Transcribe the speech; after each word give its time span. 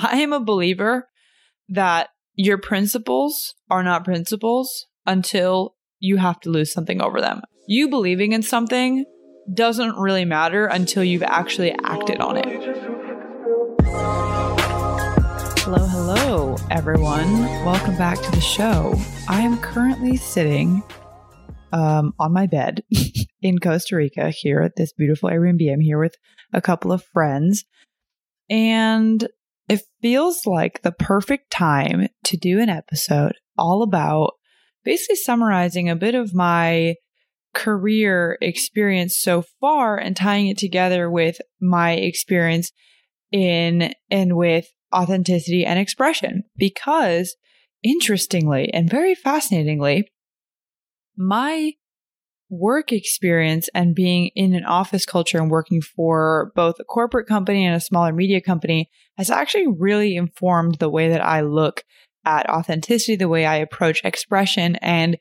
I 0.00 0.18
am 0.18 0.32
a 0.32 0.38
believer 0.38 1.08
that 1.70 2.10
your 2.36 2.56
principles 2.56 3.56
are 3.68 3.82
not 3.82 4.04
principles 4.04 4.86
until 5.04 5.74
you 5.98 6.18
have 6.18 6.38
to 6.42 6.50
lose 6.50 6.72
something 6.72 7.02
over 7.02 7.20
them. 7.20 7.40
You 7.66 7.88
believing 7.88 8.30
in 8.30 8.42
something 8.42 9.04
doesn't 9.52 9.96
really 9.96 10.24
matter 10.24 10.66
until 10.66 11.02
you've 11.02 11.24
actually 11.24 11.74
acted 11.82 12.20
on 12.20 12.36
it. 12.36 12.46
Hello, 15.64 15.84
hello, 15.84 16.56
everyone. 16.70 17.40
Welcome 17.64 17.96
back 17.96 18.22
to 18.22 18.30
the 18.30 18.40
show. 18.40 18.94
I 19.28 19.40
am 19.40 19.58
currently 19.58 20.16
sitting 20.16 20.84
um, 21.72 22.14
on 22.20 22.32
my 22.32 22.46
bed 22.46 22.84
in 23.42 23.58
Costa 23.58 23.96
Rica 23.96 24.30
here 24.30 24.60
at 24.60 24.76
this 24.76 24.92
beautiful 24.92 25.28
Airbnb. 25.28 25.72
I'm 25.72 25.80
here 25.80 25.98
with 25.98 26.14
a 26.52 26.60
couple 26.60 26.92
of 26.92 27.02
friends, 27.02 27.64
and 28.48 29.26
it 29.68 29.82
feels 30.00 30.46
like 30.46 30.82
the 30.82 30.92
perfect 30.92 31.50
time 31.50 32.08
to 32.24 32.36
do 32.36 32.60
an 32.60 32.68
episode 32.68 33.34
all 33.56 33.82
about 33.82 34.32
basically 34.84 35.16
summarizing 35.16 35.88
a 35.88 35.96
bit 35.96 36.14
of 36.14 36.34
my 36.34 36.94
career 37.54 38.38
experience 38.40 39.18
so 39.18 39.44
far 39.60 39.98
and 39.98 40.16
tying 40.16 40.48
it 40.48 40.58
together 40.58 41.10
with 41.10 41.38
my 41.60 41.92
experience 41.92 42.70
in 43.32 43.92
and 44.10 44.36
with 44.36 44.66
authenticity 44.94 45.64
and 45.64 45.78
expression. 45.78 46.44
Because 46.56 47.36
interestingly 47.82 48.72
and 48.72 48.90
very 48.90 49.14
fascinatingly 49.14 50.08
my 51.16 51.72
work 52.50 52.92
experience 52.92 53.68
and 53.74 53.94
being 53.94 54.30
in 54.34 54.54
an 54.54 54.64
office 54.64 55.04
culture 55.04 55.38
and 55.38 55.50
working 55.50 55.82
for 55.82 56.52
both 56.54 56.76
a 56.80 56.84
corporate 56.84 57.26
company 57.26 57.64
and 57.64 57.76
a 57.76 57.80
smaller 57.80 58.12
media 58.12 58.40
company 58.40 58.88
has 59.16 59.30
actually 59.30 59.66
really 59.66 60.16
informed 60.16 60.76
the 60.76 60.88
way 60.88 61.10
that 61.10 61.24
I 61.24 61.42
look 61.42 61.84
at 62.24 62.48
authenticity, 62.48 63.16
the 63.16 63.28
way 63.28 63.44
I 63.44 63.56
approach 63.56 64.00
expression, 64.04 64.76
and 64.76 65.18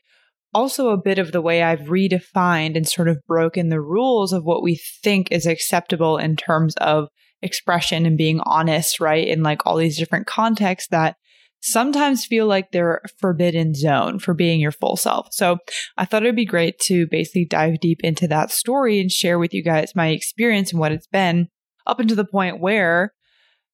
also 0.53 0.89
a 0.89 1.01
bit 1.01 1.19
of 1.19 1.31
the 1.31 1.41
way 1.41 1.61
I've 1.61 1.81
redefined 1.81 2.75
and 2.75 2.87
sort 2.87 3.09
of 3.09 3.19
broken 3.27 3.69
the 3.69 3.81
rules 3.81 4.33
of 4.33 4.43
what 4.43 4.63
we 4.63 4.79
think 5.03 5.31
is 5.31 5.45
acceptable 5.45 6.17
in 6.17 6.35
terms 6.35 6.75
of 6.77 7.09
expression 7.41 8.05
and 8.05 8.17
being 8.17 8.39
honest, 8.41 8.99
right? 8.99 9.27
In 9.27 9.43
like 9.43 9.65
all 9.65 9.77
these 9.77 9.97
different 9.97 10.27
contexts 10.27 10.89
that 10.89 11.17
sometimes 11.61 12.25
feel 12.25 12.47
like 12.47 12.71
they're 12.71 13.01
forbidden 13.19 13.73
zone 13.73 14.19
for 14.19 14.33
being 14.33 14.59
your 14.59 14.71
full 14.71 14.95
self. 14.95 15.27
So 15.31 15.57
I 15.97 16.05
thought 16.05 16.23
it'd 16.23 16.35
be 16.35 16.45
great 16.45 16.79
to 16.85 17.07
basically 17.07 17.45
dive 17.45 17.79
deep 17.79 18.01
into 18.03 18.27
that 18.27 18.51
story 18.51 18.99
and 18.99 19.11
share 19.11 19.39
with 19.39 19.53
you 19.53 19.63
guys 19.63 19.95
my 19.95 20.09
experience 20.09 20.71
and 20.71 20.79
what 20.79 20.91
it's 20.91 21.07
been 21.07 21.47
up 21.85 21.99
until 21.99 22.15
the 22.17 22.25
point 22.25 22.59
where 22.59 23.13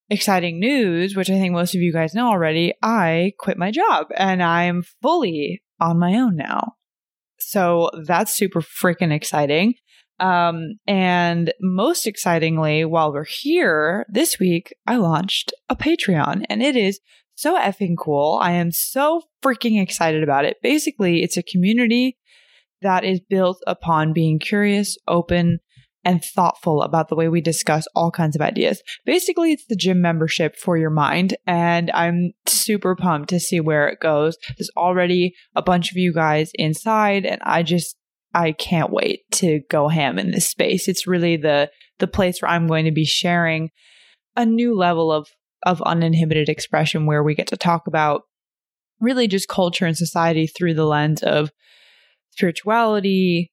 exciting 0.09 0.59
news, 0.59 1.15
which 1.15 1.29
I 1.29 1.39
think 1.39 1.53
most 1.53 1.75
of 1.75 1.81
you 1.81 1.91
guys 1.91 2.13
know 2.13 2.27
already, 2.27 2.73
I 2.81 3.33
quit 3.39 3.57
my 3.57 3.71
job 3.71 4.07
and 4.15 4.41
I'm 4.41 4.83
fully 5.01 5.63
on 5.79 5.99
my 5.99 6.13
own 6.15 6.35
now. 6.35 6.73
So 7.39 7.89
that's 8.05 8.35
super 8.35 8.61
freaking 8.61 9.11
exciting. 9.11 9.75
Um, 10.19 10.75
and 10.87 11.53
most 11.59 12.05
excitingly, 12.05 12.85
while 12.85 13.11
we're 13.11 13.25
here 13.25 14.05
this 14.07 14.39
week, 14.39 14.73
I 14.87 14.97
launched 14.97 15.53
a 15.69 15.75
Patreon 15.75 16.45
and 16.49 16.61
it 16.61 16.75
is 16.75 16.99
so 17.35 17.57
effing 17.57 17.95
cool. 17.97 18.39
I 18.41 18.51
am 18.51 18.71
so 18.71 19.23
freaking 19.43 19.81
excited 19.81 20.23
about 20.23 20.45
it. 20.45 20.57
Basically, 20.61 21.23
it's 21.23 21.37
a 21.37 21.43
community 21.43 22.17
that 22.81 23.03
is 23.03 23.19
built 23.19 23.61
upon 23.65 24.13
being 24.13 24.39
curious, 24.39 24.97
open, 25.07 25.59
and 26.05 26.23
thoughtful 26.23 26.81
about 26.81 27.07
the 27.07 27.15
way 27.15 27.29
we 27.29 27.41
discuss 27.41 27.87
all 27.95 28.11
kinds 28.11 28.35
of 28.35 28.41
ideas. 28.41 28.81
Basically, 29.05 29.53
it's 29.53 29.65
the 29.67 29.75
gym 29.75 30.01
membership 30.01 30.55
for 30.55 30.77
your 30.77 30.89
mind, 30.89 31.37
and 31.47 31.89
I'm 31.91 32.33
super 32.45 32.95
pumped 32.95 33.29
to 33.29 33.39
see 33.39 33.59
where 33.59 33.87
it 33.87 33.99
goes. 33.99 34.37
There's 34.57 34.71
already 34.75 35.33
a 35.55 35.61
bunch 35.61 35.91
of 35.91 35.97
you 35.97 36.13
guys 36.13 36.51
inside, 36.55 37.25
and 37.25 37.41
I 37.43 37.63
just 37.63 37.95
I 38.33 38.51
can't 38.51 38.91
wait 38.91 39.21
to 39.33 39.61
go 39.69 39.87
ham 39.87 40.19
in 40.19 40.31
this 40.31 40.49
space. 40.49 40.87
It's 40.87 41.07
really 41.07 41.37
the 41.37 41.69
the 41.99 42.07
place 42.07 42.41
where 42.41 42.51
I'm 42.51 42.67
going 42.67 42.85
to 42.85 42.91
be 42.91 43.05
sharing 43.05 43.69
a 44.35 44.45
new 44.45 44.75
level 44.75 45.11
of 45.11 45.29
of 45.65 45.81
uninhibited 45.83 46.49
expression 46.49 47.05
where 47.05 47.23
we 47.23 47.35
get 47.35 47.47
to 47.47 47.57
talk 47.57 47.87
about 47.87 48.23
really 48.99 49.27
just 49.27 49.47
culture 49.47 49.85
and 49.85 49.97
society 49.97 50.47
through 50.47 50.73
the 50.73 50.85
lens 50.85 51.21
of 51.23 51.51
spirituality, 52.31 53.51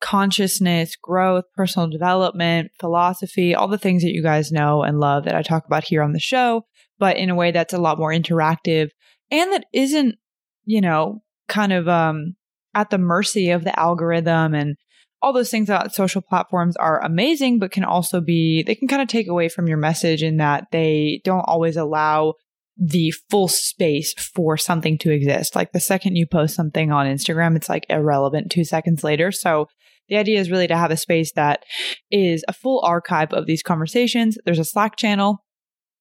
consciousness, 0.00 0.96
growth, 0.96 1.44
personal 1.54 1.88
development, 1.88 2.70
philosophy, 2.80 3.54
all 3.54 3.68
the 3.68 3.78
things 3.78 4.02
that 4.02 4.12
you 4.12 4.22
guys 4.22 4.50
know 4.50 4.82
and 4.82 4.98
love 4.98 5.24
that 5.24 5.34
I 5.34 5.42
talk 5.42 5.66
about 5.66 5.84
here 5.84 6.02
on 6.02 6.12
the 6.12 6.20
show, 6.20 6.64
but 6.98 7.16
in 7.16 7.30
a 7.30 7.34
way 7.34 7.50
that's 7.50 7.74
a 7.74 7.78
lot 7.78 7.98
more 7.98 8.10
interactive 8.10 8.90
and 9.30 9.52
that 9.52 9.66
isn't, 9.72 10.16
you 10.64 10.80
know, 10.80 11.22
kind 11.48 11.72
of 11.72 11.88
um 11.88 12.36
at 12.74 12.90
the 12.90 12.98
mercy 12.98 13.50
of 13.50 13.64
the 13.64 13.78
algorithm 13.78 14.54
and 14.54 14.76
all 15.22 15.32
those 15.32 15.50
things 15.50 15.68
about 15.68 15.94
social 15.94 16.22
platforms 16.22 16.76
are 16.76 17.04
amazing, 17.04 17.58
but 17.58 17.72
can 17.72 17.84
also 17.84 18.20
be, 18.20 18.62
they 18.62 18.74
can 18.74 18.88
kind 18.88 19.02
of 19.02 19.08
take 19.08 19.28
away 19.28 19.48
from 19.48 19.68
your 19.68 19.76
message 19.76 20.22
in 20.22 20.38
that 20.38 20.66
they 20.72 21.20
don't 21.24 21.44
always 21.46 21.76
allow 21.76 22.34
the 22.78 23.12
full 23.28 23.48
space 23.48 24.14
for 24.14 24.56
something 24.56 24.96
to 24.98 25.12
exist. 25.12 25.54
Like 25.54 25.72
the 25.72 25.80
second 25.80 26.16
you 26.16 26.26
post 26.26 26.54
something 26.54 26.90
on 26.90 27.06
Instagram, 27.06 27.54
it's 27.54 27.68
like 27.68 27.84
irrelevant 27.90 28.50
two 28.50 28.64
seconds 28.64 29.04
later. 29.04 29.30
So 29.30 29.66
the 30.08 30.16
idea 30.16 30.40
is 30.40 30.50
really 30.50 30.66
to 30.68 30.76
have 30.76 30.90
a 30.90 30.96
space 30.96 31.32
that 31.32 31.64
is 32.10 32.42
a 32.48 32.54
full 32.54 32.82
archive 32.82 33.32
of 33.34 33.46
these 33.46 33.62
conversations. 33.62 34.38
There's 34.46 34.58
a 34.58 34.64
Slack 34.64 34.96
channel 34.96 35.44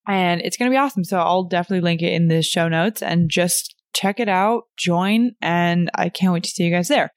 and 0.08 0.42
it's 0.42 0.56
going 0.56 0.72
to 0.72 0.74
be 0.74 0.80
awesome. 0.80 1.04
So 1.04 1.20
I'll 1.20 1.44
definitely 1.44 1.82
link 1.82 2.02
it 2.02 2.14
in 2.14 2.30
the 2.30 2.42
show 2.42 2.70
notes 2.70 3.04
and 3.04 3.30
just 3.30 3.76
check 3.94 4.20
it 4.22 4.30
out, 4.30 4.64
join, 4.78 5.32
and 5.42 5.92
I 5.94 6.08
can't 6.08 6.32
wait 6.32 6.44
to 6.44 6.50
see 6.50 6.64
you 6.64 6.72
guys 6.72 6.88
there. 6.88 7.12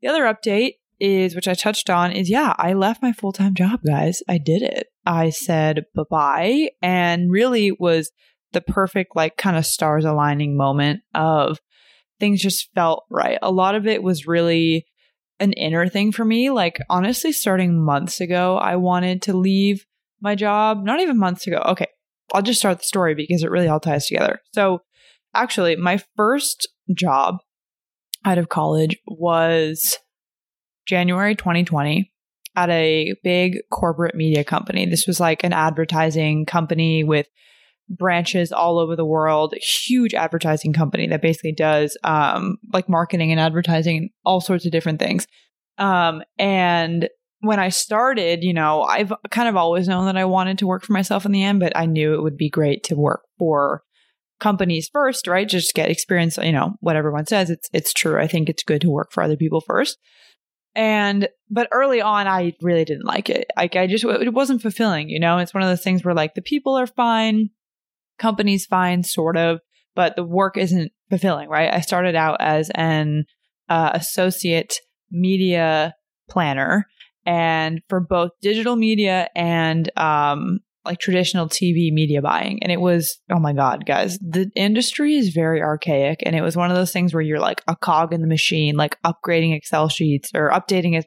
The 0.00 0.08
other 0.08 0.22
update 0.22 0.74
is, 1.02 1.34
which 1.34 1.48
I 1.48 1.54
touched 1.54 1.90
on, 1.90 2.12
is 2.12 2.30
yeah, 2.30 2.54
I 2.58 2.72
left 2.72 3.02
my 3.02 3.12
full 3.12 3.32
time 3.32 3.54
job, 3.54 3.80
guys. 3.86 4.22
I 4.28 4.38
did 4.38 4.62
it. 4.62 4.86
I 5.04 5.30
said 5.30 5.84
bye 5.94 6.04
bye 6.08 6.68
and 6.80 7.30
really 7.30 7.72
was 7.72 8.12
the 8.52 8.60
perfect, 8.60 9.16
like, 9.16 9.36
kind 9.36 9.56
of 9.56 9.66
stars 9.66 10.04
aligning 10.04 10.56
moment 10.56 11.00
of 11.14 11.58
things 12.20 12.40
just 12.40 12.70
felt 12.74 13.04
right. 13.10 13.38
A 13.42 13.50
lot 13.50 13.74
of 13.74 13.86
it 13.86 14.02
was 14.02 14.26
really 14.26 14.86
an 15.40 15.52
inner 15.54 15.88
thing 15.88 16.12
for 16.12 16.24
me. 16.24 16.50
Like, 16.50 16.78
honestly, 16.88 17.32
starting 17.32 17.82
months 17.84 18.20
ago, 18.20 18.56
I 18.56 18.76
wanted 18.76 19.22
to 19.22 19.36
leave 19.36 19.84
my 20.20 20.34
job. 20.34 20.84
Not 20.84 21.00
even 21.00 21.18
months 21.18 21.46
ago. 21.46 21.62
Okay, 21.66 21.88
I'll 22.32 22.42
just 22.42 22.60
start 22.60 22.78
the 22.78 22.84
story 22.84 23.14
because 23.14 23.42
it 23.42 23.50
really 23.50 23.68
all 23.68 23.80
ties 23.80 24.06
together. 24.06 24.40
So, 24.54 24.82
actually, 25.34 25.74
my 25.76 26.00
first 26.16 26.68
job 26.94 27.38
out 28.24 28.38
of 28.38 28.48
college 28.48 28.96
was 29.06 29.98
January 30.86 31.34
2020 31.34 32.10
at 32.54 32.70
a 32.70 33.14
big 33.22 33.58
corporate 33.70 34.14
media 34.14 34.44
company. 34.44 34.86
This 34.86 35.06
was 35.06 35.20
like 35.20 35.44
an 35.44 35.52
advertising 35.52 36.44
company 36.44 37.02
with 37.02 37.26
branches 37.88 38.52
all 38.52 38.78
over 38.78 38.96
the 38.96 39.04
world, 39.04 39.54
huge 39.60 40.14
advertising 40.14 40.72
company 40.72 41.06
that 41.08 41.22
basically 41.22 41.52
does 41.52 41.96
um, 42.04 42.58
like 42.72 42.88
marketing 42.88 43.30
and 43.30 43.40
advertising, 43.40 43.96
and 43.96 44.10
all 44.24 44.40
sorts 44.40 44.66
of 44.66 44.72
different 44.72 44.98
things. 44.98 45.26
Um, 45.78 46.22
and 46.38 47.08
when 47.40 47.58
I 47.58 47.70
started, 47.70 48.44
you 48.44 48.54
know, 48.54 48.82
I've 48.82 49.12
kind 49.30 49.48
of 49.48 49.56
always 49.56 49.88
known 49.88 50.06
that 50.06 50.16
I 50.16 50.24
wanted 50.24 50.58
to 50.58 50.66
work 50.66 50.84
for 50.84 50.92
myself 50.92 51.26
in 51.26 51.32
the 51.32 51.42
end, 51.42 51.60
but 51.60 51.76
I 51.76 51.86
knew 51.86 52.14
it 52.14 52.22
would 52.22 52.36
be 52.36 52.50
great 52.50 52.84
to 52.84 52.94
work 52.94 53.22
for 53.38 53.82
companies 54.38 54.88
first, 54.92 55.26
right? 55.26 55.48
Just 55.48 55.74
get 55.74 55.90
experience, 55.90 56.36
you 56.36 56.52
know, 56.52 56.74
what 56.80 56.96
everyone 56.96 57.26
says. 57.26 57.50
It's 57.50 57.68
it's 57.72 57.92
true. 57.92 58.20
I 58.20 58.26
think 58.26 58.48
it's 58.48 58.62
good 58.62 58.80
to 58.82 58.90
work 58.90 59.10
for 59.12 59.22
other 59.22 59.36
people 59.36 59.60
first. 59.60 59.98
And, 60.74 61.28
but 61.50 61.68
early 61.70 62.00
on, 62.00 62.26
I 62.26 62.54
really 62.62 62.84
didn't 62.84 63.04
like 63.04 63.28
it. 63.28 63.46
Like, 63.56 63.76
I 63.76 63.86
just, 63.86 64.04
it 64.04 64.32
wasn't 64.32 64.62
fulfilling, 64.62 65.10
you 65.10 65.20
know? 65.20 65.38
It's 65.38 65.52
one 65.52 65.62
of 65.62 65.68
those 65.68 65.82
things 65.82 66.04
where 66.04 66.14
like 66.14 66.34
the 66.34 66.42
people 66.42 66.76
are 66.78 66.86
fine, 66.86 67.50
company's 68.18 68.66
fine, 68.66 69.02
sort 69.02 69.36
of, 69.36 69.60
but 69.94 70.16
the 70.16 70.24
work 70.24 70.56
isn't 70.56 70.92
fulfilling, 71.10 71.48
right? 71.48 71.72
I 71.72 71.80
started 71.80 72.14
out 72.14 72.38
as 72.40 72.70
an 72.74 73.26
uh, 73.68 73.90
associate 73.94 74.76
media 75.10 75.94
planner 76.30 76.86
and 77.26 77.82
for 77.88 78.00
both 78.00 78.30
digital 78.40 78.76
media 78.76 79.28
and 79.34 79.90
um, 79.98 80.60
like 80.84 80.98
traditional 80.98 81.48
TV 81.48 81.92
media 81.92 82.20
buying. 82.20 82.62
And 82.62 82.72
it 82.72 82.80
was, 82.80 83.18
oh 83.30 83.38
my 83.38 83.52
God, 83.52 83.86
guys, 83.86 84.18
the 84.18 84.50
industry 84.56 85.14
is 85.14 85.28
very 85.28 85.62
archaic. 85.62 86.22
And 86.26 86.34
it 86.34 86.42
was 86.42 86.56
one 86.56 86.70
of 86.70 86.76
those 86.76 86.92
things 86.92 87.14
where 87.14 87.22
you're 87.22 87.38
like 87.38 87.62
a 87.68 87.76
cog 87.76 88.12
in 88.12 88.20
the 88.20 88.26
machine, 88.26 88.76
like 88.76 89.00
upgrading 89.02 89.56
Excel 89.56 89.88
sheets 89.88 90.30
or 90.34 90.50
updating 90.50 91.00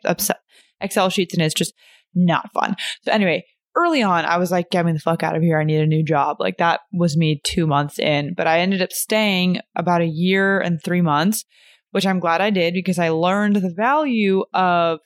Excel 0.80 1.10
sheets. 1.10 1.33
And 1.33 1.44
it's 1.44 1.54
just 1.54 1.74
not 2.13 2.51
fun. 2.54 2.75
So, 3.04 3.12
anyway, 3.12 3.44
early 3.75 4.01
on, 4.01 4.25
I 4.25 4.38
was 4.38 4.51
like, 4.51 4.69
get 4.69 4.86
me 4.86 4.94
the 4.94 5.00
fuck 5.00 5.24
out 5.24 5.36
of 5.36 5.42
here. 5.42 5.60
I 5.60 5.66
need 5.66 5.81
a 5.81 5.88
new 5.88 6.04
job. 6.04 6.38
Like 6.39 6.57
that 6.57 6.81
was 6.94 7.18
me 7.18 7.42
two 7.44 7.68
months 7.68 8.00
in. 8.00 8.33
But 8.36 8.48
I 8.48 8.60
ended 8.60 8.81
up 8.81 8.94
staying 8.94 9.60
about 9.75 10.01
a 10.01 10.07
year 10.07 10.60
and 10.60 10.81
three 10.81 11.01
months, 11.01 11.44
which 11.92 12.06
I'm 12.06 12.19
glad 12.19 12.42
I 12.42 12.50
did 12.50 12.74
because 12.74 13.00
I 13.00 13.10
learned 13.10 13.57
the 13.57 13.74
value 13.75 14.45
of 14.54 15.00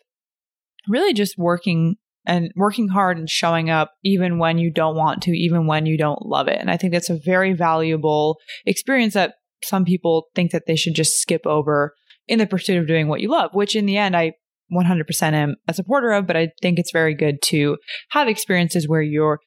really 0.87 1.13
just 1.13 1.37
working 1.37 1.95
and 2.29 2.51
working 2.55 2.89
hard 2.89 3.17
and 3.17 3.27
showing 3.27 3.71
up 3.71 3.93
even 4.03 4.37
when 4.37 4.59
you 4.59 4.71
don't 4.71 4.95
want 4.95 5.23
to, 5.23 5.31
even 5.31 5.65
when 5.65 5.87
you 5.87 5.97
don't 5.97 6.27
love 6.27 6.47
it. 6.47 6.59
And 6.59 6.69
I 6.69 6.77
think 6.77 6.93
that's 6.93 7.09
a 7.09 7.19
very 7.25 7.53
valuable 7.53 8.37
experience 8.67 9.15
that 9.15 9.33
some 9.63 9.83
people 9.83 10.27
think 10.35 10.51
that 10.51 10.67
they 10.67 10.75
should 10.75 10.93
just 10.93 11.19
skip 11.19 11.41
over 11.47 11.95
in 12.27 12.37
the 12.37 12.45
pursuit 12.45 12.77
of 12.77 12.87
doing 12.87 13.07
what 13.07 13.19
you 13.19 13.29
love, 13.29 13.49
which 13.53 13.75
in 13.75 13.87
the 13.87 13.97
end, 13.97 14.15
I 14.15 14.33
100% 14.71 15.33
am 15.33 15.55
a 15.67 15.73
supporter 15.73 16.11
of, 16.11 16.27
but 16.27 16.37
I 16.37 16.51
think 16.61 16.77
it's 16.77 16.91
very 16.91 17.15
good 17.15 17.41
to 17.45 17.77
have 18.11 18.27
experiences 18.27 18.87
where 18.87 19.01
you're 19.01 19.39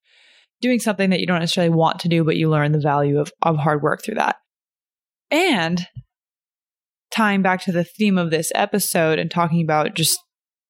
doing 0.60 0.80
something 0.80 1.10
that 1.10 1.20
you 1.20 1.26
don't 1.26 1.38
necessarily 1.38 1.72
want 1.72 2.00
to 2.00 2.08
do, 2.08 2.24
but 2.24 2.36
you 2.36 2.50
learn 2.50 2.72
the 2.72 2.80
value 2.80 3.20
of, 3.20 3.30
of 3.42 3.58
hard 3.58 3.80
work 3.80 4.02
through 4.02 4.16
that. 4.16 4.36
And 5.30 5.86
tying 7.14 7.42
back 7.42 7.62
to 7.62 7.72
the 7.72 7.84
theme 7.84 8.18
of 8.18 8.32
this 8.32 8.50
episode 8.56 9.20
and 9.20 9.30
talking 9.30 9.62
about 9.62 9.94
just 9.94 10.18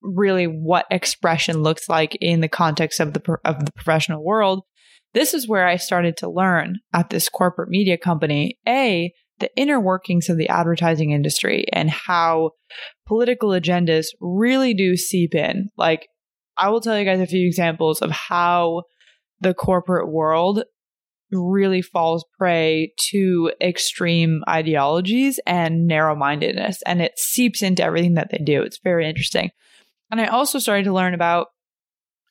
really 0.03 0.47
what 0.47 0.87
expression 0.91 1.63
looks 1.63 1.89
like 1.89 2.17
in 2.21 2.41
the 2.41 2.49
context 2.49 3.01
of 3.01 3.15
the 3.15 3.39
of 3.45 3.65
the 3.65 3.73
professional 3.73 4.25
world 4.25 4.63
this 5.15 5.35
is 5.35 5.49
where 5.49 5.67
i 5.67 5.77
started 5.77 6.17
to 6.17 6.31
learn 6.31 6.77
at 6.93 7.11
this 7.11 7.29
corporate 7.29 7.69
media 7.69 7.97
company 7.97 8.59
a 8.69 9.13
the 9.39 9.51
inner 9.57 9.81
workings 9.81 10.29
of 10.29 10.37
the 10.37 10.49
advertising 10.49 11.11
industry 11.11 11.65
and 11.73 11.91
how 11.91 12.51
political 13.07 13.51
agendas 13.51 14.07
really 14.21 14.75
do 14.75 14.97
seep 14.97 15.35
in 15.35 15.69
like 15.77 16.07
i 16.59 16.69
will 16.69 16.81
tell 16.81 16.99
you 16.99 17.05
guys 17.05 17.21
a 17.21 17.27
few 17.27 17.47
examples 17.47 18.01
of 18.01 18.11
how 18.11 18.83
the 19.41 19.55
corporate 19.55 20.11
world 20.11 20.63
really 21.33 21.83
falls 21.83 22.25
prey 22.39 22.93
to 23.11 23.51
extreme 23.61 24.43
ideologies 24.49 25.41
and 25.47 25.87
narrow 25.87 26.15
mindedness, 26.15 26.83
and 26.87 27.01
it 27.01 27.19
seeps 27.19 27.63
into 27.63 27.83
everything 27.83 28.15
that 28.15 28.31
they 28.31 28.39
do. 28.39 28.63
It's 28.63 28.79
very 28.83 29.09
interesting. 29.09 29.51
And 30.13 30.21
I 30.21 30.27
also 30.27 30.59
started 30.59 30.85
to 30.85 30.93
learn 30.93 31.15
about 31.15 31.47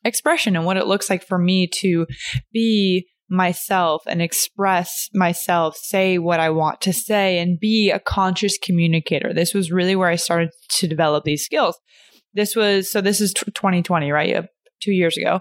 expression 0.06 0.56
and 0.56 0.66
what 0.66 0.78
it 0.78 0.86
looks 0.86 1.10
like 1.10 1.26
for 1.26 1.40
me 1.40 1.68
to 1.80 2.06
be 2.54 3.08
myself 3.28 4.04
and 4.08 4.22
express 4.22 5.10
myself, 5.14 5.76
say 5.78 6.20
what 6.20 6.40
I 6.40 6.52
want 6.52 6.80
to 6.82 6.94
say, 6.94 7.40
and 7.40 7.60
be 7.60 7.90
a 7.90 8.00
conscious 8.00 8.58
communicator. 8.62 9.34
This 9.34 9.54
was 9.54 9.72
really 9.72 9.96
where 9.96 10.10
I 10.10 10.16
started 10.16 10.52
to 10.78 10.88
develop 10.88 11.24
these 11.24 11.44
skills. 11.44 11.80
This 12.34 12.56
was 12.56 12.92
so, 12.92 13.02
this 13.02 13.20
is 13.20 13.34
2020, 13.34 14.12
right? 14.12 14.46
Two 14.82 14.92
years 14.92 15.18
ago. 15.18 15.40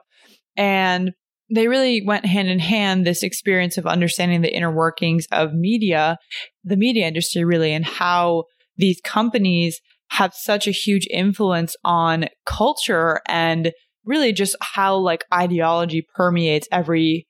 And 0.56 1.10
they 1.52 1.69
really 1.69 2.02
went 2.04 2.26
hand 2.26 2.48
in 2.48 2.58
hand 2.58 3.04
this 3.04 3.22
experience 3.22 3.76
of 3.76 3.87
understanding 3.87 4.40
the 4.40 4.54
inner 4.54 4.75
workings 4.75 5.26
of 5.31 5.52
media, 5.52 6.16
the 6.64 6.76
media 6.76 7.06
industry 7.06 7.44
really, 7.44 7.75
and 7.75 7.84
how 7.84 8.44
these 8.76 9.00
companies 9.04 9.81
have 10.10 10.34
such 10.34 10.66
a 10.66 10.72
huge 10.72 11.06
influence 11.10 11.76
on 11.84 12.26
culture 12.46 13.20
and 13.28 13.72
really 14.04 14.32
just 14.32 14.56
how 14.60 14.96
like 14.96 15.24
ideology 15.32 16.06
permeates 16.14 16.68
every 16.72 17.26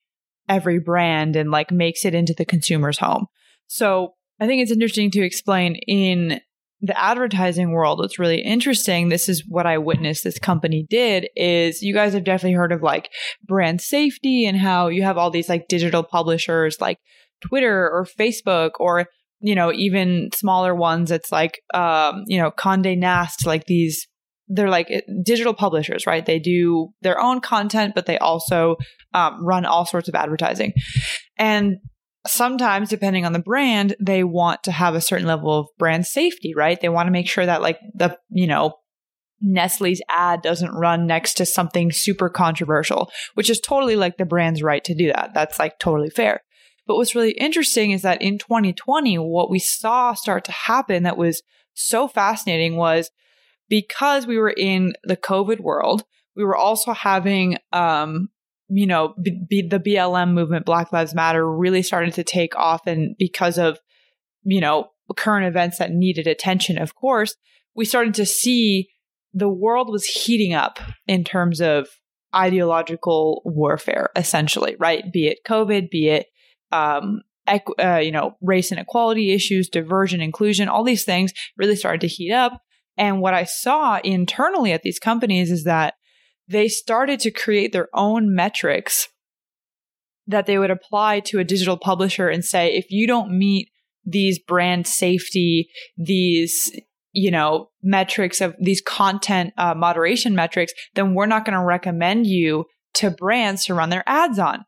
every 0.49 0.81
brand 0.81 1.37
and 1.37 1.50
like 1.50 1.71
makes 1.71 2.05
it 2.05 2.15
into 2.15 2.35
the 2.37 2.44
consumer's 2.44 2.99
home. 2.99 3.27
So 3.69 4.15
I 4.41 4.47
think 4.47 4.62
it's 4.62 4.73
interesting 4.73 5.11
to 5.12 5.23
explain 5.23 5.77
in 5.87 6.41
the 6.81 6.99
advertising 6.99 7.73
world, 7.73 7.99
what's 7.99 8.19
really 8.19 8.41
interesting, 8.41 9.11
this 9.11 9.29
is 9.29 9.44
what 9.47 9.67
I 9.67 9.79
witnessed 9.79 10.25
this 10.25 10.38
company 10.38 10.87
did 10.88 11.29
is 11.37 11.83
you 11.83 11.93
guys 11.93 12.15
have 12.15 12.25
definitely 12.25 12.56
heard 12.56 12.73
of 12.73 12.83
like 12.83 13.11
brand 13.47 13.81
safety 13.83 14.47
and 14.47 14.56
how 14.56 14.88
you 14.88 15.03
have 15.03 15.19
all 15.19 15.31
these 15.31 15.49
like 15.49 15.69
digital 15.69 16.03
publishers 16.03 16.81
like 16.81 16.99
Twitter 17.43 17.88
or 17.91 18.06
Facebook 18.19 18.71
or, 18.81 19.06
you 19.41 19.55
know, 19.55 19.73
even 19.73 20.31
smaller 20.35 20.75
ones. 20.75 21.11
It's 21.11 21.33
like, 21.33 21.61
um, 21.75 22.25
you 22.27 22.39
know, 22.39 22.51
Conde 22.51 22.99
Nast, 22.99 23.47
like 23.47 23.65
these, 23.67 24.07
they're 24.49 24.71
like 24.71 24.91
eh, 24.91 25.01
digital 25.25 25.55
publishers, 25.55 26.07
right? 26.07 26.25
They 26.25 26.39
do 26.39 26.91
their 27.03 27.21
own 27.21 27.41
content, 27.41 27.95
but 27.95 28.07
they 28.07 28.19
also 28.19 28.77
um, 29.15 29.45
run 29.45 29.65
all 29.65 29.87
sorts 29.87 30.09
of 30.09 30.15
advertising. 30.15 30.73
And 31.39 31.79
sometimes 32.27 32.91
depending 32.91 33.25
on 33.25 33.33
the 33.33 33.39
brand 33.39 33.97
they 33.99 34.23
want 34.23 34.63
to 34.63 34.73
have 34.73 34.95
a 34.95 35.01
certain 35.01 35.27
level 35.27 35.59
of 35.59 35.67
brand 35.79 36.07
safety 36.07 36.53
right 36.55 36.81
they 36.83 36.89
want 36.89 37.07
to 37.07 37.11
make 37.11 37.29
sure 37.29 37.47
that 37.47 37.63
like 37.63 37.79
the 37.95 38.17
you 38.29 38.47
know 38.47 38.75
Nestle's 39.41 40.03
ad 40.11 40.43
doesn't 40.43 40.73
run 40.73 41.07
next 41.07 41.35
to 41.39 41.47
something 41.47 41.91
super 41.91 42.29
controversial 42.29 43.11
which 43.35 43.49
is 43.49 43.59
totally 43.59 43.97
like 43.97 44.19
the 44.19 44.27
brand's 44.27 44.63
right 44.63 44.85
to 44.85 44.95
do 44.95 45.07
that 45.07 45.31
that's 45.33 45.59
like 45.59 45.79
totally 45.79 46.11
fair 46.11 46.43
but 46.91 46.97
what's 46.97 47.15
really 47.15 47.31
interesting 47.33 47.93
is 47.93 48.03
that 48.03 48.21
in 48.21 48.37
2020 48.37 49.17
what 49.19 49.49
we 49.49 49.61
saw 49.61 50.13
start 50.13 50.45
to 50.45 50.51
happen 50.51 51.05
that 51.05 51.17
was 51.17 51.41
so 51.73 52.09
fascinating 52.09 52.75
was 52.75 53.13
because 53.69 54.27
we 54.27 54.37
were 54.37 54.51
in 54.51 54.93
the 55.05 55.17
covid 55.17 55.61
world 55.61 56.03
we 56.35 56.43
were 56.43 56.57
also 56.57 56.93
having 56.93 57.59
um, 57.73 58.29
you 58.71 58.87
know, 58.87 59.15
b- 59.21 59.45
b- 59.49 59.69
the 59.69 59.81
BLM 59.81 60.33
movement, 60.33 60.65
Black 60.65 60.93
Lives 60.93 61.15
Matter, 61.15 61.45
really 61.45 61.83
started 61.83 62.15
to 62.15 62.25
take 62.25 62.55
off. 62.55 62.87
And 62.87 63.17
because 63.19 63.59
of, 63.59 63.79
you 64.45 64.61
know, 64.61 64.91
current 65.17 65.47
events 65.47 65.79
that 65.79 65.91
needed 65.91 66.29
attention, 66.29 66.79
of 66.79 66.95
course, 66.95 67.35
we 67.75 67.85
started 67.85 68.15
to 68.15 68.25
see 68.25 68.89
the 69.35 69.49
world 69.49 69.91
was 69.91 70.05
heating 70.05 70.55
up 70.55 70.79
in 71.09 71.25
terms 71.25 71.61
of 71.61 71.89
ideological 72.35 73.43
warfare, 73.45 74.11
essentially, 74.15 74.77
right? 74.79 75.13
Be 75.13 75.27
it 75.27 75.39
COVID, 75.47 75.91
be 75.91 76.09
it, 76.09 76.27
um, 76.73 77.23
equ- 77.49 77.83
uh, 77.83 77.99
you 77.99 78.13
know, 78.13 78.37
race 78.41 78.73
inequality 78.73 79.33
issues, 79.33 79.69
diversion, 79.69 80.21
inclusion, 80.21 80.69
all 80.69 80.85
these 80.85 81.05
things 81.05 81.33
really 81.57 81.77
started 81.77 82.01
to 82.03 82.07
heat 82.07 82.33
up. 82.33 82.61
And 82.97 83.21
what 83.21 83.35
I 83.35 83.45
saw 83.45 83.99
internally 84.05 84.73
at 84.73 84.83
these 84.83 84.99
companies 84.99 85.51
is 85.51 85.65
that 85.65 85.95
they 86.49 86.69
started 86.69 87.21
to 87.21 87.31
create 87.31 87.73
their 87.73 87.89
own 87.95 88.35
metrics 88.35 89.09
that 90.27 90.47
they 90.47 90.59
would 90.59 90.71
apply 90.71 91.21
to 91.21 91.39
a 91.39 91.45
digital 91.45 91.77
publisher 91.77 92.29
and 92.29 92.45
say, 92.45 92.75
if 92.75 92.87
you 92.91 93.07
don't 93.07 93.37
meet 93.37 93.69
these 94.05 94.39
brand 94.39 94.87
safety, 94.87 95.69
these, 95.97 96.71
you 97.13 97.31
know, 97.31 97.71
metrics 97.83 98.41
of 98.41 98.55
these 98.61 98.81
content 98.81 99.53
uh, 99.57 99.75
moderation 99.75 100.35
metrics, 100.35 100.73
then 100.95 101.15
we're 101.15 101.27
not 101.27 101.45
going 101.45 101.59
to 101.59 101.65
recommend 101.65 102.27
you 102.27 102.65
to 102.95 103.11
brands 103.11 103.65
to 103.65 103.75
run 103.75 103.91
their 103.91 104.05
ads 104.07 104.39
on. 104.39 104.65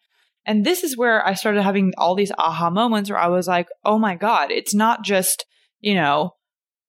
And 0.47 0.65
this 0.67 0.83
is 0.83 0.97
where 0.97 1.25
I 1.27 1.35
started 1.35 1.62
having 1.62 1.93
all 1.97 2.15
these 2.15 2.33
aha 2.37 2.71
moments 2.71 3.11
where 3.11 3.19
I 3.19 3.29
was 3.29 3.47
like, 3.47 3.69
oh 3.85 3.99
my 3.99 4.17
God, 4.17 4.50
it's 4.50 4.75
not 4.75 5.05
just, 5.05 5.47
you 5.81 5.94
know, 5.94 6.35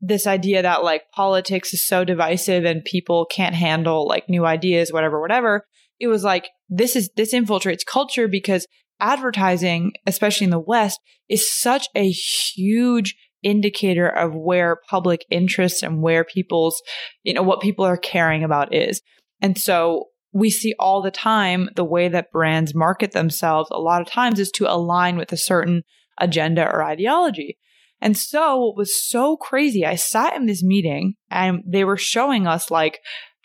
this 0.01 0.27
idea 0.27 0.61
that 0.61 0.83
like 0.83 1.03
politics 1.11 1.73
is 1.73 1.85
so 1.85 2.03
divisive 2.03 2.65
and 2.65 2.83
people 2.83 3.25
can't 3.25 3.55
handle 3.55 4.07
like 4.07 4.27
new 4.27 4.45
ideas, 4.45 4.91
whatever, 4.91 5.21
whatever. 5.21 5.65
It 5.99 6.07
was 6.07 6.23
like, 6.23 6.49
this 6.67 6.95
is, 6.95 7.09
this 7.15 7.33
infiltrates 7.33 7.85
culture 7.85 8.27
because 8.27 8.67
advertising, 8.99 9.93
especially 10.05 10.45
in 10.45 10.51
the 10.51 10.59
West, 10.59 10.99
is 11.29 11.51
such 11.51 11.87
a 11.95 12.09
huge 12.09 13.15
indicator 13.43 14.07
of 14.07 14.33
where 14.33 14.79
public 14.89 15.25
interest 15.29 15.83
and 15.83 16.01
where 16.01 16.23
people's, 16.23 16.81
you 17.23 17.33
know, 17.33 17.43
what 17.43 17.61
people 17.61 17.85
are 17.85 17.97
caring 17.97 18.43
about 18.43 18.73
is. 18.73 19.01
And 19.41 19.57
so 19.57 20.07
we 20.33 20.49
see 20.49 20.73
all 20.79 21.01
the 21.01 21.11
time 21.11 21.69
the 21.75 21.83
way 21.83 22.07
that 22.09 22.31
brands 22.31 22.73
market 22.73 23.11
themselves 23.11 23.69
a 23.71 23.79
lot 23.79 24.01
of 24.01 24.07
times 24.07 24.39
is 24.39 24.51
to 24.51 24.71
align 24.71 25.15
with 25.15 25.31
a 25.31 25.37
certain 25.37 25.83
agenda 26.19 26.65
or 26.65 26.83
ideology. 26.83 27.57
And 28.01 28.17
so 28.17 28.57
what 28.57 28.77
was 28.77 29.01
so 29.01 29.37
crazy, 29.37 29.85
I 29.85 29.95
sat 29.95 30.35
in 30.35 30.45
this 30.45 30.63
meeting 30.63 31.13
and 31.29 31.63
they 31.65 31.85
were 31.85 31.97
showing 31.97 32.47
us 32.47 32.69
like 32.69 32.99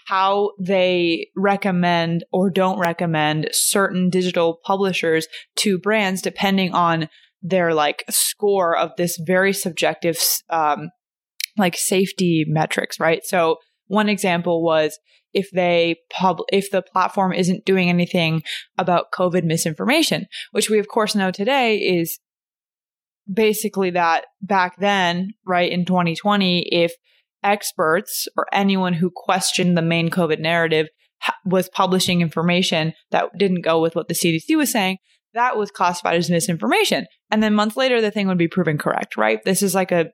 how 0.07 0.53
they 0.59 1.29
recommend 1.37 2.25
or 2.33 2.51
don't 2.51 2.79
recommend 2.79 3.51
certain 3.53 4.09
digital 4.09 4.59
publishers 4.65 5.29
to 5.57 5.79
brands 5.79 6.23
depending 6.23 6.73
on 6.73 7.09
their 7.43 7.75
like 7.75 8.05
score 8.09 8.77
of 8.77 8.91
this 8.97 9.21
very 9.25 9.53
subjective 9.53 10.19
um, 10.49 10.89
like 11.59 11.77
safety 11.77 12.45
metrics, 12.49 12.99
right? 12.99 13.21
So 13.25 13.59
one 13.87 14.09
example 14.09 14.65
was 14.65 14.99
if 15.33 15.51
they 15.53 15.97
pub 16.11 16.39
if 16.53 16.71
the 16.71 16.83
platform 16.83 17.33
isn't 17.33 17.65
doing 17.65 17.89
anything 17.89 18.43
about 18.77 19.13
COVID 19.15 19.45
misinformation, 19.45 20.27
which 20.53 20.71
we 20.71 20.79
of 20.79 20.89
course 20.89 21.15
know 21.15 21.31
today 21.31 21.77
is 21.77 22.19
basically 23.33 23.91
that 23.91 24.25
back 24.41 24.79
then, 24.79 25.31
right 25.47 25.71
in 25.71 25.85
2020, 25.85 26.69
if 26.73 26.93
experts 27.45 28.27
or 28.37 28.47
anyone 28.53 28.95
who 28.95 29.11
questioned 29.15 29.77
the 29.77 29.83
main 29.83 30.11
COVID 30.11 30.41
narrative 30.41 30.89
was 31.45 31.69
publishing 31.69 32.21
information 32.21 32.93
that 33.11 33.27
didn't 33.37 33.63
go 33.63 33.81
with 33.81 33.95
what 33.95 34.09
the 34.09 34.15
CDC 34.15 34.57
was 34.57 34.71
saying, 34.71 34.99
that 35.35 35.57
was 35.57 35.71
classified 35.71 36.17
as 36.17 36.31
misinformation. 36.31 37.07
And 37.31 37.43
then 37.43 37.55
months 37.55 37.77
later, 37.77 38.01
the 38.01 38.11
thing 38.11 38.29
would 38.29 38.39
be 38.39 38.49
proven 38.49 38.79
correct, 38.79 39.17
right? 39.17 39.41
This 39.45 39.63
is 39.63 39.75
like 39.75 39.93
a, 39.93 40.07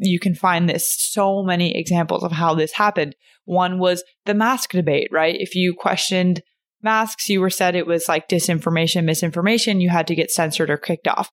you 0.00 0.18
can 0.18 0.34
find 0.34 0.68
this 0.68 0.94
so 0.98 1.42
many 1.42 1.76
examples 1.76 2.22
of 2.24 2.32
how 2.32 2.54
this 2.54 2.72
happened. 2.72 3.14
One 3.44 3.78
was 3.78 4.02
the 4.26 4.34
mask 4.34 4.70
debate, 4.72 5.08
right? 5.12 5.36
If 5.38 5.54
you 5.54 5.74
questioned 5.74 6.42
masks, 6.82 7.28
you 7.28 7.40
were 7.40 7.50
said 7.50 7.74
it 7.74 7.86
was 7.86 8.08
like 8.08 8.28
disinformation, 8.28 9.04
misinformation, 9.04 9.80
you 9.80 9.90
had 9.90 10.06
to 10.06 10.14
get 10.14 10.30
censored 10.30 10.70
or 10.70 10.78
kicked 10.78 11.06
off 11.06 11.30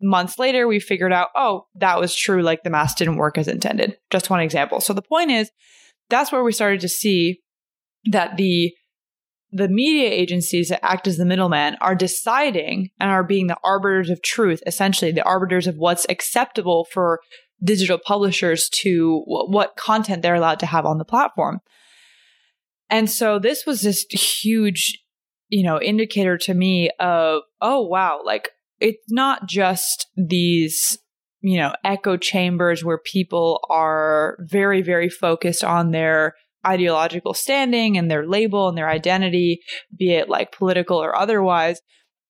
months 0.00 0.38
later, 0.38 0.66
we 0.66 0.80
figured 0.80 1.12
out, 1.12 1.28
oh, 1.34 1.66
that 1.76 1.98
was 1.98 2.14
true. 2.14 2.42
Like 2.42 2.62
the 2.62 2.70
mask 2.70 2.98
didn't 2.98 3.16
work 3.16 3.38
as 3.38 3.48
intended. 3.48 3.96
Just 4.10 4.30
one 4.30 4.40
example. 4.40 4.80
So 4.80 4.92
the 4.92 5.02
point 5.02 5.30
is, 5.30 5.50
that's 6.10 6.32
where 6.32 6.44
we 6.44 6.52
started 6.52 6.80
to 6.80 6.88
see 6.88 7.40
that 8.10 8.36
the 8.36 8.72
the 9.50 9.68
media 9.68 10.10
agencies 10.10 10.68
that 10.68 10.84
act 10.84 11.06
as 11.06 11.16
the 11.16 11.24
middleman 11.24 11.74
are 11.80 11.94
deciding 11.94 12.90
and 13.00 13.10
are 13.10 13.24
being 13.24 13.46
the 13.46 13.56
arbiters 13.64 14.10
of 14.10 14.20
truth, 14.20 14.62
essentially 14.66 15.10
the 15.10 15.24
arbiters 15.24 15.66
of 15.66 15.76
what's 15.76 16.04
acceptable 16.10 16.86
for 16.92 17.18
digital 17.62 17.98
publishers 17.98 18.68
to 18.68 19.22
what 19.26 19.76
content 19.76 20.22
they're 20.22 20.34
allowed 20.34 20.60
to 20.60 20.66
have 20.66 20.86
on 20.86 20.98
the 20.98 21.04
platform. 21.04 21.60
And 22.90 23.10
so 23.10 23.38
this 23.38 23.66
was 23.66 23.82
this 23.82 24.04
huge, 24.10 24.98
you 25.48 25.62
know, 25.62 25.80
indicator 25.80 26.38
to 26.38 26.54
me 26.54 26.90
of, 27.00 27.42
oh, 27.60 27.82
wow, 27.82 28.20
like 28.24 28.50
it's 28.80 29.04
not 29.08 29.48
just 29.48 30.06
these, 30.16 30.98
you 31.40 31.58
know, 31.58 31.74
echo 31.84 32.16
chambers 32.16 32.84
where 32.84 32.98
people 32.98 33.60
are 33.68 34.38
very, 34.40 34.82
very 34.82 35.08
focused 35.08 35.64
on 35.64 35.90
their 35.90 36.34
ideological 36.66 37.34
standing 37.34 37.96
and 37.96 38.10
their 38.10 38.26
label 38.26 38.68
and 38.68 38.78
their 38.78 38.88
identity, 38.88 39.60
be 39.96 40.12
it 40.12 40.28
like 40.28 40.52
political 40.52 40.98
or 40.98 41.16
otherwise. 41.16 41.80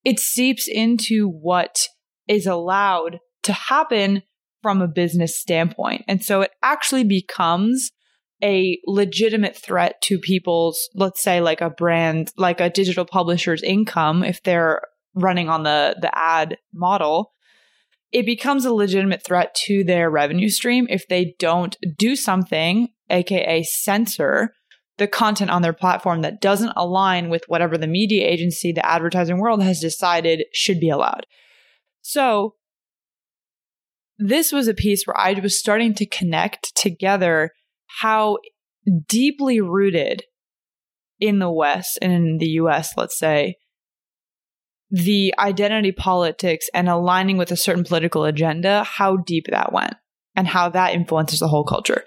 It 0.05 0.21
seeps 0.21 0.69
into 0.69 1.29
what 1.29 1.87
is 2.27 2.47
allowed 2.47 3.19
to 3.45 3.53
happen 3.53 4.23
from 4.63 4.83
a 4.83 4.89
business 4.89 5.39
standpoint. 5.39 6.05
And 6.09 6.25
so 6.25 6.43
it 6.43 6.51
actually 6.63 7.05
becomes 7.05 7.91
a 8.43 8.79
legitimate 8.87 9.57
threat 9.57 10.01
to 10.03 10.19
people's, 10.19 10.89
let's 10.95 11.23
say 11.23 11.41
like 11.41 11.61
a 11.61 11.71
brand, 11.71 12.31
like 12.37 12.61
a 12.61 12.71
digital 12.71 13.05
publisher's 13.05 13.63
income, 13.63 14.23
if 14.23 14.43
they're 14.43 14.83
running 15.15 15.49
on 15.49 15.65
the, 15.65 15.97
the 16.01 16.17
ad 16.17 16.59
model, 16.73 17.33
it 18.13 18.25
becomes 18.25 18.65
a 18.65 18.73
legitimate 18.73 19.25
threat 19.25 19.55
to 19.67 19.85
their 19.85 20.09
revenue 20.09 20.49
stream 20.49 20.87
if 20.89 21.09
they 21.09 21.35
don't 21.39 21.77
do 21.97 22.17
something, 22.17 22.89
aka 23.11 23.63
censor 23.65 24.53
the 24.99 25.07
content 25.07 25.51
on 25.51 25.63
their 25.63 25.73
platform 25.73 26.23
that 26.23 26.41
doesn't 26.41 26.73
align 26.77 27.29
with 27.29 27.45
whatever 27.47 27.79
the 27.79 27.87
media 27.87 28.27
agency, 28.27 28.73
the 28.73 28.85
advertising 28.85 29.39
world 29.39 29.63
has 29.63 29.81
decided 29.81 30.45
should 30.53 30.81
be 30.81 30.91
allowed. 30.91 31.25
So 32.03 32.57
this 34.19 34.53
was 34.53 34.69
a 34.69 34.75
piece 34.75 35.05
where 35.05 35.19
I 35.19 35.33
was 35.35 35.59
starting 35.59 35.95
to 35.95 36.07
connect 36.07 36.75
together 36.75 37.53
how 38.01 38.39
deeply 39.07 39.61
rooted 39.61 40.25
in 41.21 41.39
the 41.39 41.51
West 41.51 41.99
and 42.03 42.13
in 42.13 42.39
the 42.39 42.49
US, 42.61 42.97
let's 42.97 43.19
say, 43.19 43.57
the 44.91 45.35
identity 45.39 45.93
politics 45.93 46.69
and 46.73 46.89
aligning 46.89 47.37
with 47.37 47.53
a 47.53 47.57
certain 47.57 47.85
political 47.85 48.25
agenda, 48.25 48.85
how 48.85 49.17
deep 49.17 49.47
that 49.51 49.73
went 49.73 49.95
and 50.35 50.49
how 50.49 50.69
that 50.71 50.95
influences 50.95 51.41
the 51.41 51.49
whole 51.49 51.65
culture. 51.65 52.05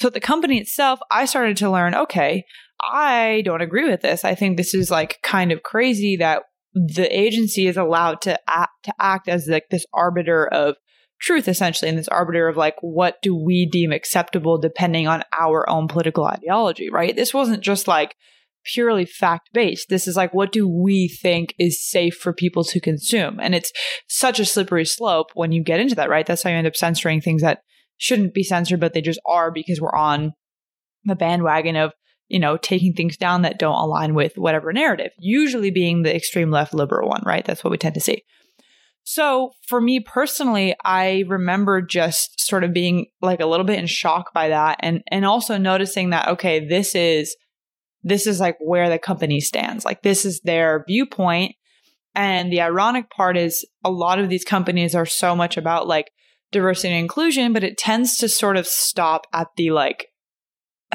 So, 0.00 0.10
the 0.10 0.20
company 0.20 0.58
itself, 0.58 0.98
I 1.10 1.24
started 1.24 1.56
to 1.58 1.70
learn 1.70 1.94
okay, 1.94 2.44
I 2.82 3.42
don't 3.44 3.62
agree 3.62 3.88
with 3.88 4.02
this. 4.02 4.24
I 4.24 4.34
think 4.34 4.56
this 4.56 4.74
is 4.74 4.90
like 4.90 5.18
kind 5.22 5.52
of 5.52 5.62
crazy 5.62 6.16
that 6.16 6.42
the 6.74 7.08
agency 7.16 7.66
is 7.66 7.76
allowed 7.76 8.20
to 8.22 8.38
act, 8.48 8.72
to 8.84 8.94
act 9.00 9.28
as 9.28 9.46
like 9.46 9.68
this 9.70 9.86
arbiter 9.94 10.46
of 10.46 10.76
truth 11.20 11.48
essentially 11.48 11.88
and 11.88 11.98
this 11.98 12.08
arbiter 12.08 12.48
of 12.48 12.56
like 12.56 12.76
what 12.80 13.16
do 13.22 13.34
we 13.34 13.66
deem 13.66 13.90
acceptable 13.92 14.58
depending 14.58 15.06
on 15.06 15.22
our 15.38 15.68
own 15.68 15.88
political 15.88 16.24
ideology 16.24 16.90
right? 16.90 17.16
This 17.16 17.32
wasn't 17.32 17.62
just 17.62 17.88
like 17.88 18.14
purely 18.64 19.04
fact 19.04 19.48
based 19.52 19.88
this 19.88 20.08
is 20.08 20.16
like 20.16 20.34
what 20.34 20.50
do 20.50 20.68
we 20.68 21.08
think 21.08 21.54
is 21.58 21.88
safe 21.88 22.14
for 22.14 22.32
people 22.32 22.64
to 22.64 22.80
consume? 22.80 23.40
And 23.40 23.54
it's 23.54 23.72
such 24.08 24.38
a 24.40 24.44
slippery 24.44 24.84
slope 24.84 25.28
when 25.34 25.52
you 25.52 25.62
get 25.62 25.80
into 25.80 25.94
that 25.94 26.10
right? 26.10 26.26
That's 26.26 26.42
how 26.42 26.50
you 26.50 26.56
end 26.56 26.66
up 26.66 26.76
censoring 26.76 27.20
things 27.20 27.42
that 27.42 27.60
shouldn't 27.96 28.34
be 28.34 28.42
censored 28.42 28.80
but 28.80 28.92
they 28.92 29.00
just 29.00 29.20
are 29.26 29.50
because 29.50 29.80
we're 29.80 29.94
on 29.94 30.32
the 31.04 31.16
bandwagon 31.16 31.76
of 31.76 31.92
you 32.28 32.38
know 32.38 32.56
taking 32.56 32.92
things 32.92 33.16
down 33.16 33.42
that 33.42 33.58
don't 33.58 33.80
align 33.80 34.14
with 34.14 34.36
whatever 34.36 34.72
narrative 34.72 35.12
usually 35.18 35.70
being 35.70 36.02
the 36.02 36.14
extreme 36.14 36.50
left 36.50 36.74
liberal 36.74 37.08
one 37.08 37.22
right? 37.24 37.44
That's 37.46 37.64
what 37.64 37.70
we 37.70 37.78
tend 37.78 37.94
to 37.94 38.00
see 38.00 38.22
so 39.08 39.52
for 39.68 39.80
me 39.80 40.00
personally, 40.00 40.74
I 40.84 41.22
remember 41.28 41.80
just 41.80 42.40
sort 42.40 42.64
of 42.64 42.72
being 42.72 43.06
like 43.22 43.38
a 43.38 43.46
little 43.46 43.64
bit 43.64 43.78
in 43.78 43.86
shock 43.86 44.34
by 44.34 44.48
that 44.48 44.78
and 44.80 45.00
and 45.12 45.24
also 45.24 45.56
noticing 45.56 46.10
that 46.10 46.26
okay, 46.26 46.66
this 46.66 46.96
is 46.96 47.36
this 48.02 48.26
is 48.26 48.40
like 48.40 48.56
where 48.58 48.90
the 48.90 48.98
company 48.98 49.38
stands. 49.40 49.84
Like 49.84 50.02
this 50.02 50.24
is 50.24 50.40
their 50.40 50.84
viewpoint. 50.88 51.54
And 52.16 52.52
the 52.52 52.60
ironic 52.60 53.08
part 53.08 53.36
is 53.36 53.64
a 53.84 53.90
lot 53.90 54.18
of 54.18 54.28
these 54.28 54.44
companies 54.44 54.92
are 54.96 55.06
so 55.06 55.36
much 55.36 55.56
about 55.56 55.86
like 55.86 56.10
diversity 56.50 56.92
and 56.92 56.98
inclusion, 56.98 57.52
but 57.52 57.62
it 57.62 57.78
tends 57.78 58.18
to 58.18 58.28
sort 58.28 58.56
of 58.56 58.66
stop 58.66 59.28
at 59.32 59.46
the 59.56 59.70
like 59.70 60.08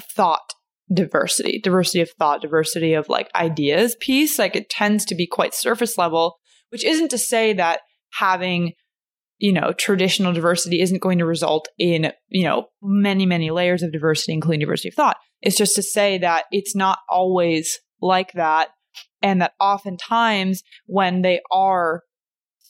thought 0.02 0.54
diversity, 0.94 1.62
diversity 1.64 2.02
of 2.02 2.10
thought, 2.20 2.42
diversity 2.42 2.94
of 2.94 3.08
like 3.08 3.30
ideas 3.36 3.96
piece. 4.02 4.38
Like 4.38 4.58
it 4.58 4.70
tends 4.70 5.06
to 5.06 5.16
be 5.16 5.28
quite 5.28 5.54
surface 5.54 5.98
level, 5.98 6.40
which 6.72 6.84
isn't 6.84 7.10
to 7.12 7.18
say 7.18 7.54
that 7.54 7.80
having 8.14 8.74
you 9.42 9.52
know 9.52 9.74
traditional 9.74 10.32
diversity 10.32 10.82
isn't 10.82 11.02
going 11.02 11.18
to 11.18 11.26
result 11.26 11.68
in 11.78 12.14
you 12.30 12.44
know 12.44 12.68
many 12.82 13.26
many 13.26 13.50
layers 13.52 13.84
of 13.84 13.92
diversity 13.92 14.34
including 14.34 14.62
diversity 14.62 14.90
of 14.90 14.96
thought. 14.96 15.18
It's 15.42 15.58
just 15.58 15.76
to 15.76 15.84
say 15.84 16.20
that 16.20 16.46
it's 16.52 16.76
not 16.76 17.00
always 17.10 17.80
like 18.02 18.34
that 18.34 18.70
and 19.22 19.42
that 19.42 19.54
oftentimes 19.60 20.64
when 20.86 21.24
they 21.24 21.42
are 21.52 22.04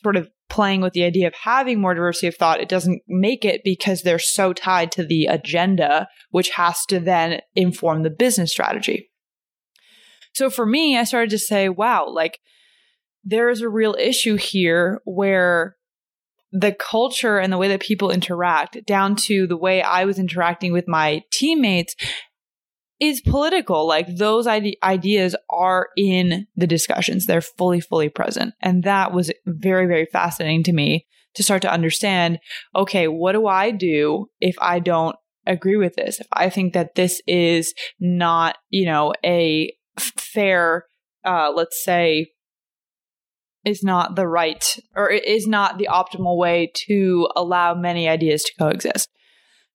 sort 0.01 0.15
of 0.15 0.29
playing 0.49 0.81
with 0.81 0.93
the 0.93 1.03
idea 1.03 1.27
of 1.27 1.33
having 1.33 1.79
more 1.79 1.93
diversity 1.93 2.27
of 2.27 2.35
thought 2.35 2.59
it 2.59 2.69
doesn't 2.69 3.01
make 3.07 3.45
it 3.45 3.61
because 3.63 4.01
they're 4.01 4.19
so 4.19 4.51
tied 4.53 4.91
to 4.91 5.03
the 5.03 5.25
agenda 5.25 6.07
which 6.29 6.49
has 6.51 6.85
to 6.85 6.99
then 6.99 7.39
inform 7.55 8.03
the 8.03 8.09
business 8.09 8.51
strategy. 8.51 9.09
So 10.33 10.49
for 10.49 10.65
me 10.65 10.97
i 10.97 11.03
started 11.03 11.29
to 11.31 11.39
say 11.39 11.67
wow 11.67 12.07
like 12.07 12.39
there 13.23 13.49
is 13.49 13.61
a 13.61 13.69
real 13.69 13.95
issue 13.99 14.35
here 14.35 15.01
where 15.05 15.75
the 16.51 16.73
culture 16.73 17.37
and 17.37 17.51
the 17.51 17.57
way 17.57 17.69
that 17.69 17.79
people 17.79 18.11
interact, 18.11 18.85
down 18.85 19.15
to 19.15 19.47
the 19.47 19.57
way 19.57 19.81
I 19.81 20.05
was 20.05 20.19
interacting 20.19 20.73
with 20.73 20.87
my 20.87 21.23
teammates, 21.31 21.95
is 22.99 23.21
political. 23.21 23.87
Like 23.87 24.15
those 24.15 24.47
ide- 24.47 24.77
ideas 24.83 25.35
are 25.49 25.89
in 25.97 26.47
the 26.55 26.67
discussions, 26.67 27.25
they're 27.25 27.41
fully, 27.41 27.79
fully 27.79 28.09
present. 28.09 28.53
And 28.61 28.83
that 28.83 29.11
was 29.11 29.31
very, 29.45 29.87
very 29.87 30.05
fascinating 30.05 30.63
to 30.63 30.73
me 30.73 31.07
to 31.35 31.43
start 31.43 31.61
to 31.63 31.71
understand 31.71 32.39
okay, 32.75 33.07
what 33.07 33.31
do 33.31 33.47
I 33.47 33.71
do 33.71 34.27
if 34.39 34.55
I 34.59 34.79
don't 34.79 35.15
agree 35.47 35.77
with 35.77 35.95
this? 35.95 36.19
If 36.19 36.27
I 36.31 36.49
think 36.49 36.73
that 36.73 36.95
this 36.95 37.21
is 37.25 37.73
not, 37.99 38.57
you 38.69 38.85
know, 38.85 39.13
a 39.25 39.73
fair, 39.97 40.85
uh, 41.25 41.51
let's 41.55 41.83
say, 41.83 42.31
is 43.65 43.83
not 43.83 44.15
the 44.15 44.27
right 44.27 44.77
or 44.95 45.09
is 45.09 45.47
not 45.47 45.77
the 45.77 45.87
optimal 45.91 46.37
way 46.37 46.71
to 46.87 47.27
allow 47.35 47.73
many 47.73 48.07
ideas 48.07 48.43
to 48.43 48.53
coexist. 48.57 49.09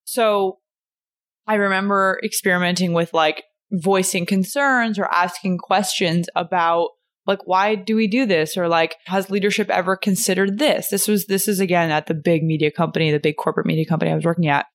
So 0.05 0.59
I 1.47 1.55
remember 1.55 2.21
experimenting 2.25 2.93
with 2.93 3.14
like 3.14 3.45
voicing 3.73 4.26
concerns 4.26 4.99
or 4.99 5.12
asking 5.12 5.59
questions 5.59 6.28
about 6.35 6.90
like 7.26 7.40
why 7.47 7.75
do 7.75 7.97
we 7.97 8.07
do 8.07 8.25
this 8.25 8.57
or 8.57 8.69
like 8.69 8.97
has 9.07 9.31
leadership 9.31 9.69
ever 9.71 9.97
considered 9.97 10.61
this 10.61 10.88
this 10.88 11.09
was 11.09 11.26
this 11.26 11.49
is 11.49 11.59
again 11.59 11.90
at 11.90 12.07
the 12.07 12.14
big 12.14 12.45
media 12.45 12.71
company 12.71 13.11
the 13.11 13.19
big 13.19 13.37
corporate 13.37 13.66
media 13.66 13.85
company 13.85 14.12
i 14.12 14.14
was 14.14 14.25
working 14.25 14.47
at 14.47 14.66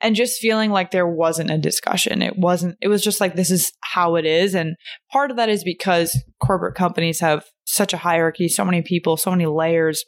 and 0.00 0.14
just 0.14 0.40
feeling 0.40 0.70
like 0.70 0.90
there 0.90 1.08
wasn't 1.08 1.50
a 1.50 1.58
discussion. 1.58 2.20
It 2.20 2.36
wasn't, 2.36 2.76
it 2.80 2.88
was 2.88 3.02
just 3.02 3.20
like, 3.20 3.36
this 3.36 3.50
is 3.50 3.72
how 3.80 4.16
it 4.16 4.26
is. 4.26 4.54
And 4.54 4.76
part 5.10 5.30
of 5.30 5.38
that 5.38 5.48
is 5.48 5.64
because 5.64 6.22
corporate 6.42 6.74
companies 6.74 7.20
have 7.20 7.44
such 7.74 7.92
a 7.92 7.98
hierarchy, 7.98 8.48
so 8.48 8.64
many 8.64 8.82
people, 8.82 9.16
so 9.16 9.30
many 9.30 9.46
layers 9.46 10.04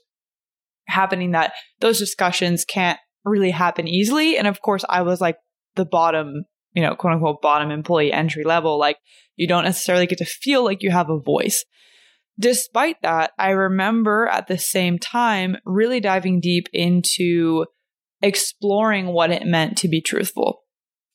happening 0.87 1.33
that 1.33 1.53
those 1.81 1.99
discussions 1.99 2.65
can't 2.65 2.99
really 3.25 3.51
happen 3.51 3.89
easily. 3.89 4.39
And 4.39 4.47
of 4.47 4.63
course, 4.63 4.85
I 4.89 5.03
was 5.03 5.21
like 5.21 5.37
the 5.75 5.85
bottom, 5.85 6.45
you 6.73 6.83
know, 6.83 6.95
quote 6.95 7.15
unquote, 7.15 7.43
bottom 7.43 7.71
employee 7.71 8.13
entry 8.13 8.45
level. 8.45 8.79
Like, 8.79 8.99
you 9.35 9.47
don't 9.47 9.65
necessarily 9.65 10.07
get 10.07 10.19
to 10.19 10.25
feel 10.25 10.65
like 10.65 10.83
you 10.83 10.91
have 10.91 11.11
a 11.11 11.19
voice. 11.19 11.65
Despite 12.39 13.03
that, 13.03 13.33
I 13.39 13.51
remember 13.51 14.29
at 14.31 14.47
the 14.47 14.59
same 14.59 14.99
time 14.99 15.57
really 15.65 16.01
diving 16.01 16.41
deep 16.41 16.69
into 16.73 17.67
exploring 18.23 19.09
what 19.09 19.31
it 19.31 19.47
meant 19.47 19.79
to 19.79 19.89
be 19.89 20.01
truthful. 20.01 20.63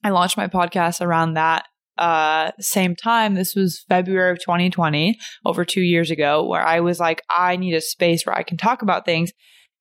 I 0.03 0.09
launched 0.09 0.37
my 0.37 0.47
podcast 0.47 0.99
around 1.01 1.35
that 1.35 1.65
uh 2.01 2.51
same 2.59 2.95
time 2.95 3.35
this 3.35 3.55
was 3.55 3.85
February 3.87 4.31
of 4.31 4.39
2020 4.39 5.17
over 5.45 5.63
2 5.63 5.81
years 5.81 6.09
ago 6.09 6.45
where 6.45 6.65
I 6.65 6.79
was 6.79 6.99
like 6.99 7.21
I 7.29 7.55
need 7.55 7.75
a 7.75 7.81
space 7.81 8.25
where 8.25 8.35
I 8.35 8.43
can 8.43 8.57
talk 8.57 8.81
about 8.81 9.05
things. 9.05 9.31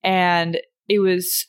And 0.04 0.58
it 0.88 1.00
was 1.00 1.46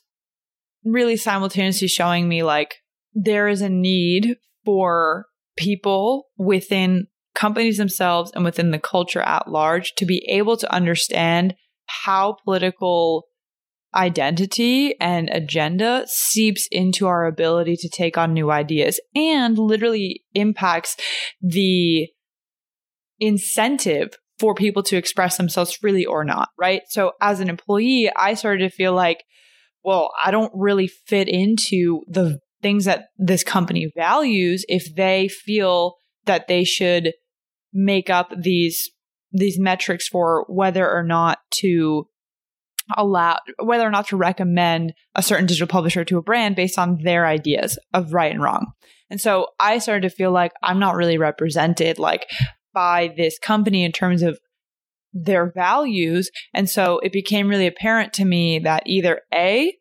really 0.83 1.17
simultaneously 1.17 1.87
showing 1.87 2.27
me 2.27 2.41
like 2.43 2.75
there 3.13 3.47
is 3.47 3.61
a 3.61 3.69
need 3.69 4.37
for 4.65 5.25
people 5.57 6.27
within 6.37 7.07
companies 7.35 7.77
themselves 7.77 8.31
and 8.33 8.43
within 8.43 8.71
the 8.71 8.79
culture 8.79 9.21
at 9.21 9.47
large 9.49 9.93
to 9.95 10.05
be 10.05 10.25
able 10.29 10.57
to 10.57 10.73
understand 10.73 11.55
how 11.85 12.37
political 12.43 13.25
identity 13.93 14.95
and 14.99 15.29
agenda 15.31 16.03
seeps 16.07 16.67
into 16.71 17.07
our 17.07 17.25
ability 17.25 17.75
to 17.77 17.89
take 17.89 18.17
on 18.17 18.33
new 18.33 18.51
ideas 18.51 18.99
and 19.15 19.57
literally 19.57 20.23
impacts 20.33 20.95
the 21.41 22.07
incentive 23.19 24.13
for 24.39 24.55
people 24.55 24.81
to 24.81 24.97
express 24.97 25.37
themselves 25.37 25.73
freely 25.73 26.05
or 26.05 26.23
not, 26.23 26.49
right? 26.57 26.81
So 26.89 27.11
as 27.21 27.39
an 27.39 27.49
employee, 27.49 28.09
I 28.15 28.33
started 28.33 28.69
to 28.69 28.75
feel 28.75 28.93
like, 28.93 29.23
well, 29.83 30.11
I 30.23 30.31
don't 30.31 30.51
really 30.55 30.87
fit 30.87 31.27
into 31.27 32.01
the 32.07 32.39
things 32.61 32.85
that 32.85 33.05
this 33.17 33.43
company 33.43 33.91
values 33.95 34.65
if 34.67 34.95
they 34.95 35.27
feel 35.27 35.95
that 36.25 36.47
they 36.47 36.63
should 36.63 37.13
make 37.73 38.09
up 38.09 38.31
these 38.39 38.89
these 39.31 39.57
metrics 39.57 40.07
for 40.07 40.45
whether 40.49 40.89
or 40.89 41.03
not 41.03 41.39
to 41.49 42.05
allow 42.97 43.37
whether 43.61 43.87
or 43.87 43.91
not 43.91 44.07
to 44.07 44.17
recommend 44.17 44.93
a 45.15 45.21
certain 45.21 45.45
digital 45.45 45.67
publisher 45.67 46.03
to 46.05 46.17
a 46.17 46.21
brand 46.21 46.55
based 46.55 46.79
on 46.79 46.99
their 47.03 47.25
ideas 47.25 47.77
of 47.93 48.13
right 48.13 48.31
and 48.31 48.41
wrong. 48.41 48.73
And 49.09 49.19
so 49.19 49.47
I 49.59 49.79
started 49.79 50.09
to 50.09 50.15
feel 50.15 50.31
like 50.31 50.53
I'm 50.63 50.79
not 50.79 50.95
really 50.95 51.17
represented 51.17 51.99
like 51.99 52.27
by 52.73 53.13
this 53.17 53.37
company 53.39 53.83
in 53.83 53.91
terms 53.91 54.21
of 54.21 54.39
their 55.13 55.51
values. 55.51 56.31
And 56.53 56.69
so 56.69 56.99
it 56.99 57.11
became 57.11 57.49
really 57.49 57.67
apparent 57.67 58.13
to 58.13 58.25
me 58.25 58.59
that 58.59 58.83
either 58.85 59.21
A, 59.33 59.75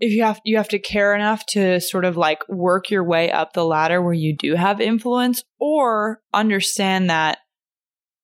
if 0.00 0.12
you 0.12 0.22
have 0.22 0.40
you 0.44 0.56
have 0.56 0.68
to 0.68 0.78
care 0.78 1.14
enough 1.14 1.46
to 1.46 1.80
sort 1.80 2.04
of 2.04 2.16
like 2.16 2.46
work 2.48 2.90
your 2.90 3.04
way 3.04 3.30
up 3.30 3.52
the 3.52 3.64
ladder 3.64 4.02
where 4.02 4.12
you 4.12 4.36
do 4.36 4.54
have 4.54 4.80
influence 4.80 5.42
or 5.58 6.20
understand 6.32 7.10
that 7.10 7.38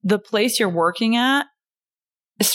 the 0.02 0.18
place 0.18 0.58
you're 0.58 0.68
working 0.68 1.16
at 1.16 1.46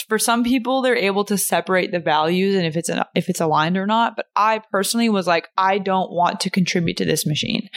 for 0.08 0.18
some 0.18 0.42
people 0.42 0.82
they're 0.82 0.96
able 0.96 1.24
to 1.24 1.38
separate 1.38 1.92
the 1.92 2.00
values 2.00 2.54
and 2.56 2.66
if 2.66 2.76
it's 2.76 2.88
an, 2.88 3.02
if 3.14 3.28
it's 3.28 3.40
aligned 3.40 3.76
or 3.76 3.86
not 3.86 4.16
but 4.16 4.26
i 4.34 4.60
personally 4.70 5.08
was 5.08 5.26
like 5.26 5.48
i 5.56 5.78
don't 5.78 6.10
want 6.10 6.40
to 6.40 6.50
contribute 6.50 6.96
to 6.96 7.04
this 7.04 7.26
machine. 7.26 7.68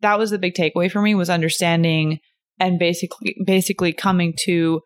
That 0.00 0.18
was 0.18 0.30
the 0.30 0.38
big 0.38 0.54
takeaway 0.54 0.90
for 0.90 1.02
me 1.02 1.14
was 1.14 1.30
understanding 1.30 2.20
and 2.58 2.78
basically 2.78 3.36
basically 3.44 3.92
coming 3.92 4.34
to 4.44 4.80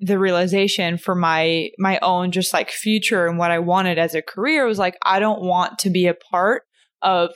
the 0.00 0.18
realization 0.18 0.96
for 0.96 1.14
my 1.14 1.70
my 1.78 1.98
own 2.02 2.30
just 2.30 2.52
like 2.52 2.70
future 2.70 3.26
and 3.26 3.38
what 3.38 3.50
I 3.50 3.58
wanted 3.58 3.98
as 3.98 4.14
a 4.14 4.22
career 4.22 4.66
was 4.66 4.78
like 4.78 4.96
I 5.02 5.18
don't 5.18 5.42
want 5.42 5.78
to 5.80 5.90
be 5.90 6.06
a 6.06 6.14
part 6.14 6.62
of 7.02 7.30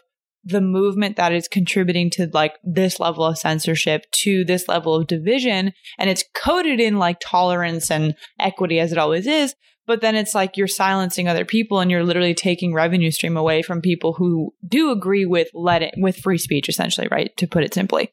the 0.45 0.61
movement 0.61 1.17
that 1.17 1.33
is 1.33 1.49
contributing 1.49 2.11
to 2.11 2.29
like 2.33 2.59
this 2.65 2.99
level 2.99 3.25
of 3.25 3.39
censorship 3.39 4.07
to 4.11 4.45
this 4.45 4.69
level 4.69 4.95
of 4.95 5.07
division 5.07 5.73
and 5.99 6.11
it's 6.11 6.25
coded 6.35 6.81
in 6.81 6.99
like 6.99 7.19
tolerance 7.21 7.91
and 7.91 8.15
equity 8.41 8.81
as 8.81 8.93
it 8.93 8.99
always 8.99 9.27
is 9.27 9.55
but 9.87 10.01
then 10.01 10.15
it's 10.15 10.35
like 10.35 10.57
you're 10.57 10.69
silencing 10.69 11.29
other 11.29 11.45
people 11.45 11.81
and 11.81 11.91
you're 11.91 12.05
literally 12.05 12.35
taking 12.35 12.73
revenue 12.73 13.11
stream 13.11 13.37
away 13.37 13.63
from 13.63 13.81
people 13.81 14.13
who 14.13 14.55
do 14.67 14.91
agree 14.91 15.27
with 15.27 15.49
let 15.55 15.83
it 15.83 15.95
with 15.97 16.17
free 16.17 16.39
speech 16.39 16.69
essentially 16.69 17.09
right 17.11 17.37
to 17.37 17.47
put 17.47 17.65
it 17.65 17.75
simply. 17.75 18.13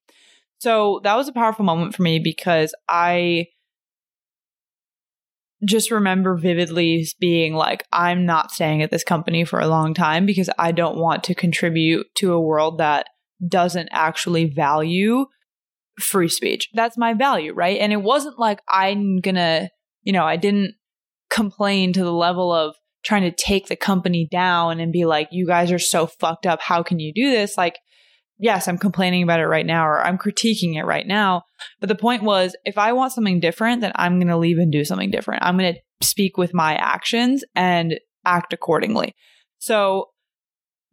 So 0.59 0.99
that 1.03 1.15
was 1.15 1.27
a 1.27 1.33
powerful 1.33 1.63
moment 1.63 1.95
for 1.95 2.01
me 2.01 2.19
because 2.19 2.73
i 2.89 3.47
just 5.65 5.91
remember 5.91 6.37
vividly 6.37 7.05
being 7.19 7.53
like, 7.53 7.85
I'm 7.91 8.25
not 8.25 8.51
staying 8.51 8.81
at 8.81 8.91
this 8.91 9.03
company 9.03 9.43
for 9.43 9.59
a 9.59 9.67
long 9.67 9.93
time 9.93 10.25
because 10.25 10.49
I 10.57 10.71
don't 10.71 10.97
want 10.97 11.23
to 11.25 11.35
contribute 11.35 12.07
to 12.15 12.33
a 12.33 12.41
world 12.41 12.77
that 12.77 13.07
doesn't 13.45 13.89
actually 13.91 14.45
value 14.45 15.25
free 15.99 16.29
speech. 16.29 16.69
That's 16.73 16.97
my 16.97 17.13
value, 17.13 17.53
right? 17.53 17.79
And 17.79 17.91
it 17.91 18.01
wasn't 18.01 18.39
like 18.39 18.61
I'm 18.69 19.19
gonna, 19.19 19.69
you 20.03 20.13
know, 20.13 20.25
I 20.25 20.37
didn't 20.37 20.75
complain 21.29 21.93
to 21.93 22.03
the 22.03 22.13
level 22.13 22.53
of 22.53 22.75
trying 23.03 23.21
to 23.23 23.31
take 23.31 23.67
the 23.67 23.75
company 23.75 24.27
down 24.29 24.79
and 24.79 24.91
be 24.91 25.05
like, 25.05 25.29
you 25.31 25.45
guys 25.45 25.71
are 25.71 25.79
so 25.79 26.07
fucked 26.07 26.45
up. 26.45 26.61
How 26.61 26.83
can 26.83 26.99
you 26.99 27.13
do 27.13 27.31
this? 27.31 27.57
Like, 27.57 27.79
yes, 28.39 28.67
I'm 28.67 28.77
complaining 28.77 29.21
about 29.21 29.41
it 29.41 29.47
right 29.47 29.65
now 29.65 29.85
or 29.85 30.01
I'm 30.01 30.17
critiquing 30.17 30.75
it 30.77 30.85
right 30.85 31.05
now. 31.05 31.43
But 31.79 31.89
the 31.89 31.95
point 31.95 32.23
was, 32.23 32.55
if 32.65 32.77
I 32.77 32.93
want 32.93 33.11
something 33.11 33.39
different, 33.39 33.81
then 33.81 33.91
I'm 33.95 34.17
going 34.17 34.29
to 34.29 34.37
leave 34.37 34.57
and 34.57 34.71
do 34.71 34.85
something 34.85 35.11
different. 35.11 35.43
I'm 35.43 35.57
going 35.57 35.73
to 35.73 36.05
speak 36.05 36.37
with 36.37 36.53
my 36.53 36.75
actions 36.75 37.43
and 37.53 37.99
act 38.25 38.53
accordingly. 38.53 39.13
So 39.59 40.05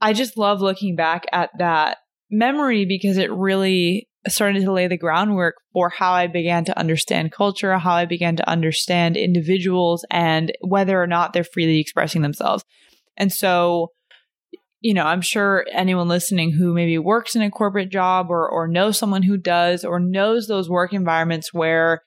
I 0.01 0.13
just 0.13 0.37
love 0.37 0.61
looking 0.61 0.97
back 0.97 1.25
at 1.33 1.51
that 1.59 1.99
memory 2.31 2.85
because 2.85 3.17
it 3.17 3.31
really 3.31 4.09
started 4.27 4.65
to 4.65 4.73
lay 4.73 4.89
the 4.89 4.99
groundwork 4.99 5.55
for 5.73 5.89
how 5.89 6.13
I 6.13 6.27
began 6.27 6.65
to 6.65 6.77
understand 6.77 7.31
culture, 7.31 7.79
how 7.79 7.95
I 7.95 8.07
began 8.07 8.35
to 8.37 8.49
understand 8.49 9.17
individuals 9.17 10.05
and 10.11 10.53
whether 10.61 11.01
or 11.01 11.07
not 11.07 11.33
they're 11.33 11.45
freely 11.45 11.79
expressing 11.79 12.23
themselves. 12.23 12.65
And 13.17 13.33
so 13.33 13.93
you 14.81 14.95
know, 14.95 15.05
I'm 15.05 15.23
sure 15.23 15.65
anyone 15.73 16.09
listening 16.09 16.53
who 16.53 16.75
maybe 16.75 16.99
works 16.99 17.35
in 17.35 17.43
a 17.43 17.51
corporate 17.51 17.91
job 17.91 18.31
or 18.31 18.49
or 18.49 18.69
knows 18.69 18.99
someone 18.99 19.23
who 19.23 19.37
does 19.37 19.85
or 19.85 19.99
knows 19.99 20.47
those 20.47 20.69
work 20.69 20.93
environments 20.93 21.53
where 21.53 22.03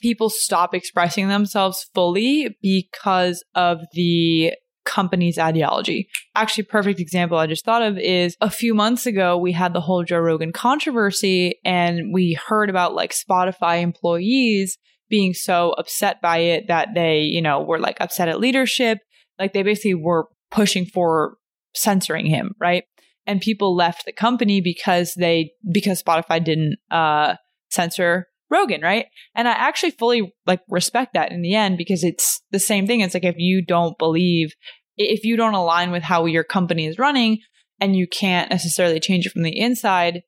people 0.00 0.30
stop 0.30 0.74
expressing 0.74 1.28
themselves 1.28 1.88
fully 1.94 2.56
because 2.62 3.44
of 3.54 3.80
the 3.92 4.52
company's 4.84 5.38
ideology. 5.38 6.08
Actually, 6.34 6.64
perfect 6.64 7.00
example 7.00 7.36
I 7.36 7.46
just 7.46 7.64
thought 7.64 7.82
of 7.82 7.98
is 7.98 8.36
a 8.40 8.48
few 8.48 8.72
months 8.72 9.04
ago 9.04 9.36
we 9.36 9.52
had 9.52 9.72
the 9.72 9.80
whole 9.80 10.04
Joe 10.04 10.18
Rogan 10.18 10.52
controversy 10.52 11.58
and 11.64 12.14
we 12.14 12.38
heard 12.48 12.70
about 12.70 12.94
like 12.94 13.12
Spotify 13.12 13.82
employees 13.82 14.78
being 15.08 15.34
so 15.34 15.70
upset 15.72 16.20
by 16.22 16.38
it 16.38 16.68
that 16.68 16.88
they, 16.94 17.20
you 17.20 17.42
know, 17.42 17.62
were 17.62 17.78
like 17.78 18.00
upset 18.00 18.28
at 18.28 18.40
leadership. 18.40 18.98
Like 19.38 19.52
they 19.52 19.62
basically 19.62 19.94
were 19.94 20.28
pushing 20.50 20.86
for 20.86 21.36
censoring 21.74 22.26
him, 22.26 22.52
right? 22.60 22.84
And 23.26 23.40
people 23.40 23.74
left 23.74 24.04
the 24.04 24.12
company 24.12 24.60
because 24.60 25.14
they 25.14 25.52
because 25.70 26.02
Spotify 26.02 26.42
didn't 26.42 26.76
uh 26.90 27.36
censor 27.70 28.26
Rogan, 28.48 28.80
right? 28.80 29.06
And 29.34 29.48
I 29.48 29.52
actually 29.52 29.90
fully 29.90 30.32
like 30.46 30.60
respect 30.68 31.14
that 31.14 31.32
in 31.32 31.42
the 31.42 31.54
end 31.54 31.76
because 31.78 32.04
it's 32.04 32.40
the 32.52 32.60
same 32.60 32.86
thing. 32.86 33.00
It's 33.00 33.14
like 33.14 33.24
if 33.24 33.36
you 33.38 33.64
don't 33.64 33.98
believe 33.98 34.52
if 34.96 35.24
you 35.24 35.36
don't 35.36 35.54
align 35.54 35.90
with 35.90 36.02
how 36.02 36.24
your 36.26 36.44
company 36.44 36.86
is 36.86 36.98
running 36.98 37.40
and 37.80 37.94
you 37.94 38.06
can't 38.06 38.50
necessarily 38.50 39.00
change 39.00 39.26
it 39.26 39.32
from 39.32 39.42
the 39.42 39.58
inside, 39.58 40.22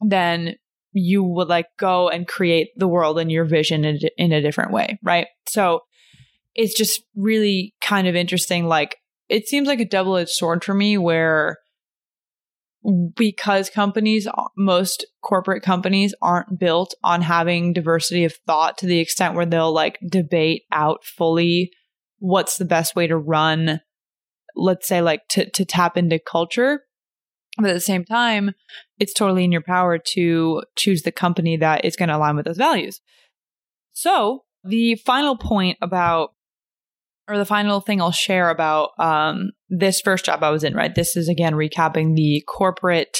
then 0.00 0.56
you 0.92 1.22
would 1.22 1.48
like 1.48 1.66
go 1.78 2.08
and 2.08 2.26
create 2.26 2.68
the 2.76 2.88
world 2.88 3.18
and 3.18 3.30
your 3.30 3.44
vision 3.44 3.84
in, 3.84 3.98
in 4.16 4.32
a 4.32 4.40
different 4.40 4.72
way, 4.72 4.98
right? 5.02 5.28
So 5.48 5.80
it's 6.54 6.74
just 6.74 7.02
really 7.14 7.74
kind 7.80 8.08
of 8.08 8.16
interesting 8.16 8.66
like 8.66 8.96
it 9.28 9.48
seems 9.48 9.66
like 9.66 9.80
a 9.80 9.84
double 9.84 10.16
edged 10.16 10.30
sword 10.30 10.64
for 10.64 10.74
me 10.74 10.98
where 10.98 11.58
because 13.16 13.68
companies, 13.68 14.28
most 14.56 15.06
corporate 15.22 15.62
companies 15.62 16.14
aren't 16.22 16.58
built 16.58 16.94
on 17.02 17.22
having 17.22 17.72
diversity 17.72 18.24
of 18.24 18.34
thought 18.46 18.78
to 18.78 18.86
the 18.86 19.00
extent 19.00 19.34
where 19.34 19.46
they'll 19.46 19.72
like 19.72 19.98
debate 20.08 20.62
out 20.70 21.04
fully 21.04 21.72
what's 22.18 22.56
the 22.56 22.64
best 22.64 22.94
way 22.94 23.06
to 23.06 23.16
run, 23.16 23.80
let's 24.54 24.86
say, 24.86 25.02
like 25.02 25.22
to, 25.30 25.50
to 25.50 25.64
tap 25.64 25.96
into 25.96 26.18
culture. 26.18 26.82
But 27.58 27.70
at 27.70 27.74
the 27.74 27.80
same 27.80 28.04
time, 28.04 28.52
it's 28.98 29.14
totally 29.14 29.42
in 29.42 29.52
your 29.52 29.62
power 29.62 29.98
to 30.12 30.62
choose 30.76 31.02
the 31.02 31.12
company 31.12 31.56
that 31.56 31.84
is 31.84 31.96
going 31.96 32.08
to 32.10 32.16
align 32.16 32.36
with 32.36 32.44
those 32.44 32.58
values. 32.58 33.00
So, 33.92 34.44
the 34.62 34.96
final 34.96 35.36
point 35.36 35.78
about 35.80 36.35
or 37.28 37.38
the 37.38 37.44
final 37.44 37.80
thing 37.80 38.00
I'll 38.00 38.12
share 38.12 38.50
about 38.50 38.90
um, 38.98 39.50
this 39.68 40.00
first 40.00 40.24
job 40.24 40.42
I 40.42 40.50
was 40.50 40.64
in, 40.64 40.74
right? 40.74 40.94
This 40.94 41.16
is 41.16 41.28
again 41.28 41.54
recapping 41.54 42.14
the 42.14 42.42
corporate 42.46 43.18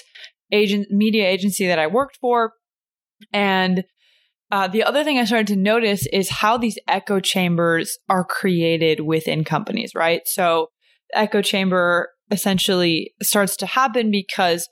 agent 0.52 0.88
media 0.90 1.28
agency 1.28 1.66
that 1.66 1.78
I 1.78 1.86
worked 1.86 2.18
for. 2.20 2.52
And 3.32 3.84
uh, 4.52 4.68
the 4.68 4.84
other 4.84 5.02
thing 5.02 5.18
I 5.18 5.24
started 5.24 5.48
to 5.48 5.56
notice 5.56 6.06
is 6.12 6.30
how 6.30 6.56
these 6.56 6.78
echo 6.86 7.18
chambers 7.18 7.98
are 8.08 8.24
created 8.24 9.00
within 9.00 9.42
companies, 9.42 9.92
right? 9.94 10.22
So, 10.26 10.68
echo 11.14 11.42
chamber 11.42 12.10
essentially 12.30 13.12
starts 13.22 13.56
to 13.56 13.66
happen 13.66 14.10
because 14.10 14.68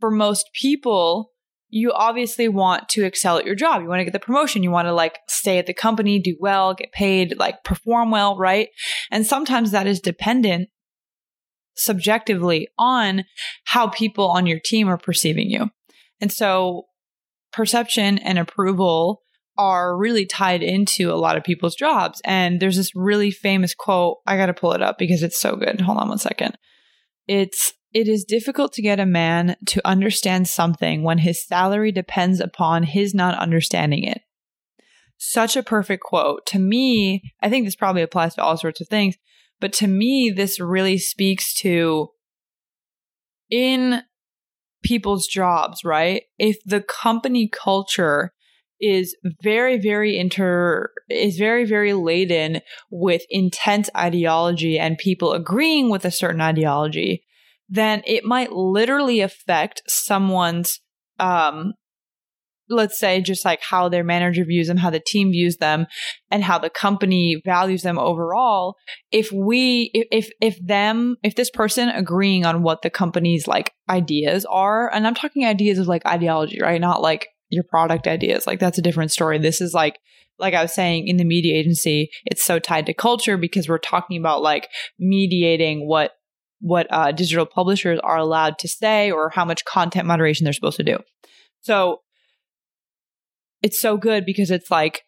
for 0.00 0.10
most 0.10 0.50
people, 0.54 1.30
you 1.70 1.92
obviously 1.92 2.48
want 2.48 2.88
to 2.90 3.04
excel 3.04 3.38
at 3.38 3.46
your 3.46 3.54
job. 3.54 3.82
You 3.82 3.88
want 3.88 4.00
to 4.00 4.04
get 4.04 4.12
the 4.12 4.18
promotion. 4.18 4.62
You 4.62 4.70
want 4.70 4.86
to 4.86 4.92
like 4.92 5.18
stay 5.28 5.58
at 5.58 5.66
the 5.66 5.74
company, 5.74 6.18
do 6.18 6.36
well, 6.40 6.74
get 6.74 6.92
paid, 6.92 7.38
like 7.38 7.62
perform 7.64 8.10
well, 8.10 8.36
right? 8.36 8.68
And 9.10 9.24
sometimes 9.24 9.70
that 9.70 9.86
is 9.86 10.00
dependent 10.00 10.68
subjectively 11.76 12.68
on 12.78 13.24
how 13.64 13.88
people 13.88 14.28
on 14.28 14.46
your 14.46 14.60
team 14.62 14.88
are 14.88 14.98
perceiving 14.98 15.48
you. 15.48 15.70
And 16.20 16.32
so 16.32 16.86
perception 17.52 18.18
and 18.18 18.38
approval 18.38 19.22
are 19.56 19.96
really 19.96 20.26
tied 20.26 20.62
into 20.62 21.12
a 21.12 21.16
lot 21.16 21.36
of 21.36 21.44
people's 21.44 21.74
jobs. 21.74 22.20
And 22.24 22.60
there's 22.60 22.76
this 22.76 22.94
really 22.94 23.30
famous 23.30 23.74
quote. 23.74 24.18
I 24.26 24.36
got 24.36 24.46
to 24.46 24.54
pull 24.54 24.72
it 24.72 24.82
up 24.82 24.98
because 24.98 25.22
it's 25.22 25.40
so 25.40 25.56
good. 25.56 25.80
Hold 25.80 25.98
on 25.98 26.08
one 26.08 26.18
second. 26.18 26.56
It's 27.26 27.72
it 27.92 28.08
is 28.08 28.24
difficult 28.24 28.72
to 28.74 28.82
get 28.82 29.00
a 29.00 29.06
man 29.06 29.56
to 29.66 29.86
understand 29.86 30.48
something 30.48 31.02
when 31.02 31.18
his 31.18 31.44
salary 31.44 31.92
depends 31.92 32.40
upon 32.40 32.84
his 32.84 33.14
not 33.14 33.38
understanding 33.38 34.04
it. 34.04 34.22
Such 35.18 35.56
a 35.56 35.62
perfect 35.62 36.02
quote. 36.02 36.46
To 36.46 36.58
me, 36.58 37.22
I 37.42 37.50
think 37.50 37.66
this 37.66 37.76
probably 37.76 38.02
applies 38.02 38.34
to 38.34 38.42
all 38.42 38.56
sorts 38.56 38.80
of 38.80 38.88
things, 38.88 39.16
but 39.60 39.72
to 39.74 39.86
me, 39.86 40.30
this 40.34 40.60
really 40.60 40.98
speaks 40.98 41.52
to 41.54 42.08
in 43.50 44.02
people's 44.82 45.26
jobs, 45.26 45.84
right? 45.84 46.22
If 46.38 46.56
the 46.64 46.80
company 46.80 47.48
culture 47.48 48.32
is 48.80 49.14
very, 49.42 49.78
very 49.78 50.18
inter, 50.18 50.90
is 51.10 51.36
very, 51.36 51.66
very 51.66 51.92
laden 51.92 52.62
with 52.90 53.22
intense 53.28 53.90
ideology 53.94 54.78
and 54.78 54.96
people 54.96 55.32
agreeing 55.32 55.90
with 55.90 56.06
a 56.06 56.10
certain 56.10 56.40
ideology, 56.40 57.24
then 57.70 58.02
it 58.04 58.24
might 58.24 58.52
literally 58.52 59.20
affect 59.20 59.82
someone's, 59.86 60.80
um, 61.20 61.72
let's 62.68 62.98
say 62.98 63.20
just 63.20 63.44
like 63.44 63.60
how 63.62 63.88
their 63.88 64.04
manager 64.04 64.44
views 64.44 64.68
them, 64.68 64.76
how 64.76 64.90
the 64.90 65.02
team 65.04 65.30
views 65.30 65.56
them, 65.56 65.86
and 66.30 66.44
how 66.44 66.58
the 66.58 66.70
company 66.70 67.40
values 67.44 67.82
them 67.82 67.98
overall. 67.98 68.74
If 69.10 69.30
we, 69.32 69.90
if, 69.94 70.30
if 70.40 70.58
them, 70.64 71.16
if 71.22 71.36
this 71.36 71.50
person 71.50 71.88
agreeing 71.88 72.44
on 72.44 72.62
what 72.62 72.82
the 72.82 72.90
company's 72.90 73.46
like 73.46 73.72
ideas 73.88 74.44
are, 74.44 74.92
and 74.92 75.06
I'm 75.06 75.14
talking 75.14 75.46
ideas 75.46 75.78
of 75.78 75.86
like 75.86 76.04
ideology, 76.06 76.60
right? 76.60 76.80
Not 76.80 77.02
like 77.02 77.28
your 77.50 77.64
product 77.64 78.06
ideas. 78.06 78.46
Like 78.46 78.60
that's 78.60 78.78
a 78.78 78.82
different 78.82 79.12
story. 79.12 79.38
This 79.38 79.60
is 79.60 79.74
like, 79.74 79.98
like 80.38 80.54
I 80.54 80.62
was 80.62 80.72
saying 80.72 81.06
in 81.06 81.18
the 81.18 81.24
media 81.24 81.56
agency, 81.56 82.10
it's 82.24 82.44
so 82.44 82.58
tied 82.58 82.86
to 82.86 82.94
culture 82.94 83.36
because 83.36 83.68
we're 83.68 83.78
talking 83.78 84.18
about 84.18 84.42
like 84.42 84.68
mediating 84.98 85.86
what 85.86 86.12
what 86.60 86.86
uh, 86.90 87.12
digital 87.12 87.46
publishers 87.46 87.98
are 88.02 88.18
allowed 88.18 88.58
to 88.58 88.68
say 88.68 89.10
or 89.10 89.30
how 89.30 89.44
much 89.44 89.64
content 89.64 90.06
moderation 90.06 90.44
they're 90.44 90.52
supposed 90.52 90.76
to 90.76 90.84
do. 90.84 90.98
So 91.60 92.00
it's 93.62 93.80
so 93.80 93.96
good 93.96 94.24
because 94.24 94.50
it's 94.50 94.70
like 94.70 95.02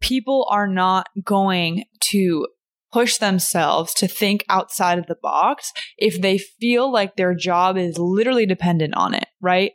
people 0.00 0.46
are 0.50 0.66
not 0.66 1.08
going 1.22 1.84
to 2.00 2.46
push 2.92 3.18
themselves 3.18 3.94
to 3.94 4.08
think 4.08 4.44
outside 4.48 4.98
of 4.98 5.06
the 5.06 5.16
box 5.22 5.72
if 5.96 6.20
they 6.20 6.38
feel 6.38 6.90
like 6.90 7.14
their 7.14 7.34
job 7.34 7.76
is 7.76 7.98
literally 7.98 8.46
dependent 8.46 8.94
on 8.96 9.14
it, 9.14 9.26
right? 9.40 9.72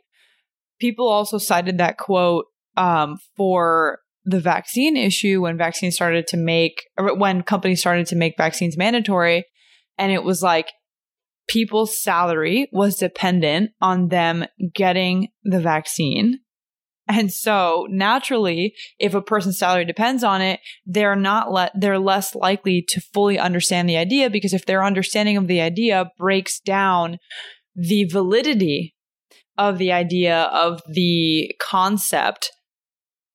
People 0.78 1.08
also 1.08 1.38
cited 1.38 1.78
that 1.78 1.96
quote 1.96 2.44
um, 2.76 3.16
for 3.36 4.00
the 4.26 4.40
vaccine 4.40 4.96
issue 4.96 5.40
when 5.40 5.56
vaccines 5.56 5.94
started 5.94 6.26
to 6.26 6.36
make, 6.36 6.82
when 6.98 7.42
companies 7.42 7.80
started 7.80 8.06
to 8.08 8.16
make 8.16 8.34
vaccines 8.36 8.76
mandatory. 8.76 9.44
And 9.98 10.12
it 10.12 10.22
was 10.22 10.42
like 10.42 10.72
people's 11.48 12.02
salary 12.02 12.68
was 12.72 12.96
dependent 12.96 13.70
on 13.80 14.08
them 14.08 14.44
getting 14.74 15.28
the 15.44 15.60
vaccine. 15.60 16.40
And 17.08 17.32
so 17.32 17.86
naturally, 17.88 18.74
if 18.98 19.14
a 19.14 19.22
person's 19.22 19.58
salary 19.58 19.84
depends 19.84 20.24
on 20.24 20.42
it, 20.42 20.58
they're 20.86 21.14
not 21.14 21.52
let, 21.52 21.70
they're 21.78 22.00
less 22.00 22.34
likely 22.34 22.84
to 22.88 23.00
fully 23.00 23.38
understand 23.38 23.88
the 23.88 23.96
idea 23.96 24.28
because 24.28 24.52
if 24.52 24.66
their 24.66 24.82
understanding 24.82 25.36
of 25.36 25.46
the 25.46 25.60
idea 25.60 26.10
breaks 26.18 26.58
down 26.58 27.18
the 27.76 28.04
validity 28.04 28.94
of 29.56 29.78
the 29.78 29.92
idea 29.92 30.42
of 30.44 30.82
the 30.88 31.54
concept, 31.60 32.50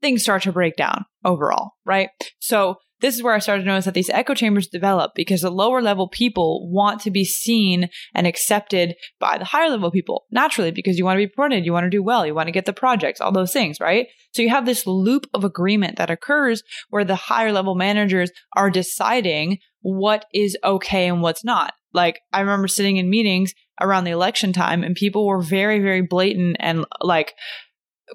things 0.01 0.21
start 0.21 0.43
to 0.43 0.51
break 0.51 0.75
down 0.75 1.05
overall, 1.23 1.71
right? 1.85 2.09
So 2.39 2.75
this 3.01 3.15
is 3.15 3.23
where 3.23 3.33
I 3.33 3.39
started 3.39 3.63
to 3.63 3.67
notice 3.67 3.85
that 3.85 3.93
these 3.93 4.09
echo 4.09 4.33
chambers 4.33 4.67
develop 4.67 5.13
because 5.15 5.41
the 5.41 5.49
lower 5.49 5.81
level 5.81 6.07
people 6.07 6.69
want 6.71 7.01
to 7.01 7.11
be 7.11 7.25
seen 7.25 7.89
and 8.13 8.25
accepted 8.25 8.95
by 9.19 9.37
the 9.37 9.45
higher 9.45 9.69
level 9.69 9.91
people 9.91 10.25
naturally 10.31 10.71
because 10.71 10.97
you 10.97 11.05
want 11.05 11.17
to 11.17 11.25
be 11.25 11.31
promoted, 11.31 11.65
you 11.65 11.73
want 11.73 11.85
to 11.85 11.89
do 11.89 12.03
well, 12.03 12.25
you 12.25 12.35
want 12.35 12.47
to 12.47 12.53
get 12.53 12.65
the 12.65 12.73
projects, 12.73 13.19
all 13.19 13.31
those 13.31 13.51
things, 13.51 13.79
right? 13.79 14.07
So 14.33 14.41
you 14.41 14.49
have 14.49 14.65
this 14.65 14.87
loop 14.87 15.25
of 15.33 15.43
agreement 15.43 15.97
that 15.97 16.11
occurs 16.11 16.63
where 16.89 17.03
the 17.03 17.15
higher 17.15 17.51
level 17.51 17.75
managers 17.75 18.31
are 18.55 18.69
deciding 18.69 19.57
what 19.81 20.25
is 20.33 20.57
okay 20.63 21.07
and 21.07 21.21
what's 21.21 21.43
not. 21.43 21.73
Like 21.93 22.21
I 22.31 22.39
remember 22.39 22.67
sitting 22.67 22.97
in 22.97 23.09
meetings 23.09 23.53
around 23.81 24.03
the 24.03 24.11
election 24.11 24.53
time 24.53 24.83
and 24.83 24.95
people 24.95 25.25
were 25.25 25.41
very, 25.41 25.79
very 25.79 26.01
blatant 26.01 26.57
and 26.59 26.85
like 27.01 27.33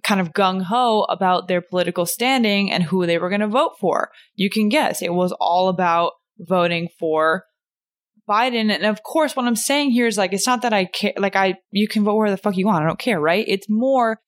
kind 0.03 0.21
of 0.21 0.33
gung 0.33 0.63
ho 0.63 1.03
about 1.09 1.49
their 1.49 1.61
political 1.61 2.07
standing 2.07 2.71
and 2.71 2.85
who 2.85 3.07
they 3.07 3.19
were 3.19 3.29
going 3.29 3.41
to 3.41 3.49
vote 3.49 3.73
for. 3.81 4.11
You 4.35 4.51
can 4.51 4.69
guess 4.69 5.03
it 5.03 5.15
was 5.15 5.35
all 5.41 5.69
about 5.69 6.13
voting 6.39 6.89
for 6.99 7.45
Biden. 8.29 8.71
And 8.73 8.85
of 8.85 9.03
course, 9.03 9.37
what 9.37 9.47
I'm 9.47 9.57
saying 9.57 9.91
here 9.91 10.07
is 10.07 10.19
like, 10.19 10.33
it's 10.33 10.47
not 10.47 10.63
that 10.63 10.73
I 10.73 10.87
care, 10.87 11.13
like, 11.17 11.37
I, 11.37 11.57
you 11.71 11.89
can 11.89 12.05
vote 12.05 12.17
where 12.17 12.31
the 12.31 12.37
fuck 12.37 12.57
you 12.57 12.67
want. 12.67 12.85
I 12.85 12.87
don't 12.87 12.99
care, 12.99 13.21
right? 13.21 13.45
It's 13.47 13.67
more, 13.69 14.21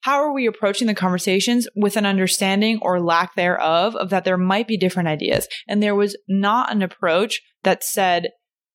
how 0.00 0.20
are 0.20 0.32
we 0.32 0.46
approaching 0.46 0.86
the 0.86 0.94
conversations 0.94 1.66
with 1.74 1.96
an 1.96 2.06
understanding 2.06 2.78
or 2.82 3.00
lack 3.00 3.34
thereof 3.34 3.96
of 3.96 4.10
that 4.10 4.24
there 4.24 4.38
might 4.38 4.68
be 4.68 4.76
different 4.76 5.08
ideas? 5.08 5.48
And 5.66 5.82
there 5.82 5.94
was 5.94 6.16
not 6.28 6.70
an 6.70 6.82
approach 6.82 7.42
that 7.64 7.82
said, 7.82 8.28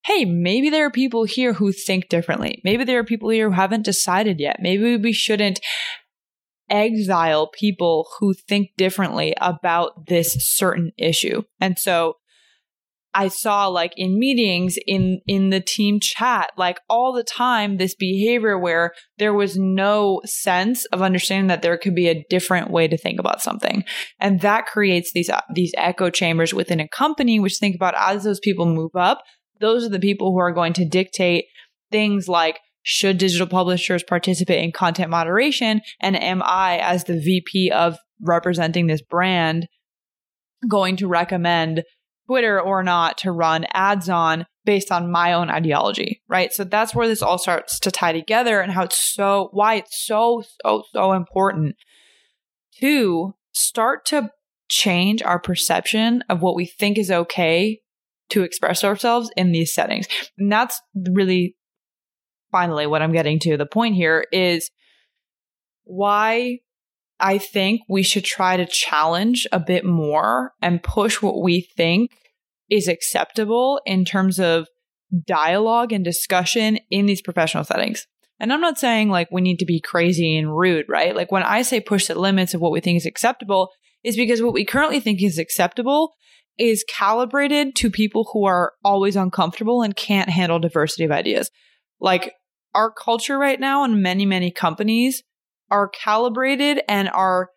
hey, 0.06 0.26
maybe 0.26 0.70
there 0.70 0.86
are 0.86 0.92
people 0.92 1.26
here 1.26 1.54
who 1.54 1.72
think 1.72 2.10
differently. 2.10 2.62
Maybe 2.63 2.84
there 2.84 3.00
are 3.00 3.04
people 3.04 3.30
here 3.30 3.50
who 3.50 3.56
haven't 3.56 3.86
decided 3.86 4.39
yet. 4.39 4.58
Maybe 4.60 4.98
we 4.98 5.13
shouldn't 5.13 5.60
exile 6.69 7.49
people 7.49 8.08
who 8.19 8.34
think 8.34 8.69
differently 8.77 9.34
about 9.39 10.08
this 10.08 10.36
certain 10.39 10.91
issue. 10.97 11.43
And 11.60 11.77
so 11.77 12.15
I 13.13 13.27
saw 13.27 13.67
like 13.67 13.93
in 13.97 14.19
meetings 14.19 14.77
in 14.86 15.21
in 15.27 15.49
the 15.49 15.60
team 15.60 15.99
chat 15.99 16.51
like 16.58 16.79
all 16.89 17.12
the 17.12 17.23
time 17.23 17.77
this 17.77 17.95
behavior 17.95 18.58
where 18.58 18.93
there 19.17 19.34
was 19.34 19.58
no 19.58 20.21
sense 20.25 20.86
of 20.86 21.01
understanding 21.01 21.47
that 21.47 21.62
there 21.62 21.77
could 21.77 21.95
be 21.95 22.08
a 22.08 22.23
different 22.29 22.69
way 22.69 22.88
to 22.88 22.97
think 22.97 23.19
about 23.19 23.41
something 23.41 23.84
and 24.19 24.41
that 24.41 24.67
creates 24.67 25.12
these 25.12 25.29
uh, 25.29 25.41
these 25.53 25.73
echo 25.75 26.10
chambers 26.10 26.53
within 26.53 26.79
a 26.79 26.88
company 26.88 27.39
which 27.39 27.58
think 27.58 27.75
about 27.75 27.95
as 27.97 28.23
those 28.23 28.39
people 28.39 28.65
move 28.65 28.95
up 28.95 29.23
those 29.60 29.84
are 29.84 29.89
the 29.89 29.99
people 29.99 30.32
who 30.32 30.39
are 30.39 30.53
going 30.53 30.73
to 30.73 30.86
dictate 30.86 31.45
things 31.91 32.27
like 32.27 32.60
should 32.91 33.19
digital 33.19 33.45
publishers 33.45 34.02
participate 34.02 34.63
in 34.63 34.71
content 34.71 35.12
moderation? 35.12 35.80
And 35.99 36.21
am 36.21 36.41
I, 36.43 36.80
as 36.80 37.04
the 37.04 37.19
VP 37.19 37.69
of 37.69 37.99
representing 38.19 38.88
this 38.88 39.04
brand, 39.04 39.67
going 40.67 40.97
to 40.97 41.08
recommend 41.08 41.84
Twitter 42.25 42.60
or 42.60 42.82
not 42.82 43.19
to 43.19 43.32
run 43.32 43.67
ads 43.73 44.10
on 44.10 44.47
based 44.65 44.91
on 44.91 45.12
my 45.12 45.34
own 45.34 45.52
ideology, 45.52 46.23
right? 46.28 46.52
So 46.52 46.63
that's 46.63 46.95
where 46.95 47.08
this 47.08 47.21
all 47.21 47.38
starts 47.38 47.80
to 47.82 47.91
tie 47.91 48.12
together 48.12 48.60
and 48.60 48.71
how 48.71 48.86
it's 48.86 48.97
so, 48.97 49.49
why 49.52 49.75
it's 49.75 50.04
so, 50.04 50.41
so, 50.65 50.82
so 50.91 51.13
important 51.13 51.75
to 52.80 53.36
start 53.54 54.04
to 54.08 54.32
change 54.67 55.21
our 55.21 55.39
perception 55.39 56.23
of 56.28 56.41
what 56.41 56.56
we 56.56 56.65
think 56.65 56.97
is 56.97 57.12
okay 57.12 57.82
to 58.30 58.41
express 58.41 58.84
ourselves 58.84 59.30
in 59.38 59.52
these 59.52 59.73
settings. 59.73 60.08
And 60.39 60.52
that's 60.52 60.82
really 60.95 61.56
finally 62.52 62.88
what 62.88 63.02
I'm 63.02 63.12
getting 63.12 63.40
to 63.40 63.58
the 63.58 63.66
point 63.66 63.96
here 63.96 64.26
is 64.32 64.70
why 65.84 66.60
I 67.20 67.38
think 67.38 67.82
we 67.90 68.04
should 68.04 68.24
try 68.24 68.58
to 68.58 68.66
challenge 68.66 69.46
a 69.52 69.60
bit 69.60 69.84
more 69.84 70.54
and 70.62 70.82
push 70.82 71.22
what 71.22 71.42
we 71.42 71.62
think 71.76 72.12
is 72.70 72.88
acceptable 72.88 73.82
in 73.86 74.06
terms 74.06 74.40
of 74.40 74.68
dialogue 75.26 75.92
and 75.92 76.06
discussion 76.06 76.80
in 76.90 77.08
these 77.08 77.22
professional 77.22 77.64
settings. 77.64 78.06
And 78.40 78.54
I'm 78.54 78.62
not 78.62 78.78
saying 78.78 79.10
like 79.10 79.30
we 79.32 79.42
need 79.42 79.58
to 79.58 79.66
be 79.66 79.82
crazy 79.82 80.38
and 80.38 80.56
rude, 80.56 80.86
right? 80.88 81.16
Like 81.16 81.32
when 81.32 81.44
I 81.44 81.64
say 81.64 81.82
push 81.82 82.08
the 82.08 82.16
limits 82.16 82.54
of 82.54 82.62
what 82.62 82.72
we 82.72 82.80
think 82.80 82.98
is 82.98 83.06
acceptable 83.06 83.70
is 84.04 84.16
because 84.16 84.42
what 84.42 84.54
we 84.54 84.64
currently 84.64 85.00
think 85.00 85.22
is 85.22 85.38
acceptable 85.38 86.14
is 86.58 86.86
calibrated 86.88 87.76
to 87.76 87.90
people 87.90 88.30
who 88.32 88.46
are 88.46 88.74
always 88.84 89.16
uncomfortable 89.16 89.82
and 89.82 89.96
can't 89.96 90.30
handle 90.30 90.60
diversity 90.60 91.04
of 91.04 91.12
ideas. 91.12 91.50
Like 92.00 92.34
our 92.73 92.91
culture 92.91 93.38
right 93.38 93.60
now 93.60 93.84
and 93.84 94.01
many, 94.01 94.25
many 94.25 94.51
companies 94.51 95.23
are 95.71 95.89
calibrated 95.89 96.82
and 96.88 97.10
are 97.10 97.49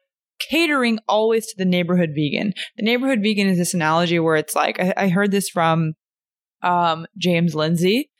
catering 0.51 0.99
always 1.09 1.47
to 1.47 1.55
the 1.57 1.65
neighborhood 1.65 2.11
vegan. 2.15 2.53
The 2.77 2.85
neighborhood 2.85 3.21
vegan 3.23 3.49
is 3.49 3.59
this 3.59 3.75
analogy 3.75 4.19
where 4.19 4.37
it's 4.37 4.55
like, 4.55 4.81
I, 4.81 4.95
I 4.97 5.09
heard 5.09 5.31
this 5.31 5.49
from 5.49 5.95
um, 6.63 7.07
James 7.19 7.55
Lindsay, 7.55 8.11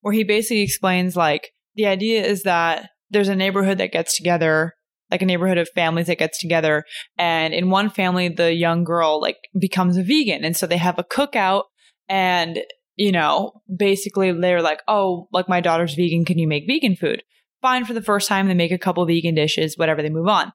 where 0.00 0.14
he 0.14 0.24
basically 0.24 0.62
explains 0.62 1.16
like 1.16 1.50
the 1.74 1.86
idea 1.86 2.24
is 2.24 2.42
that 2.42 2.90
there's 3.10 3.28
a 3.28 3.36
neighborhood 3.36 3.78
that 3.78 3.92
gets 3.92 4.16
together 4.16 4.74
like 5.10 5.22
a 5.22 5.26
neighborhood 5.26 5.58
of 5.58 5.68
families 5.74 6.06
that 6.06 6.18
gets 6.18 6.38
together 6.38 6.84
and 7.18 7.52
in 7.52 7.68
one 7.68 7.90
family 7.90 8.28
the 8.28 8.54
young 8.54 8.84
girl 8.84 9.20
like 9.20 9.38
becomes 9.58 9.96
a 9.96 10.02
vegan 10.04 10.44
and 10.44 10.56
so 10.56 10.66
they 10.66 10.76
have 10.76 10.98
a 10.98 11.04
cookout 11.04 11.64
and 12.08 12.60
you 13.00 13.12
know, 13.12 13.62
basically 13.74 14.30
they're 14.30 14.60
like, 14.60 14.82
oh, 14.86 15.26
like 15.32 15.48
my 15.48 15.62
daughter's 15.62 15.94
vegan. 15.94 16.26
Can 16.26 16.38
you 16.38 16.46
make 16.46 16.66
vegan 16.66 16.96
food? 16.96 17.22
Fine 17.62 17.86
for 17.86 17.94
the 17.94 18.02
first 18.02 18.28
time. 18.28 18.46
They 18.46 18.52
make 18.52 18.72
a 18.72 18.78
couple 18.78 19.06
vegan 19.06 19.34
dishes, 19.34 19.78
whatever, 19.78 20.02
they 20.02 20.10
move 20.10 20.28
on. 20.28 20.52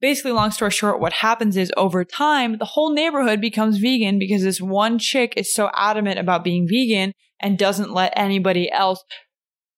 Basically, 0.00 0.32
long 0.32 0.50
story 0.50 0.72
short, 0.72 0.98
what 0.98 1.12
happens 1.12 1.56
is 1.56 1.72
over 1.76 2.04
time, 2.04 2.58
the 2.58 2.64
whole 2.64 2.92
neighborhood 2.92 3.40
becomes 3.40 3.78
vegan 3.78 4.18
because 4.18 4.42
this 4.42 4.60
one 4.60 4.98
chick 4.98 5.34
is 5.36 5.54
so 5.54 5.70
adamant 5.74 6.18
about 6.18 6.42
being 6.42 6.66
vegan 6.68 7.12
and 7.40 7.56
doesn't 7.56 7.94
let 7.94 8.12
anybody 8.16 8.68
else 8.72 9.04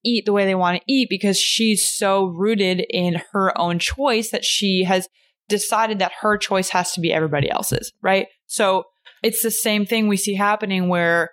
eat 0.03 0.25
the 0.25 0.33
way 0.33 0.47
they 0.47 0.55
want 0.55 0.79
to 0.79 0.93
eat 0.93 1.09
because 1.11 1.39
she's 1.39 1.87
so 1.87 2.25
rooted 2.25 2.87
in 2.89 3.21
her 3.33 3.53
own 3.61 3.79
choice 3.79 4.31
that 4.31 4.47
she 4.47 4.85
has 4.85 5.09
decided 5.51 5.99
that 5.99 6.13
her 6.23 6.39
choice 6.39 6.71
has 6.71 6.93
to 6.93 7.03
be 7.03 7.13
everybody 7.13 7.51
else's, 7.51 7.93
right? 8.01 8.29
So 8.47 8.85
it's 9.23 9.43
the 9.43 9.51
same 9.51 9.85
thing 9.85 10.09
we 10.09 10.17
see 10.17 10.37
happening 10.37 10.89
where 10.89 11.33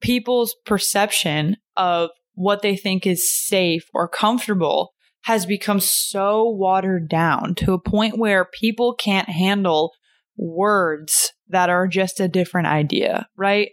people's 0.00 0.54
perception 0.64 1.56
of 1.76 2.10
what 2.34 2.62
they 2.62 2.76
think 2.76 3.06
is 3.06 3.28
safe 3.30 3.84
or 3.92 4.08
comfortable 4.08 4.92
has 5.24 5.44
become 5.44 5.80
so 5.80 6.48
watered 6.48 7.08
down 7.08 7.54
to 7.56 7.72
a 7.72 7.80
point 7.80 8.18
where 8.18 8.48
people 8.60 8.94
can't 8.94 9.28
handle 9.28 9.92
words 10.36 11.32
that 11.48 11.68
are 11.68 11.88
just 11.88 12.20
a 12.20 12.28
different 12.28 12.68
idea, 12.68 13.26
right? 13.36 13.70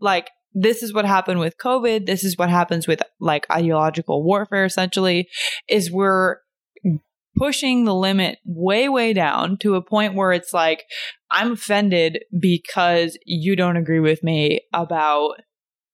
Like, 0.00 0.28
this 0.54 0.82
is 0.82 0.94
what 0.94 1.04
happened 1.04 1.40
with 1.40 1.58
COVID. 1.58 2.06
This 2.06 2.24
is 2.24 2.38
what 2.38 2.48
happens 2.48 2.86
with 2.86 3.02
like 3.20 3.46
ideological 3.50 4.24
warfare, 4.24 4.64
essentially, 4.64 5.28
is 5.68 5.90
we're 5.90 6.36
pushing 7.36 7.84
the 7.84 7.94
limit 7.94 8.38
way, 8.46 8.88
way 8.88 9.12
down 9.12 9.58
to 9.58 9.74
a 9.74 9.84
point 9.84 10.14
where 10.14 10.32
it's 10.32 10.54
like, 10.54 10.84
I'm 11.30 11.52
offended 11.52 12.20
because 12.40 13.18
you 13.26 13.56
don't 13.56 13.76
agree 13.76 14.00
with 14.00 14.22
me 14.22 14.60
about 14.72 15.34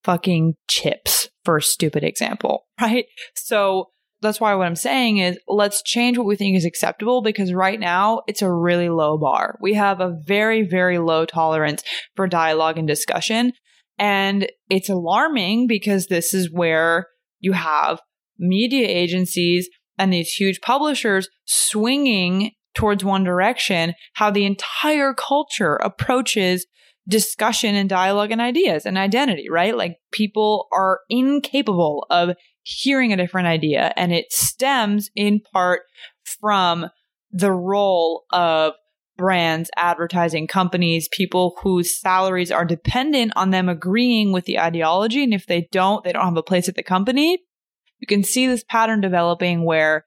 fucking 0.04 0.54
chips, 0.68 1.28
for 1.44 1.56
a 1.56 1.62
stupid 1.62 2.04
example, 2.04 2.66
right? 2.80 3.06
So 3.34 3.90
that's 4.20 4.40
why 4.40 4.54
what 4.54 4.66
I'm 4.66 4.76
saying 4.76 5.18
is 5.18 5.38
let's 5.48 5.82
change 5.82 6.16
what 6.16 6.26
we 6.26 6.36
think 6.36 6.56
is 6.56 6.64
acceptable 6.64 7.22
because 7.22 7.52
right 7.52 7.78
now 7.78 8.22
it's 8.28 8.40
a 8.40 8.52
really 8.52 8.88
low 8.88 9.18
bar. 9.18 9.58
We 9.60 9.74
have 9.74 10.00
a 10.00 10.16
very, 10.26 10.62
very 10.62 10.98
low 10.98 11.26
tolerance 11.26 11.82
for 12.14 12.28
dialogue 12.28 12.78
and 12.78 12.86
discussion. 12.86 13.52
And 13.98 14.48
it's 14.70 14.88
alarming 14.88 15.66
because 15.66 16.06
this 16.06 16.32
is 16.32 16.50
where 16.52 17.08
you 17.40 17.52
have 17.52 18.00
media 18.38 18.86
agencies 18.88 19.68
and 19.98 20.12
these 20.12 20.32
huge 20.32 20.60
publishers 20.60 21.28
swinging 21.44 22.52
towards 22.74 23.04
one 23.04 23.24
direction, 23.24 23.94
how 24.14 24.30
the 24.30 24.46
entire 24.46 25.14
culture 25.14 25.76
approaches 25.76 26.66
discussion 27.08 27.74
and 27.74 27.88
dialogue 27.88 28.30
and 28.30 28.40
ideas 28.40 28.86
and 28.86 28.96
identity, 28.96 29.48
right? 29.50 29.76
Like 29.76 29.98
people 30.12 30.68
are 30.72 31.00
incapable 31.08 32.06
of 32.10 32.36
hearing 32.62 33.12
a 33.12 33.16
different 33.16 33.48
idea 33.48 33.92
and 33.96 34.12
it 34.12 34.32
stems 34.32 35.10
in 35.16 35.40
part 35.52 35.82
from 36.40 36.86
the 37.32 37.50
role 37.50 38.24
of 38.32 38.74
brands, 39.16 39.70
advertising 39.76 40.46
companies, 40.46 41.08
people 41.12 41.56
whose 41.62 42.00
salaries 42.00 42.50
are 42.50 42.64
dependent 42.64 43.32
on 43.36 43.50
them 43.50 43.68
agreeing 43.68 44.32
with 44.32 44.44
the 44.44 44.58
ideology. 44.58 45.22
And 45.22 45.34
if 45.34 45.46
they 45.46 45.68
don't, 45.70 46.04
they 46.04 46.12
don't 46.12 46.24
have 46.24 46.36
a 46.36 46.42
place 46.42 46.68
at 46.68 46.76
the 46.76 46.82
company. 46.82 47.38
You 47.98 48.06
can 48.06 48.24
see 48.24 48.46
this 48.46 48.64
pattern 48.64 49.00
developing 49.00 49.64
where 49.64 50.06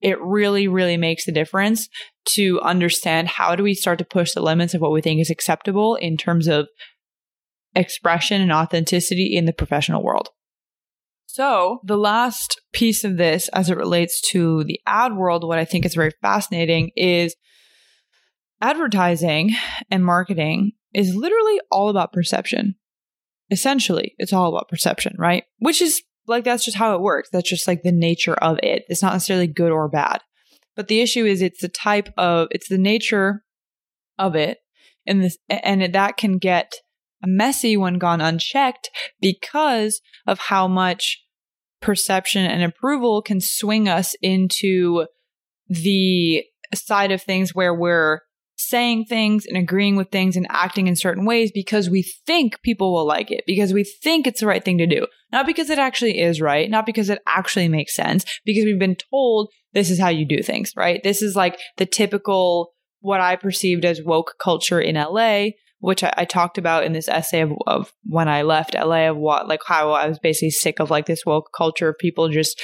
it 0.00 0.20
really, 0.20 0.68
really 0.68 0.96
makes 0.96 1.26
a 1.26 1.32
difference 1.32 1.88
to 2.26 2.60
understand 2.60 3.28
how 3.28 3.56
do 3.56 3.62
we 3.62 3.74
start 3.74 3.98
to 3.98 4.04
push 4.04 4.32
the 4.32 4.42
limits 4.42 4.74
of 4.74 4.80
what 4.80 4.92
we 4.92 5.00
think 5.00 5.20
is 5.20 5.30
acceptable 5.30 5.96
in 5.96 6.16
terms 6.16 6.46
of 6.46 6.68
expression 7.74 8.40
and 8.40 8.52
authenticity 8.52 9.36
in 9.36 9.44
the 9.44 9.52
professional 9.52 10.02
world. 10.02 10.28
So, 11.26 11.80
the 11.84 11.98
last 11.98 12.60
piece 12.72 13.04
of 13.04 13.16
this 13.16 13.48
as 13.48 13.70
it 13.70 13.76
relates 13.76 14.20
to 14.30 14.64
the 14.64 14.80
ad 14.86 15.14
world, 15.14 15.46
what 15.46 15.58
I 15.58 15.64
think 15.64 15.84
is 15.84 15.94
very 15.94 16.12
fascinating 16.22 16.90
is 16.96 17.36
advertising 18.60 19.54
and 19.90 20.04
marketing 20.04 20.72
is 20.94 21.14
literally 21.14 21.60
all 21.70 21.90
about 21.90 22.12
perception. 22.12 22.74
Essentially, 23.50 24.14
it's 24.18 24.32
all 24.32 24.48
about 24.48 24.68
perception, 24.68 25.14
right? 25.18 25.44
Which 25.58 25.80
is 25.80 26.02
like 26.28 26.44
that's 26.44 26.64
just 26.64 26.76
how 26.76 26.94
it 26.94 27.00
works. 27.00 27.28
That's 27.32 27.48
just 27.48 27.66
like 27.66 27.82
the 27.82 27.92
nature 27.92 28.34
of 28.34 28.58
it. 28.62 28.84
It's 28.88 29.02
not 29.02 29.12
necessarily 29.12 29.46
good 29.46 29.72
or 29.72 29.88
bad. 29.88 30.20
But 30.76 30.88
the 30.88 31.00
issue 31.00 31.24
is 31.24 31.42
it's 31.42 31.60
the 31.60 31.68
type 31.68 32.08
of 32.16 32.48
it's 32.50 32.68
the 32.68 32.78
nature 32.78 33.44
of 34.18 34.36
it 34.36 34.58
and 35.06 35.22
this 35.22 35.38
and 35.48 35.82
that 35.94 36.16
can 36.16 36.38
get 36.38 36.74
messy 37.26 37.76
when 37.76 37.98
gone 37.98 38.20
unchecked 38.20 38.90
because 39.20 40.00
of 40.26 40.38
how 40.38 40.68
much 40.68 41.24
perception 41.80 42.44
and 42.44 42.62
approval 42.62 43.22
can 43.22 43.40
swing 43.40 43.88
us 43.88 44.14
into 44.22 45.06
the 45.68 46.44
side 46.74 47.10
of 47.10 47.22
things 47.22 47.54
where 47.54 47.74
we're 47.74 48.20
saying 48.56 49.04
things 49.04 49.46
and 49.46 49.56
agreeing 49.56 49.96
with 49.96 50.10
things 50.10 50.36
and 50.36 50.46
acting 50.50 50.88
in 50.88 50.96
certain 50.96 51.24
ways 51.24 51.50
because 51.52 51.88
we 51.88 52.02
think 52.26 52.60
people 52.62 52.92
will 52.92 53.06
like 53.06 53.30
it, 53.30 53.44
because 53.46 53.72
we 53.72 53.84
think 53.84 54.26
it's 54.26 54.40
the 54.40 54.46
right 54.46 54.64
thing 54.64 54.78
to 54.78 54.86
do. 54.86 55.06
Not 55.30 55.46
because 55.46 55.70
it 55.70 55.78
actually 55.78 56.20
is 56.20 56.40
right, 56.40 56.70
not 56.70 56.86
because 56.86 57.10
it 57.10 57.20
actually 57.26 57.68
makes 57.68 57.94
sense, 57.94 58.24
because 58.44 58.64
we've 58.64 58.78
been 58.78 58.96
told 59.10 59.50
this 59.74 59.90
is 59.90 60.00
how 60.00 60.08
you 60.08 60.26
do 60.26 60.42
things, 60.42 60.72
right? 60.76 61.02
This 61.02 61.20
is 61.20 61.36
like 61.36 61.58
the 61.76 61.86
typical, 61.86 62.72
what 63.00 63.20
I 63.20 63.36
perceived 63.36 63.84
as 63.84 64.02
woke 64.02 64.34
culture 64.40 64.80
in 64.80 64.94
LA, 64.94 65.48
which 65.80 66.02
I, 66.02 66.12
I 66.16 66.24
talked 66.24 66.58
about 66.58 66.84
in 66.84 66.92
this 66.92 67.08
essay 67.08 67.42
of, 67.42 67.52
of 67.66 67.92
when 68.04 68.28
I 68.28 68.42
left 68.42 68.74
LA, 68.74 69.10
of 69.10 69.16
what, 69.16 69.48
like 69.48 69.60
how 69.66 69.92
I 69.92 70.08
was 70.08 70.18
basically 70.18 70.50
sick 70.50 70.80
of 70.80 70.90
like 70.90 71.06
this 71.06 71.26
woke 71.26 71.50
culture 71.56 71.90
of 71.90 71.98
people 71.98 72.28
just 72.30 72.60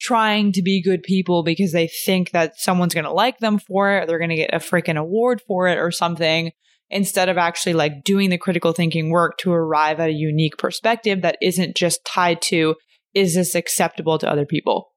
trying 0.00 0.52
to 0.52 0.62
be 0.62 0.82
good 0.82 1.02
people 1.02 1.42
because 1.42 1.72
they 1.72 1.88
think 2.04 2.32
that 2.32 2.58
someone's 2.58 2.92
going 2.92 3.04
to 3.04 3.12
like 3.12 3.38
them 3.38 3.58
for 3.58 3.96
it, 3.96 4.02
or 4.02 4.06
they're 4.06 4.18
going 4.18 4.30
to 4.30 4.36
get 4.36 4.52
a 4.52 4.58
freaking 4.58 4.98
award 4.98 5.40
for 5.46 5.68
it 5.68 5.78
or 5.78 5.90
something, 5.90 6.50
instead 6.90 7.28
of 7.28 7.38
actually 7.38 7.74
like 7.74 8.04
doing 8.04 8.30
the 8.30 8.38
critical 8.38 8.72
thinking 8.72 9.10
work 9.10 9.38
to 9.38 9.52
arrive 9.52 10.00
at 10.00 10.10
a 10.10 10.14
unique 10.14 10.58
perspective 10.58 11.22
that 11.22 11.38
isn't 11.42 11.76
just 11.76 12.04
tied 12.04 12.40
to, 12.42 12.76
is 13.14 13.34
this 13.34 13.54
acceptable 13.54 14.18
to 14.18 14.30
other 14.30 14.46
people? 14.46 14.90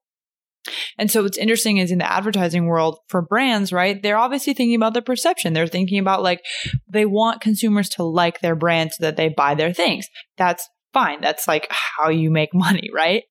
And 0.98 1.10
so 1.10 1.22
what's 1.22 1.38
interesting 1.38 1.78
is 1.78 1.90
in 1.90 1.98
the 1.98 2.10
advertising 2.10 2.66
world 2.66 2.98
for 3.08 3.22
brands, 3.22 3.72
right? 3.72 4.02
They're 4.02 4.18
obviously 4.18 4.54
thinking 4.54 4.74
about 4.74 4.94
the 4.94 5.02
perception. 5.02 5.52
They're 5.52 5.66
thinking 5.66 5.98
about 5.98 6.22
like 6.22 6.44
they 6.92 7.06
want 7.06 7.40
consumers 7.40 7.88
to 7.90 8.02
like 8.02 8.40
their 8.40 8.56
brand 8.56 8.92
so 8.92 9.04
that 9.04 9.16
they 9.16 9.28
buy 9.28 9.54
their 9.54 9.72
things. 9.72 10.08
That's 10.36 10.68
fine. 10.92 11.20
That's 11.20 11.48
like 11.48 11.68
how 11.70 12.10
you 12.10 12.30
make 12.30 12.50
money, 12.52 12.88
right? 12.94 13.24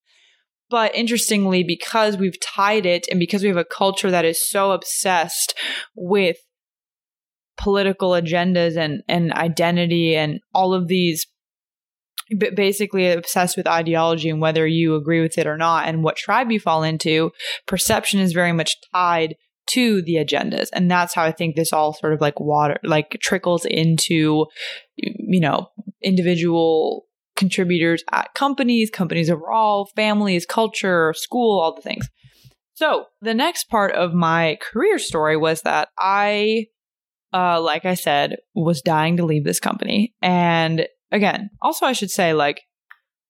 But 0.69 0.95
interestingly, 0.95 1.63
because 1.63 2.17
we've 2.17 2.39
tied 2.41 2.85
it 2.85 3.07
and 3.09 3.19
because 3.19 3.41
we 3.41 3.47
have 3.47 3.57
a 3.57 3.65
culture 3.65 4.11
that 4.11 4.25
is 4.25 4.49
so 4.49 4.71
obsessed 4.71 5.53
with 5.95 6.37
political 7.57 8.11
agendas 8.11 8.77
and, 8.77 9.01
and 9.07 9.33
identity 9.33 10.15
and 10.15 10.39
all 10.53 10.73
of 10.73 10.87
these 10.87 11.27
basically 12.55 13.09
obsessed 13.11 13.55
with 13.55 13.67
ideology 13.67 14.29
and 14.29 14.41
whether 14.41 14.67
you 14.67 14.95
agree 14.95 15.21
with 15.21 15.37
it 15.37 15.47
or 15.47 15.57
not 15.57 15.87
and 15.87 16.03
what 16.03 16.17
tribe 16.17 16.51
you 16.51 16.59
fall 16.59 16.83
into, 16.83 17.31
perception 17.65 18.19
is 18.19 18.33
very 18.33 18.51
much 18.51 18.75
tied 18.93 19.35
to 19.67 20.01
the 20.01 20.15
agendas. 20.15 20.69
And 20.73 20.89
that's 20.89 21.13
how 21.13 21.23
I 21.23 21.31
think 21.31 21.55
this 21.55 21.73
all 21.73 21.93
sort 21.93 22.13
of 22.13 22.21
like 22.21 22.39
water, 22.39 22.77
like 22.83 23.17
trickles 23.21 23.65
into, 23.65 24.45
you 24.95 25.39
know, 25.39 25.69
individual 26.03 27.05
contributors 27.35 28.03
at 28.11 28.33
companies, 28.33 28.89
companies 28.89 29.29
overall, 29.29 29.89
families, 29.95 30.45
culture, 30.45 31.13
school, 31.15 31.59
all 31.59 31.75
the 31.75 31.81
things. 31.81 32.09
So 32.73 33.05
the 33.21 33.33
next 33.33 33.69
part 33.69 33.93
of 33.93 34.13
my 34.13 34.57
career 34.61 34.99
story 34.99 35.37
was 35.37 35.61
that 35.63 35.89
I, 35.97 36.67
uh, 37.33 37.61
like 37.61 37.85
I 37.85 37.95
said, 37.95 38.37
was 38.55 38.81
dying 38.81 39.17
to 39.17 39.25
leave 39.25 39.43
this 39.43 39.59
company. 39.59 40.13
And 40.21 40.87
again, 41.11 41.49
also 41.61 41.85
I 41.85 41.93
should 41.93 42.11
say, 42.11 42.33
like, 42.33 42.61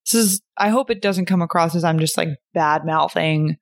this 0.05 0.13
is, 0.13 0.41
I 0.57 0.69
hope 0.69 0.89
it 0.89 1.01
doesn't 1.01 1.25
come 1.25 1.41
across 1.41 1.75
as 1.75 1.83
I'm 1.83 1.99
just 1.99 2.17
like 2.17 2.29
bad 2.53 2.85
mouthing 2.85 3.57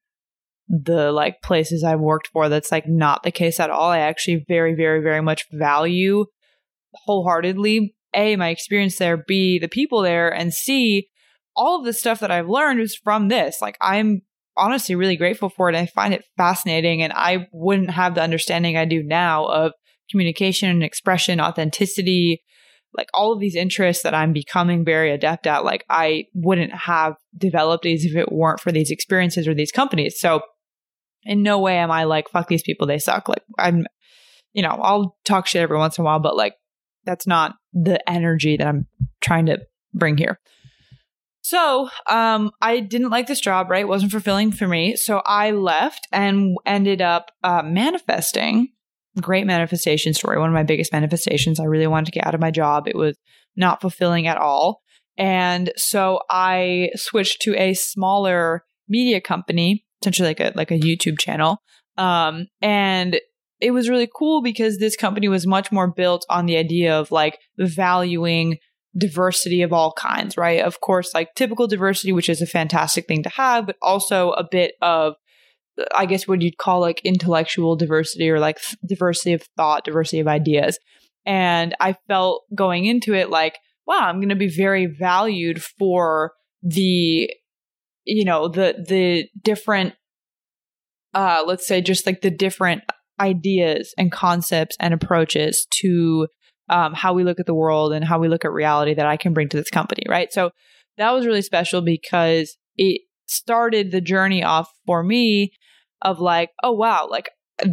the 0.68 1.12
like 1.12 1.42
places 1.44 1.84
I've 1.84 2.00
worked 2.00 2.30
for. 2.34 2.50
That's 2.50 2.72
like 2.72 2.88
not 2.88 3.24
the 3.24 3.32
case 3.32 3.60
at 3.60 3.70
all. 3.70 3.92
I 3.92 4.00
actually 4.00 4.46
very, 4.48 4.76
very, 4.76 5.02
very 5.02 5.22
much 5.22 5.46
value 5.52 6.26
wholeheartedly 7.06 7.96
a, 8.16 8.36
my 8.36 8.50
experience 8.50 8.98
there, 8.98 9.18
B, 9.18 9.60
the 9.60 9.68
people 9.68 10.02
there, 10.02 10.34
and 10.34 10.54
C, 10.54 11.10
all 11.56 11.80
of 11.80 11.86
the 11.86 11.94
stuff 11.94 12.20
that 12.22 12.32
I've 12.32 12.48
learned 12.48 12.80
is 12.80 12.96
from 12.96 13.28
this. 13.28 13.58
Like, 13.62 13.78
I'm 13.82 14.22
honestly 14.58 14.96
really 14.96 15.18
grateful 15.18 15.50
for 15.50 15.70
it. 15.70 15.76
I 15.76 15.86
find 15.86 16.14
it 16.14 16.26
fascinating, 16.38 17.02
and 17.02 17.12
I 17.14 17.48
wouldn't 17.52 17.92
have 17.92 18.16
the 18.16 18.22
understanding 18.22 18.78
I 18.78 18.86
do 18.86 19.04
now 19.04 19.46
of 19.46 19.74
communication 20.10 20.70
and 20.70 20.84
expression, 20.84 21.40
authenticity, 21.40 22.44
like 22.98 23.10
all 23.14 23.34
of 23.34 23.40
these 23.40 23.56
interests 23.56 24.04
that 24.04 24.14
I'm 24.14 24.34
becoming 24.34 24.86
very 24.86 25.12
adept 25.12 25.48
at. 25.48 25.66
Like, 25.66 25.86
I 25.90 26.26
wouldn't 26.34 26.74
have 26.74 27.16
developed 27.38 27.84
these 27.84 28.06
if 28.06 28.16
it 28.16 28.32
weren't 28.32 28.60
for 28.60 28.72
these 28.72 28.92
experiences 28.92 29.48
or 29.48 29.54
these 29.54 29.72
companies. 29.72 30.20
So, 30.20 30.42
in 31.24 31.44
no 31.44 31.60
way 31.60 31.78
am 31.78 31.92
I 31.92 32.04
like, 32.04 32.30
fuck 32.30 32.48
these 32.48 32.62
people, 32.62 32.88
they 32.88 33.00
suck. 33.00 33.28
Like, 33.28 33.44
I'm, 33.58 33.86
you 34.54 34.62
know, 34.62 34.78
I'll 34.82 35.18
talk 35.26 35.48
shit 35.48 35.62
every 35.62 35.78
once 35.78 35.98
in 35.98 36.04
a 36.04 36.06
while, 36.06 36.20
but 36.20 36.38
like, 36.38 36.54
that's 37.04 37.28
not 37.28 37.56
the 37.74 38.00
energy 38.10 38.58
that 38.58 38.68
I'm 38.68 38.88
trying 39.22 39.48
to 39.48 39.60
bring 39.94 40.18
here. 40.18 40.40
So, 41.42 41.90
um, 42.10 42.52
I 42.60 42.80
didn't 42.80 43.12
like 43.12 43.28
this 43.28 43.40
job, 43.40 43.70
right? 43.70 43.82
It 43.82 43.88
wasn't 43.88 44.12
fulfilling 44.12 44.52
for 44.52 44.68
me. 44.68 44.96
So 44.96 45.22
I 45.26 45.52
left 45.52 46.08
and 46.12 46.58
ended 46.66 47.02
up 47.02 47.32
uh, 47.44 47.62
manifesting. 47.64 48.70
Great 49.22 49.46
manifestation 49.46 50.14
story. 50.14 50.38
One 50.38 50.50
of 50.50 50.54
my 50.54 50.64
biggest 50.64 50.92
manifestations. 50.92 51.60
I 51.60 51.66
really 51.66 51.88
wanted 51.88 52.08
to 52.08 52.12
get 52.12 52.28
out 52.28 52.36
of 52.36 52.42
my 52.42 52.52
job. 52.52 52.88
It 52.88 52.96
was 52.96 53.18
not 53.56 53.82
fulfilling 53.82 54.28
at 54.28 54.38
all. 54.38 54.82
And 55.18 55.72
so 55.78 56.20
I 56.30 56.90
switched 56.96 57.42
to 57.44 57.56
a 57.58 57.74
smaller 57.74 58.66
media 58.90 59.22
company, 59.22 59.86
essentially 60.02 60.30
like 60.30 60.40
a 60.40 60.52
like 60.56 60.72
a 60.72 60.80
YouTube 60.80 61.20
channel. 61.20 61.62
Um, 61.98 62.48
and 62.62 63.20
it 63.62 63.72
was 63.72 63.90
really 63.90 64.10
cool 64.14 64.42
because 64.42 64.78
this 64.78 64.98
company 64.98 65.30
was 65.30 65.48
much 65.48 65.72
more 65.72 65.88
built 65.90 66.26
on 66.30 66.46
the 66.46 66.58
idea 66.58 67.00
of 67.00 67.12
like 67.12 67.40
valuing 67.58 68.58
diversity 68.98 69.62
of 69.62 69.74
all 69.74 69.94
kinds, 69.94 70.38
right? 70.38 70.62
Of 70.62 70.82
course, 70.82 71.14
like 71.14 71.36
typical 71.36 71.68
diversity, 71.68 72.12
which 72.12 72.30
is 72.30 72.42
a 72.42 72.46
fantastic 72.46 73.08
thing 73.08 73.24
to 73.24 73.30
have, 73.30 73.66
but 73.66 73.78
also 73.82 74.32
a 74.32 74.46
bit 74.50 74.74
of, 74.82 75.16
I 75.94 76.06
guess, 76.06 76.28
what 76.28 76.42
you'd 76.42 76.58
call 76.58 76.80
like 76.80 77.02
intellectual 77.04 77.76
diversity 77.76 78.30
or 78.30 78.40
like 78.40 78.60
diversity 78.88 79.34
of 79.34 79.44
thought, 79.58 79.86
diversity 79.86 80.20
of 80.20 80.28
ideas. 80.28 80.80
And 81.26 81.76
I 81.80 81.96
felt 82.08 82.44
going 82.54 82.86
into 82.86 83.14
it 83.14 83.30
like, 83.30 83.58
wow, 83.88 84.00
I'm 84.02 84.18
going 84.18 84.30
to 84.30 84.36
be 84.36 84.50
very 84.50 84.86
valued 84.86 85.62
for 85.62 86.34
the, 86.62 87.30
you 88.06 88.26
know, 88.26 88.48
the, 88.48 88.84
the 88.88 89.28
different, 89.44 89.96
uh, 91.14 91.44
let's 91.46 91.68
say 91.68 91.82
just 91.82 92.06
like 92.06 92.22
the 92.22 92.32
different 92.32 92.84
ideas 93.20 93.94
and 93.98 94.12
concepts 94.12 94.76
and 94.80 94.94
approaches 94.94 95.68
to 95.82 96.28
um, 96.70 96.94
how 96.94 97.14
we 97.14 97.24
look 97.24 97.40
at 97.40 97.46
the 97.46 97.54
world 97.54 97.94
and 97.94 98.04
how 98.04 98.20
we 98.20 98.28
look 98.28 98.46
at 98.46 98.52
reality 98.52 98.94
that 98.94 99.06
I 99.06 99.18
can 99.18 99.34
bring 99.34 99.50
to 99.50 99.58
this 99.58 99.70
company, 99.70 100.04
right? 100.10 100.32
So 100.32 100.52
that 100.98 101.12
was 101.12 101.26
really 101.26 101.42
special 101.42 101.82
because 101.82 102.58
it 102.78 103.02
started 103.28 103.92
the 103.92 104.02
journey 104.02 104.44
off 104.44 104.70
for 104.86 105.04
me 105.04 105.52
of 106.02 106.20
like, 106.20 106.52
oh 106.64 106.72
wow, 106.72 107.08
like 107.10 107.30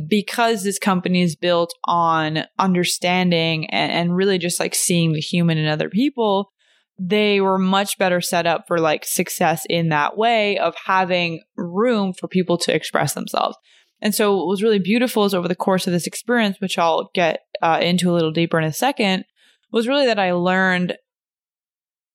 because 0.09 0.63
this 0.63 0.79
company 0.79 1.23
is 1.23 1.37
built 1.37 1.73
on 1.85 2.45
understanding 2.59 3.69
and, 3.71 3.91
and 3.91 4.17
really 4.17 4.39
just 4.39 4.61
like 4.61 4.75
seeing 4.75 5.13
the 5.13 5.21
human 5.21 5.59
in 5.59 5.67
other 5.67 5.89
people, 5.91 6.53
they 6.99 7.41
were 7.41 7.59
much 7.59 7.99
better 7.99 8.21
set 8.21 8.47
up 8.47 8.65
for 8.69 8.79
like 8.79 9.05
success 9.05 9.67
in 9.69 9.89
that 9.89 10.17
way 10.17 10.57
of 10.59 10.75
having 10.85 11.43
room 11.57 12.13
for 12.13 12.29
people 12.29 12.57
to 12.59 12.75
express 12.75 13.15
themselves. 13.15 13.57
And 14.01 14.15
so 14.15 14.37
what 14.37 14.47
was 14.47 14.63
really 14.63 14.79
beautiful 14.79 15.25
is 15.25 15.35
over 15.35 15.49
the 15.49 15.55
course 15.55 15.87
of 15.87 15.93
this 15.93 16.07
experience, 16.07 16.61
which 16.61 16.79
I'll 16.79 17.11
get 17.15 17.41
uh, 17.61 17.79
into 17.81 18.11
a 18.11 18.15
little 18.15 18.33
deeper 18.33 18.59
in 18.59 18.65
a 18.65 18.73
second, 18.73 19.25
was 19.73 19.89
really 19.89 20.07
that 20.07 20.19
I 20.19 20.33
learned 20.33 20.97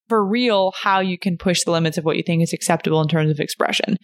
for 0.07 0.25
real 0.25 0.73
how 0.83 0.99
you 0.99 1.17
can 1.17 1.37
push 1.37 1.63
the 1.63 1.71
limits 1.71 1.97
of 1.97 2.05
what 2.05 2.15
you 2.17 2.23
think 2.25 2.43
is 2.43 2.53
acceptable 2.53 3.01
in 3.01 3.07
terms 3.07 3.31
of 3.31 3.39
expression. 3.39 3.97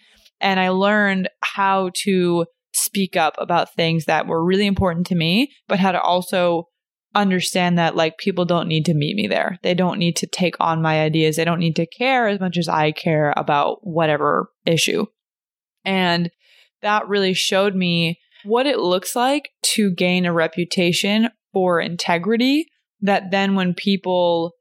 And 0.43 0.59
I 0.59 0.69
learned 0.69 1.29
how 1.41 1.89
to 2.03 2.45
speak 2.73 3.15
up 3.15 3.35
about 3.39 3.73
things 3.73 4.05
that 4.05 4.27
were 4.27 4.43
really 4.43 4.67
important 4.67 5.07
to 5.07 5.15
me, 5.15 5.51
but 5.67 5.79
how 5.79 5.91
to 5.91 6.01
also 6.01 6.67
understand 7.15 7.77
that 7.77 7.95
like 7.95 8.17
people 8.17 8.43
don't 8.43 8.67
need 8.67 8.85
to 8.85 8.93
meet 8.93 9.15
me 9.15 9.27
there. 9.27 9.57
They 9.63 9.73
don't 9.73 9.99
need 9.99 10.17
to 10.17 10.27
take 10.27 10.55
on 10.59 10.81
my 10.81 11.01
ideas. 11.01 11.37
They 11.37 11.45
don't 11.45 11.59
need 11.59 11.75
to 11.77 11.85
care 11.85 12.27
as 12.27 12.39
much 12.39 12.57
as 12.57 12.67
I 12.67 12.91
care 12.91 13.33
about 13.37 13.79
whatever 13.81 14.49
issue. 14.65 15.05
And 15.85 16.29
that 16.81 17.07
really 17.07 17.33
showed 17.33 17.75
me 17.75 18.19
what 18.43 18.65
it 18.65 18.79
looks 18.79 19.15
like 19.15 19.49
to 19.75 19.91
gain 19.91 20.25
a 20.25 20.33
reputation 20.33 21.29
for 21.53 21.79
integrity 21.79 22.67
that 23.01 23.31
then 23.31 23.55
when 23.55 23.73
people 23.73 24.53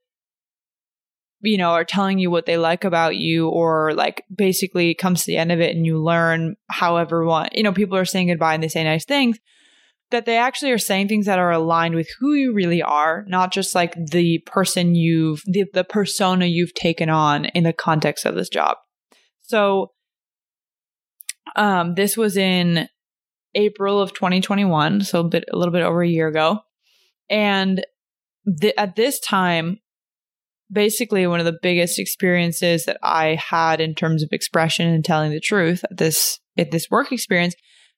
you 1.42 1.58
know 1.58 1.70
are 1.70 1.84
telling 1.84 2.18
you 2.18 2.30
what 2.30 2.46
they 2.46 2.56
like 2.56 2.84
about 2.84 3.16
you 3.16 3.48
or 3.48 3.92
like 3.94 4.24
basically 4.34 4.94
comes 4.94 5.20
to 5.20 5.26
the 5.26 5.36
end 5.36 5.52
of 5.52 5.60
it 5.60 5.74
and 5.74 5.84
you 5.84 6.02
learn 6.02 6.56
how 6.70 6.96
everyone 6.96 7.48
you 7.52 7.62
know 7.62 7.72
people 7.72 7.96
are 7.96 8.04
saying 8.04 8.28
goodbye 8.28 8.54
and 8.54 8.62
they 8.62 8.68
say 8.68 8.84
nice 8.84 9.04
things 9.04 9.38
that 10.10 10.26
they 10.26 10.36
actually 10.36 10.70
are 10.70 10.78
saying 10.78 11.08
things 11.08 11.24
that 11.24 11.38
are 11.38 11.50
aligned 11.50 11.94
with 11.94 12.08
who 12.20 12.34
you 12.34 12.52
really 12.52 12.82
are 12.82 13.24
not 13.28 13.52
just 13.52 13.74
like 13.74 13.94
the 14.10 14.38
person 14.46 14.94
you've 14.94 15.42
the, 15.46 15.64
the 15.72 15.84
persona 15.84 16.46
you've 16.46 16.74
taken 16.74 17.08
on 17.08 17.46
in 17.46 17.64
the 17.64 17.72
context 17.72 18.24
of 18.24 18.34
this 18.34 18.48
job 18.48 18.76
so 19.40 19.92
um, 21.56 21.94
this 21.94 22.16
was 22.16 22.36
in 22.36 22.88
April 23.54 24.00
of 24.00 24.14
2021, 24.14 25.02
so 25.02 25.20
a 25.20 25.24
bit, 25.24 25.44
a 25.52 25.56
little 25.56 25.72
bit 25.72 25.82
over 25.82 26.02
a 26.02 26.08
year 26.08 26.28
ago. 26.28 26.60
And 27.28 27.84
at 28.76 28.96
this 28.96 29.20
time, 29.20 29.78
basically 30.72 31.26
one 31.26 31.40
of 31.40 31.46
the 31.46 31.58
biggest 31.62 31.98
experiences 31.98 32.84
that 32.86 32.98
I 33.02 33.38
had 33.50 33.80
in 33.80 33.94
terms 33.94 34.22
of 34.22 34.30
expression 34.32 34.88
and 34.88 35.04
telling 35.04 35.30
the 35.30 35.40
truth 35.40 35.84
at 35.84 35.98
this 35.98 36.40
at 36.56 36.70
this 36.70 36.90
work 36.90 37.12
experience 37.12 37.54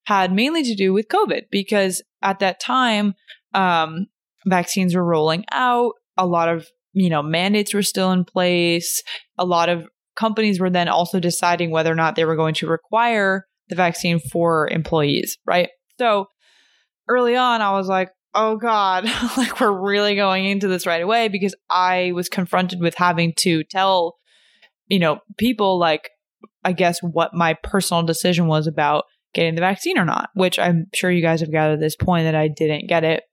had 0.06 0.32
mainly 0.32 0.62
to 0.62 0.74
do 0.74 0.92
with 0.92 1.08
COVID 1.08 1.44
because 1.50 2.02
at 2.22 2.40
that 2.40 2.60
time, 2.60 3.14
um, 3.54 4.06
vaccines 4.46 4.94
were 4.94 5.04
rolling 5.04 5.44
out. 5.52 5.92
A 6.16 6.26
lot 6.26 6.48
of 6.48 6.66
you 6.92 7.10
know 7.10 7.22
mandates 7.22 7.74
were 7.74 7.82
still 7.82 8.12
in 8.12 8.24
place. 8.24 9.02
A 9.38 9.44
lot 9.44 9.68
of 9.68 9.86
companies 10.16 10.60
were 10.60 10.70
then 10.70 10.88
also 10.88 11.18
deciding 11.18 11.70
whether 11.70 11.90
or 11.90 11.96
not 11.96 12.16
they 12.16 12.24
were 12.24 12.36
going 12.36 12.54
to 12.54 12.68
require 12.68 13.46
the 13.68 13.76
vaccine 13.76 14.18
for 14.18 14.68
employees, 14.68 15.38
right? 15.46 15.70
So 15.98 16.26
early 17.08 17.36
on, 17.36 17.62
I 17.62 17.72
was 17.72 17.88
like, 17.88 18.10
oh 18.34 18.56
God, 18.56 19.04
like 19.36 19.60
we're 19.60 19.72
really 19.72 20.16
going 20.16 20.44
into 20.46 20.68
this 20.68 20.86
right 20.86 21.02
away 21.02 21.28
because 21.28 21.54
I 21.70 22.12
was 22.14 22.28
confronted 22.28 22.80
with 22.80 22.94
having 22.94 23.32
to 23.38 23.64
tell, 23.64 24.16
you 24.88 24.98
know, 24.98 25.20
people 25.38 25.78
like, 25.78 26.10
I 26.64 26.72
guess 26.72 27.00
what 27.02 27.34
my 27.34 27.54
personal 27.54 28.02
decision 28.02 28.46
was 28.46 28.66
about 28.66 29.04
getting 29.34 29.54
the 29.54 29.60
vaccine 29.60 29.98
or 29.98 30.04
not, 30.04 30.30
which 30.34 30.58
I'm 30.58 30.86
sure 30.94 31.10
you 31.10 31.22
guys 31.22 31.40
have 31.40 31.52
gathered 31.52 31.80
this 31.80 31.96
point 31.96 32.24
that 32.24 32.34
I 32.34 32.48
didn't 32.48 32.88
get 32.88 33.04
it 33.04 33.24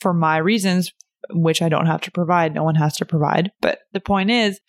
for 0.00 0.12
my 0.12 0.38
reasons, 0.38 0.92
which 1.30 1.62
I 1.62 1.68
don't 1.68 1.86
have 1.86 2.00
to 2.02 2.10
provide. 2.10 2.54
No 2.54 2.64
one 2.64 2.74
has 2.76 2.96
to 2.96 3.04
provide. 3.04 3.52
But 3.60 3.80
the 3.92 4.00
point 4.00 4.30
is, 4.30 4.60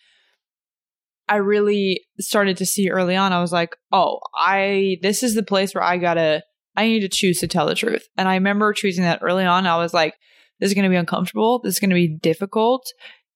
I 1.28 1.36
really 1.36 2.02
started 2.20 2.58
to 2.58 2.66
see 2.66 2.90
early 2.90 3.16
on, 3.16 3.32
I 3.32 3.40
was 3.40 3.52
like, 3.52 3.76
oh, 3.90 4.20
I, 4.34 4.98
this 5.02 5.22
is 5.22 5.34
the 5.34 5.42
place 5.42 5.74
where 5.74 5.84
I 5.84 5.96
gotta, 5.96 6.42
I 6.76 6.86
need 6.86 7.00
to 7.00 7.08
choose 7.08 7.40
to 7.40 7.48
tell 7.48 7.66
the 7.66 7.74
truth. 7.74 8.06
And 8.16 8.28
I 8.28 8.34
remember 8.34 8.72
choosing 8.72 9.04
that 9.04 9.20
early 9.22 9.44
on. 9.44 9.66
I 9.66 9.76
was 9.76 9.92
like, 9.92 10.14
this 10.58 10.68
is 10.68 10.74
going 10.74 10.84
to 10.84 10.90
be 10.90 10.96
uncomfortable. 10.96 11.60
This 11.60 11.74
is 11.74 11.80
going 11.80 11.90
to 11.90 11.94
be 11.94 12.16
difficult. 12.16 12.86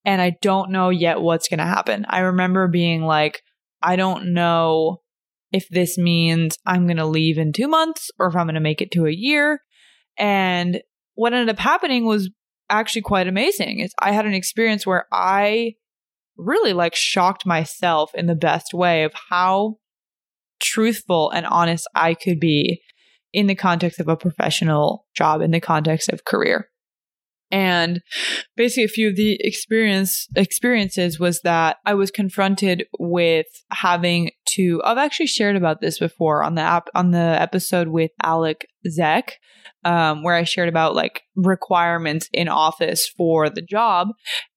And 0.05 0.22
I 0.22 0.37
don't 0.40 0.70
know 0.70 0.90
yet 0.90 1.20
what's 1.20 1.49
going 1.49 1.59
to 1.59 1.64
happen. 1.64 2.07
I 2.09 2.20
remember 2.20 2.68
being 2.68 3.03
like, 3.03 3.42
I 3.83 3.96
don't 3.96 4.33
know 4.33 5.03
if 5.53 5.68
this 5.68 5.99
means 5.99 6.59
I'm 6.64 6.87
going 6.87 6.96
to 6.96 7.07
leave 7.07 7.38
in 7.38 7.53
two 7.53 7.68
months 7.68 8.11
or 8.18 8.29
if 8.29 8.37
I'm 8.37 8.46
going 8.46 8.55
to 8.55 8.61
make 8.61 8.81
it 8.81 8.92
to 8.92 9.07
a 9.07 9.12
year. 9.12 9.61
And 10.16 10.81
what 11.14 11.33
ended 11.33 11.49
up 11.49 11.59
happening 11.59 12.05
was 12.05 12.31
actually 12.70 13.03
quite 13.03 13.29
amazing. 13.29 13.81
Is 13.81 13.92
I 13.99 14.12
had 14.12 14.27
an 14.27 14.35
experience 14.35 14.87
where 14.87 15.07
I 15.12 15.75
really 16.37 16.72
like 16.72 16.94
shocked 16.94 17.46
myself 17.46 18.14
in 18.14 18.27
the 18.27 18.35
best 18.35 18.72
way 18.72 19.05
of 19.05 19.12
how 19.31 19.77
truthful 20.61 21.31
and 21.31 21.46
honest 21.46 21.87
I 21.94 22.14
could 22.14 22.40
be 22.40 22.83
in 23.32 23.46
the 23.46 23.54
context 23.54 24.00
of 24.00 24.08
a 24.08 24.16
professional 24.16 25.06
job, 25.14 25.40
in 25.40 25.50
the 25.50 25.60
context 25.60 26.08
of 26.08 26.24
career. 26.24 26.68
And 27.50 28.00
basically 28.56 28.84
a 28.84 28.88
few 28.88 29.08
of 29.08 29.16
the 29.16 29.38
experience 29.40 30.26
experiences 30.34 31.20
was 31.20 31.40
that 31.42 31.76
I 31.86 31.94
was 31.94 32.10
confronted 32.10 32.86
with 32.98 33.46
having 33.70 34.30
to 34.54 34.82
I've 34.84 34.98
actually 34.98 35.28
shared 35.28 35.54
about 35.54 35.80
this 35.80 36.00
before 36.00 36.42
on 36.42 36.56
the 36.56 36.62
app 36.62 36.88
on 36.94 37.12
the 37.12 37.18
episode 37.40 37.88
with 37.88 38.10
Alec 38.24 38.66
Zeck 38.86 39.34
um, 39.86 40.24
where 40.24 40.34
I 40.34 40.42
shared 40.42 40.68
about 40.68 40.96
like 40.96 41.22
requirements 41.36 42.28
in 42.32 42.48
office 42.48 43.08
for 43.16 43.48
the 43.48 43.62
job 43.62 44.08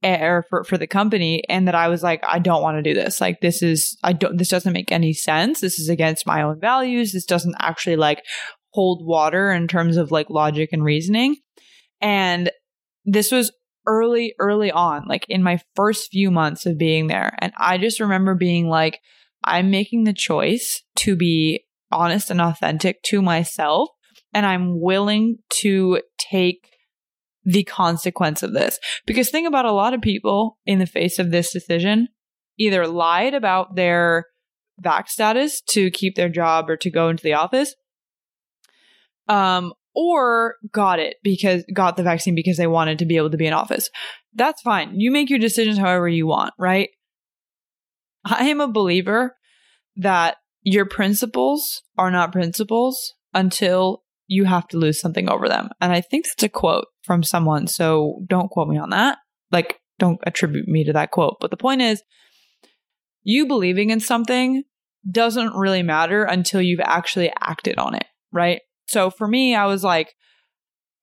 eh, 0.01 0.25
or 0.25 0.43
for, 0.49 0.63
for 0.63 0.77
the 0.77 0.87
company. 0.87 1.43
And 1.47 1.67
that 1.67 1.75
I 1.75 1.87
was 1.87 2.01
like, 2.01 2.23
I 2.27 2.39
don't 2.39 2.63
want 2.63 2.77
to 2.77 2.81
do 2.81 2.99
this. 2.99 3.21
Like, 3.21 3.39
this 3.39 3.61
is, 3.61 3.95
I 4.03 4.13
don't, 4.13 4.37
this 4.37 4.49
doesn't 4.49 4.73
make 4.73 4.91
any 4.91 5.13
sense. 5.13 5.61
This 5.61 5.77
is 5.77 5.87
against 5.87 6.25
my 6.25 6.41
own 6.41 6.59
values. 6.59 7.11
This 7.11 7.25
doesn't 7.25 7.55
actually 7.59 7.95
like 7.95 8.23
hold 8.71 9.05
water 9.05 9.51
in 9.51 9.67
terms 9.67 9.97
of 9.97 10.11
like 10.11 10.29
logic 10.29 10.69
and 10.71 10.83
reasoning. 10.83 11.37
And 12.01 12.51
this 13.05 13.31
was 13.31 13.51
early, 13.87 14.35
early 14.39 14.71
on, 14.71 15.05
like 15.07 15.25
in 15.29 15.43
my 15.43 15.59
first 15.75 16.11
few 16.11 16.31
months 16.31 16.65
of 16.65 16.77
being 16.77 17.07
there. 17.07 17.35
And 17.39 17.53
I 17.57 17.77
just 17.77 17.99
remember 17.99 18.35
being 18.35 18.67
like, 18.67 18.99
I'm 19.43 19.71
making 19.71 20.03
the 20.03 20.13
choice 20.13 20.83
to 20.97 21.15
be 21.15 21.65
honest 21.91 22.29
and 22.29 22.41
authentic 22.41 23.01
to 23.03 23.21
myself 23.21 23.89
and 24.33 24.45
I'm 24.45 24.79
willing 24.79 25.37
to 25.61 26.01
take 26.17 26.69
the 27.45 27.63
consequence 27.63 28.43
of 28.43 28.53
this. 28.53 28.79
Because 29.05 29.29
think 29.29 29.47
about 29.47 29.65
a 29.65 29.71
lot 29.71 29.93
of 29.93 30.01
people 30.01 30.57
in 30.65 30.79
the 30.79 30.85
face 30.85 31.19
of 31.19 31.31
this 31.31 31.51
decision 31.51 32.09
either 32.57 32.87
lied 32.87 33.33
about 33.33 33.75
their 33.75 34.25
vax 34.83 35.09
status 35.09 35.61
to 35.61 35.89
keep 35.91 36.15
their 36.15 36.29
job 36.29 36.69
or 36.69 36.77
to 36.77 36.91
go 36.91 37.09
into 37.09 37.23
the 37.23 37.33
office, 37.33 37.73
um, 39.29 39.73
or 39.95 40.55
got 40.71 40.99
it 40.99 41.15
because 41.23 41.63
got 41.73 41.95
the 41.95 42.03
vaccine 42.03 42.35
because 42.35 42.57
they 42.57 42.67
wanted 42.67 42.99
to 42.99 43.05
be 43.05 43.17
able 43.17 43.31
to 43.31 43.37
be 43.37 43.47
in 43.47 43.53
office. 43.53 43.89
That's 44.33 44.61
fine. 44.61 44.99
You 44.99 45.11
make 45.11 45.29
your 45.29 45.39
decisions 45.39 45.77
however 45.77 46.09
you 46.09 46.27
want, 46.27 46.53
right? 46.57 46.89
I 48.25 48.45
am 48.45 48.59
a 48.59 48.67
believer 48.67 49.35
that 49.95 50.37
your 50.61 50.85
principles 50.85 51.81
are 51.97 52.11
not 52.11 52.31
principles 52.31 53.13
until 53.33 54.03
you 54.27 54.45
have 54.45 54.67
to 54.67 54.77
lose 54.77 54.99
something 54.99 55.29
over 55.29 55.47
them. 55.47 55.69
And 55.81 55.91
I 55.91 56.01
think 56.01 56.25
that's 56.25 56.43
a 56.43 56.49
quote 56.49 56.85
from 57.03 57.23
someone. 57.23 57.67
So 57.67 58.21
don't 58.27 58.49
quote 58.49 58.67
me 58.67 58.77
on 58.77 58.91
that. 58.91 59.17
Like, 59.51 59.79
don't 59.97 60.19
attribute 60.25 60.67
me 60.67 60.83
to 60.85 60.93
that 60.93 61.11
quote. 61.11 61.37
But 61.41 61.49
the 61.49 61.57
point 61.57 61.81
is, 61.81 62.03
you 63.23 63.47
believing 63.47 63.89
in 63.89 63.99
something 63.99 64.63
doesn't 65.09 65.55
really 65.55 65.83
matter 65.83 66.23
until 66.23 66.61
you've 66.61 66.79
actually 66.81 67.31
acted 67.41 67.77
on 67.79 67.95
it, 67.95 68.05
right? 68.31 68.61
So 68.89 69.11
for 69.11 69.27
me, 69.27 69.53
I 69.53 69.67
was 69.67 69.83
like, 69.83 70.15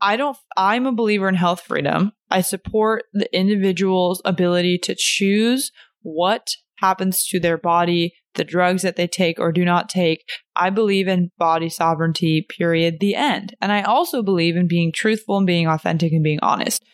I 0.01 0.17
don't, 0.17 0.37
I'm 0.57 0.87
a 0.87 0.93
believer 0.93 1.29
in 1.29 1.37
health 1.37 1.61
freedom. 1.61 2.13
I 2.31 2.41
support 2.41 3.05
the 3.13 3.35
individual's 3.35 4.21
ability 4.25 4.79
to 4.79 4.97
choose 4.99 5.71
what 6.03 6.57
happens 6.81 7.27
to 7.29 7.39
their 7.39 7.57
body, 7.57 8.15
the 8.35 8.45
drugs 8.45 8.83
that 8.83 8.97
they 8.97 9.07
take 9.07 9.39
or 9.39 9.53
do 9.53 9.65
not 9.65 9.89
take. 9.89 10.29
I 10.57 10.71
believe 10.71 11.07
in 11.07 11.31
body 11.39 11.69
sovereignty, 11.69 12.45
period, 12.59 12.97
the 13.01 13.15
end. 13.15 13.55
And 13.61 13.71
I 13.71 13.83
also 13.83 14.23
believe 14.23 14.57
in 14.57 14.67
being 14.67 14.93
truthful 14.93 15.39
and 15.39 15.47
being 15.47 15.69
authentic 15.69 16.13
and 16.13 16.25
being 16.25 16.41
honest. 16.43 16.85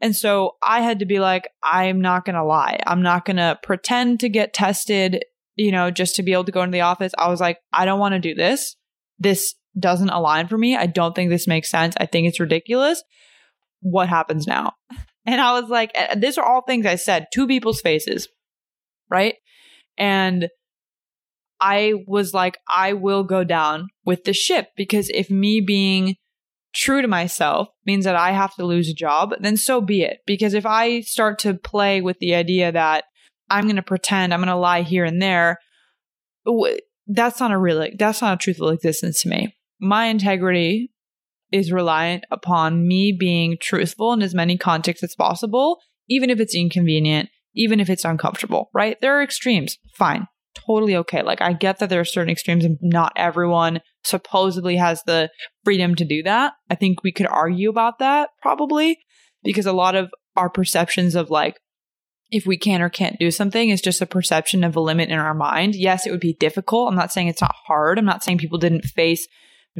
And 0.00 0.14
so 0.14 0.52
I 0.62 0.82
had 0.82 1.00
to 1.00 1.06
be 1.06 1.18
like, 1.18 1.50
I'm 1.64 2.00
not 2.00 2.24
going 2.24 2.36
to 2.36 2.44
lie. 2.44 2.78
I'm 2.86 3.02
not 3.02 3.24
going 3.24 3.38
to 3.38 3.58
pretend 3.62 4.20
to 4.20 4.28
get 4.28 4.54
tested, 4.54 5.24
you 5.56 5.72
know, 5.72 5.90
just 5.90 6.14
to 6.16 6.22
be 6.22 6.32
able 6.32 6.44
to 6.44 6.52
go 6.52 6.62
into 6.62 6.76
the 6.76 6.82
office. 6.82 7.12
I 7.18 7.28
was 7.28 7.40
like, 7.40 7.58
I 7.72 7.84
don't 7.84 7.98
want 7.98 8.12
to 8.12 8.20
do 8.20 8.34
this. 8.34 8.76
This 9.18 9.54
doesn't 9.78 10.10
align 10.10 10.48
for 10.48 10.58
me. 10.58 10.76
I 10.76 10.86
don't 10.86 11.14
think 11.14 11.30
this 11.30 11.46
makes 11.46 11.70
sense. 11.70 11.94
I 11.98 12.06
think 12.06 12.26
it's 12.26 12.40
ridiculous. 12.40 13.02
What 13.80 14.08
happens 14.08 14.46
now? 14.46 14.72
And 15.26 15.42
I 15.42 15.60
was 15.60 15.68
like, 15.68 15.94
these 16.16 16.38
are 16.38 16.44
all 16.44 16.62
things 16.62 16.86
I 16.86 16.94
said 16.94 17.26
to 17.34 17.46
people's 17.46 17.82
faces, 17.82 18.28
right? 19.10 19.34
And 19.98 20.48
I 21.60 21.92
was 22.06 22.32
like, 22.32 22.56
I 22.66 22.94
will 22.94 23.24
go 23.24 23.44
down 23.44 23.88
with 24.06 24.24
the 24.24 24.32
ship 24.32 24.68
because 24.74 25.10
if 25.10 25.28
me 25.28 25.60
being 25.60 26.16
true 26.74 27.02
to 27.02 27.08
myself 27.08 27.68
means 27.84 28.06
that 28.06 28.16
I 28.16 28.30
have 28.30 28.54
to 28.54 28.64
lose 28.64 28.88
a 28.88 28.94
job, 28.94 29.34
then 29.38 29.58
so 29.58 29.82
be 29.82 30.00
it. 30.00 30.20
Because 30.26 30.54
if 30.54 30.64
I 30.64 31.00
start 31.02 31.40
to 31.40 31.52
play 31.52 32.00
with 32.00 32.18
the 32.20 32.34
idea 32.34 32.72
that 32.72 33.04
I'm 33.50 33.64
going 33.64 33.76
to 33.76 33.82
pretend, 33.82 34.32
I'm 34.32 34.40
going 34.40 34.48
to 34.48 34.56
lie 34.56 34.80
here 34.80 35.04
and 35.04 35.20
there, 35.20 35.58
that's 37.06 37.38
not 37.38 37.50
a 37.50 37.58
real, 37.58 37.86
that's 37.98 38.22
not 38.22 38.32
a 38.32 38.38
truthful 38.38 38.70
existence 38.70 39.20
to 39.24 39.28
me 39.28 39.54
my 39.80 40.06
integrity 40.06 40.90
is 41.50 41.72
reliant 41.72 42.24
upon 42.30 42.86
me 42.86 43.16
being 43.18 43.56
truthful 43.60 44.12
in 44.12 44.22
as 44.22 44.34
many 44.34 44.58
contexts 44.58 45.02
as 45.02 45.14
possible, 45.14 45.78
even 46.08 46.30
if 46.30 46.40
it's 46.40 46.54
inconvenient, 46.54 47.30
even 47.54 47.80
if 47.80 47.88
it's 47.88 48.04
uncomfortable, 48.04 48.70
right? 48.74 49.00
There 49.00 49.18
are 49.18 49.22
extremes. 49.22 49.78
Fine. 49.96 50.26
Totally 50.54 50.96
okay. 50.96 51.22
Like, 51.22 51.40
I 51.40 51.52
get 51.52 51.78
that 51.78 51.88
there 51.88 52.00
are 52.00 52.04
certain 52.04 52.30
extremes 52.30 52.64
and 52.64 52.78
not 52.82 53.12
everyone 53.16 53.80
supposedly 54.04 54.76
has 54.76 55.02
the 55.04 55.30
freedom 55.64 55.94
to 55.94 56.04
do 56.04 56.22
that. 56.24 56.52
I 56.68 56.74
think 56.74 57.02
we 57.02 57.12
could 57.12 57.26
argue 57.26 57.70
about 57.70 57.98
that 58.00 58.30
probably 58.42 58.98
because 59.42 59.66
a 59.66 59.72
lot 59.72 59.94
of 59.94 60.10
our 60.36 60.50
perceptions 60.50 61.14
of 61.14 61.30
like, 61.30 61.58
if 62.30 62.46
we 62.46 62.58
can 62.58 62.82
or 62.82 62.90
can't 62.90 63.18
do 63.18 63.30
something 63.30 63.70
is 63.70 63.80
just 63.80 64.02
a 64.02 64.06
perception 64.06 64.62
of 64.62 64.76
a 64.76 64.80
limit 64.80 65.08
in 65.08 65.18
our 65.18 65.34
mind. 65.34 65.74
Yes, 65.74 66.06
it 66.06 66.10
would 66.10 66.20
be 66.20 66.36
difficult. 66.38 66.90
I'm 66.90 66.96
not 66.96 67.10
saying 67.10 67.28
it's 67.28 67.40
not 67.40 67.54
hard. 67.66 67.98
I'm 67.98 68.04
not 68.04 68.22
saying 68.22 68.36
people 68.36 68.58
didn't 68.58 68.84
face 68.84 69.26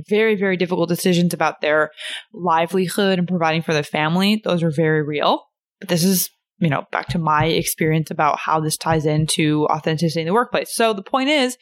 very, 0.09 0.37
very 0.37 0.57
difficult 0.57 0.89
decisions 0.89 1.35
about 1.35 1.61
their 1.61 1.91
livelihood 2.33 3.19
and 3.19 3.29
providing 3.29 3.63
for 3.63 3.73
their 3.73 3.83
family. 3.83 4.41
Those 4.45 4.63
are 4.63 4.71
very 4.71 5.03
real. 5.03 5.45
But 5.81 5.89
this 5.89 6.05
is, 6.05 6.31
you 6.59 6.69
know, 6.69 6.85
back 6.93 7.09
to 7.09 7.19
my 7.19 7.47
experience 7.47 8.11
about 8.11 8.39
how 8.39 8.61
this 8.61 8.77
ties 8.77 9.07
into 9.07 9.67
authenticity 9.67 10.23
in 10.23 10.27
the 10.27 10.35
workplace. 10.35 10.75
So 10.75 10.93
the 10.93 11.03
point 11.03 11.29
is, 11.29 11.57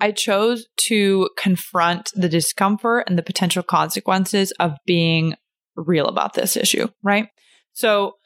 I 0.00 0.12
chose 0.12 0.66
to 0.88 1.30
confront 1.38 2.10
the 2.14 2.28
discomfort 2.28 3.04
and 3.06 3.16
the 3.16 3.22
potential 3.22 3.62
consequences 3.62 4.52
of 4.60 4.72
being 4.84 5.34
real 5.74 6.06
about 6.06 6.34
this 6.34 6.56
issue, 6.56 6.88
right? 7.02 7.28
So 7.72 8.16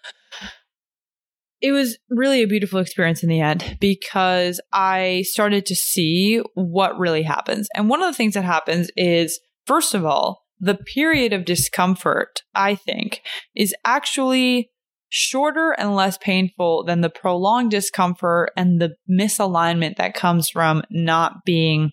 it 1.60 1.72
was 1.72 1.98
really 2.08 2.42
a 2.42 2.48
beautiful 2.48 2.80
experience 2.80 3.22
in 3.22 3.28
the 3.28 3.40
end 3.40 3.76
because 3.80 4.60
I 4.72 5.24
started 5.26 5.66
to 5.66 5.74
see 5.74 6.42
what 6.54 6.98
really 6.98 7.22
happens. 7.22 7.68
And 7.74 7.88
one 7.88 8.02
of 8.02 8.08
the 8.08 8.16
things 8.16 8.34
that 8.34 8.44
happens 8.44 8.90
is, 8.96 9.40
first 9.66 9.94
of 9.94 10.04
all, 10.04 10.44
the 10.58 10.74
period 10.74 11.32
of 11.32 11.44
discomfort, 11.44 12.42
I 12.54 12.74
think, 12.74 13.22
is 13.54 13.74
actually 13.84 14.70
shorter 15.08 15.74
and 15.76 15.94
less 15.94 16.16
painful 16.18 16.84
than 16.84 17.00
the 17.00 17.10
prolonged 17.10 17.70
discomfort 17.70 18.52
and 18.56 18.80
the 18.80 18.94
misalignment 19.10 19.96
that 19.96 20.14
comes 20.14 20.48
from 20.48 20.82
not 20.90 21.44
being 21.44 21.90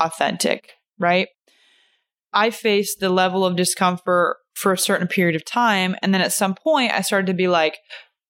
authentic, 0.00 0.72
right? 0.98 1.28
I 2.32 2.50
faced 2.50 3.00
the 3.00 3.08
level 3.08 3.44
of 3.44 3.56
discomfort 3.56 4.36
for 4.54 4.72
a 4.72 4.78
certain 4.78 5.08
period 5.08 5.36
of 5.36 5.44
time. 5.44 5.96
And 6.02 6.12
then 6.12 6.20
at 6.20 6.32
some 6.32 6.54
point, 6.54 6.92
I 6.92 7.00
started 7.02 7.26
to 7.26 7.34
be 7.34 7.48
like, 7.48 7.78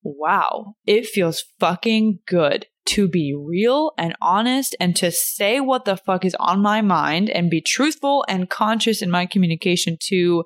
wow, 0.03 0.75
it 0.87 1.07
feels 1.07 1.45
fucking 1.59 2.21
good 2.27 2.67
to 2.87 3.09
be 3.09 3.35
real 3.35 3.93
and 3.99 4.17
honest 4.21 4.75
and 4.81 4.97
to 4.97 5.11
say 5.13 5.61
what 5.61 5.85
the 5.85 5.97
fuck 5.97 6.25
is 6.25 6.35
on 6.41 6.61
my 6.61 6.81
mind 6.81 7.31
and 7.31 7.51
be 7.51 7.61
truthful 7.61 8.25
and 8.29 8.51
conscious 8.51 9.03
in 9.03 9.11
my 9.11 9.27
communication 9.27 9.97
to 10.01 10.45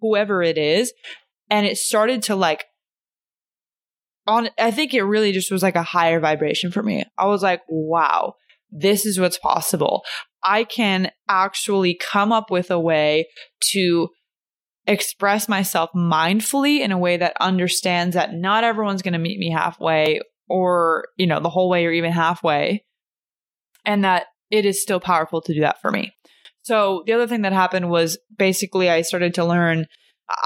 whoever 0.00 0.42
it 0.42 0.58
is. 0.58 0.92
And 1.48 1.66
it 1.66 1.78
started 1.78 2.22
to 2.24 2.36
like, 2.36 2.66
on, 4.26 4.48
I 4.58 4.70
think 4.70 4.92
it 4.92 5.02
really 5.02 5.32
just 5.32 5.50
was 5.50 5.62
like 5.62 5.76
a 5.76 5.82
higher 5.82 6.20
vibration 6.20 6.70
for 6.70 6.82
me. 6.82 7.04
I 7.16 7.26
was 7.26 7.42
like, 7.42 7.62
wow, 7.68 8.34
this 8.70 9.06
is 9.06 9.20
what's 9.20 9.38
possible. 9.38 10.02
I 10.42 10.64
can 10.64 11.10
actually 11.28 11.94
come 11.94 12.32
up 12.32 12.50
with 12.50 12.70
a 12.70 12.80
way 12.80 13.28
to 13.72 14.08
express 14.86 15.48
myself 15.48 15.90
mindfully 15.94 16.80
in 16.80 16.92
a 16.92 16.98
way 16.98 17.16
that 17.16 17.36
understands 17.40 18.14
that 18.14 18.34
not 18.34 18.64
everyone's 18.64 19.02
going 19.02 19.12
to 19.12 19.18
meet 19.18 19.38
me 19.38 19.50
halfway 19.50 20.20
or, 20.48 21.06
you 21.16 21.26
know, 21.26 21.40
the 21.40 21.48
whole 21.48 21.70
way 21.70 21.86
or 21.86 21.92
even 21.92 22.12
halfway. 22.12 22.84
And 23.84 24.04
that 24.04 24.26
it 24.50 24.64
is 24.64 24.82
still 24.82 25.00
powerful 25.00 25.40
to 25.42 25.54
do 25.54 25.60
that 25.60 25.80
for 25.80 25.90
me. 25.90 26.12
So 26.62 27.02
the 27.06 27.12
other 27.12 27.26
thing 27.26 27.42
that 27.42 27.52
happened 27.52 27.90
was 27.90 28.18
basically 28.36 28.88
I 28.88 29.02
started 29.02 29.34
to 29.34 29.44
learn 29.44 29.86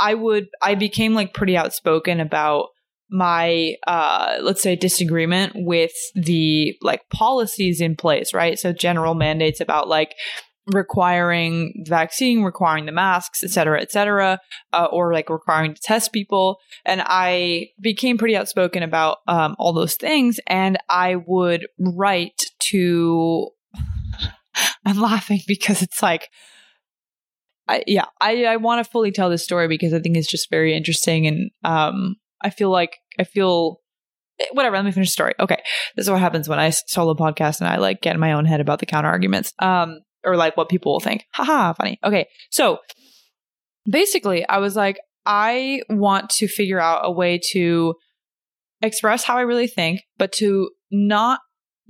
I 0.01 0.14
would 0.14 0.49
I 0.61 0.74
became 0.74 1.14
like 1.14 1.34
pretty 1.34 1.57
outspoken 1.57 2.20
about 2.20 2.68
my 3.11 3.74
uh 3.86 4.36
let's 4.43 4.61
say 4.61 4.76
disagreement 4.76 5.53
with 5.55 5.93
the 6.14 6.76
like 6.82 7.09
policies 7.11 7.80
in 7.80 7.97
place, 7.97 8.34
right? 8.34 8.59
So 8.59 8.72
general 8.72 9.14
mandates 9.14 9.61
about 9.61 9.89
like 9.89 10.14
requiring 10.73 11.85
vaccine, 11.87 12.43
requiring 12.43 12.87
the 12.87 12.93
masks, 12.93 13.43
et 13.43 13.51
cetera, 13.51 13.81
et 13.81 13.91
cetera, 13.91 14.39
uh, 14.73 14.87
or 14.91 15.12
like 15.12 15.31
requiring 15.31 15.75
to 15.75 15.81
test 15.81 16.12
people. 16.12 16.59
And 16.85 17.03
I 17.05 17.69
became 17.81 18.19
pretty 18.19 18.37
outspoken 18.37 18.83
about 18.83 19.19
um, 19.27 19.57
all 19.59 19.73
those 19.73 19.95
things. 19.95 20.39
And 20.47 20.79
I 20.89 21.16
would 21.27 21.66
write 21.79 22.45
to, 22.71 23.49
I'm 24.85 25.01
laughing 25.01 25.41
because 25.47 25.83
it's 25.83 26.03
like, 26.03 26.29
I, 27.66 27.83
yeah, 27.87 28.07
I, 28.21 28.45
I 28.45 28.57
want 28.57 28.85
to 28.85 28.91
fully 28.91 29.12
tell 29.12 29.29
this 29.29 29.45
story 29.45 29.69
because 29.69 29.93
I 29.93 30.01
think 30.01 30.16
it's 30.16 30.31
just 30.31 30.51
very 30.51 30.75
interesting. 30.75 31.27
And 31.27 31.51
um, 31.64 32.16
I 32.43 32.51
feel 32.51 32.71
like, 32.71 32.99
I 33.19 33.25
feel 33.25 33.81
eh, 34.41 34.47
whatever 34.53 34.77
let 34.77 34.85
me 34.85 34.93
finish 34.93 35.09
the 35.09 35.12
story 35.12 35.35
okay 35.41 35.61
this 35.97 36.07
is 36.07 36.11
what 36.11 36.21
happens 36.21 36.49
when 36.49 36.61
i 36.61 36.71
solo 36.71 37.12
podcast 37.12 37.59
and 37.59 37.69
i 37.69 37.77
like 37.77 38.01
get 38.01 38.14
in 38.14 38.21
my 38.21 38.33
own 38.33 38.45
head 38.45 38.61
about 38.61 38.79
the 38.79 38.87
counter 38.87 39.09
arguments 39.09 39.53
um 39.59 39.99
or 40.25 40.37
like 40.37 40.57
what 40.57 40.69
people 40.69 40.93
will 40.93 41.01
think. 41.01 41.25
Haha, 41.33 41.73
funny. 41.73 41.99
Okay. 42.05 42.27
So 42.51 42.79
basically, 43.89 44.47
I 44.49 44.59
was 44.59 44.77
like, 44.77 44.99
I 45.25 45.83
want 45.89 46.31
to 46.31 46.49
figure 46.49 46.81
out 46.81 47.03
a 47.05 47.11
way 47.11 47.39
to 47.53 47.95
express 48.83 49.25
how 49.25 49.37
I 49.37 49.43
really 49.43 49.66
think, 49.66 50.01
but 50.16 50.33
to 50.33 50.71
not 50.91 51.41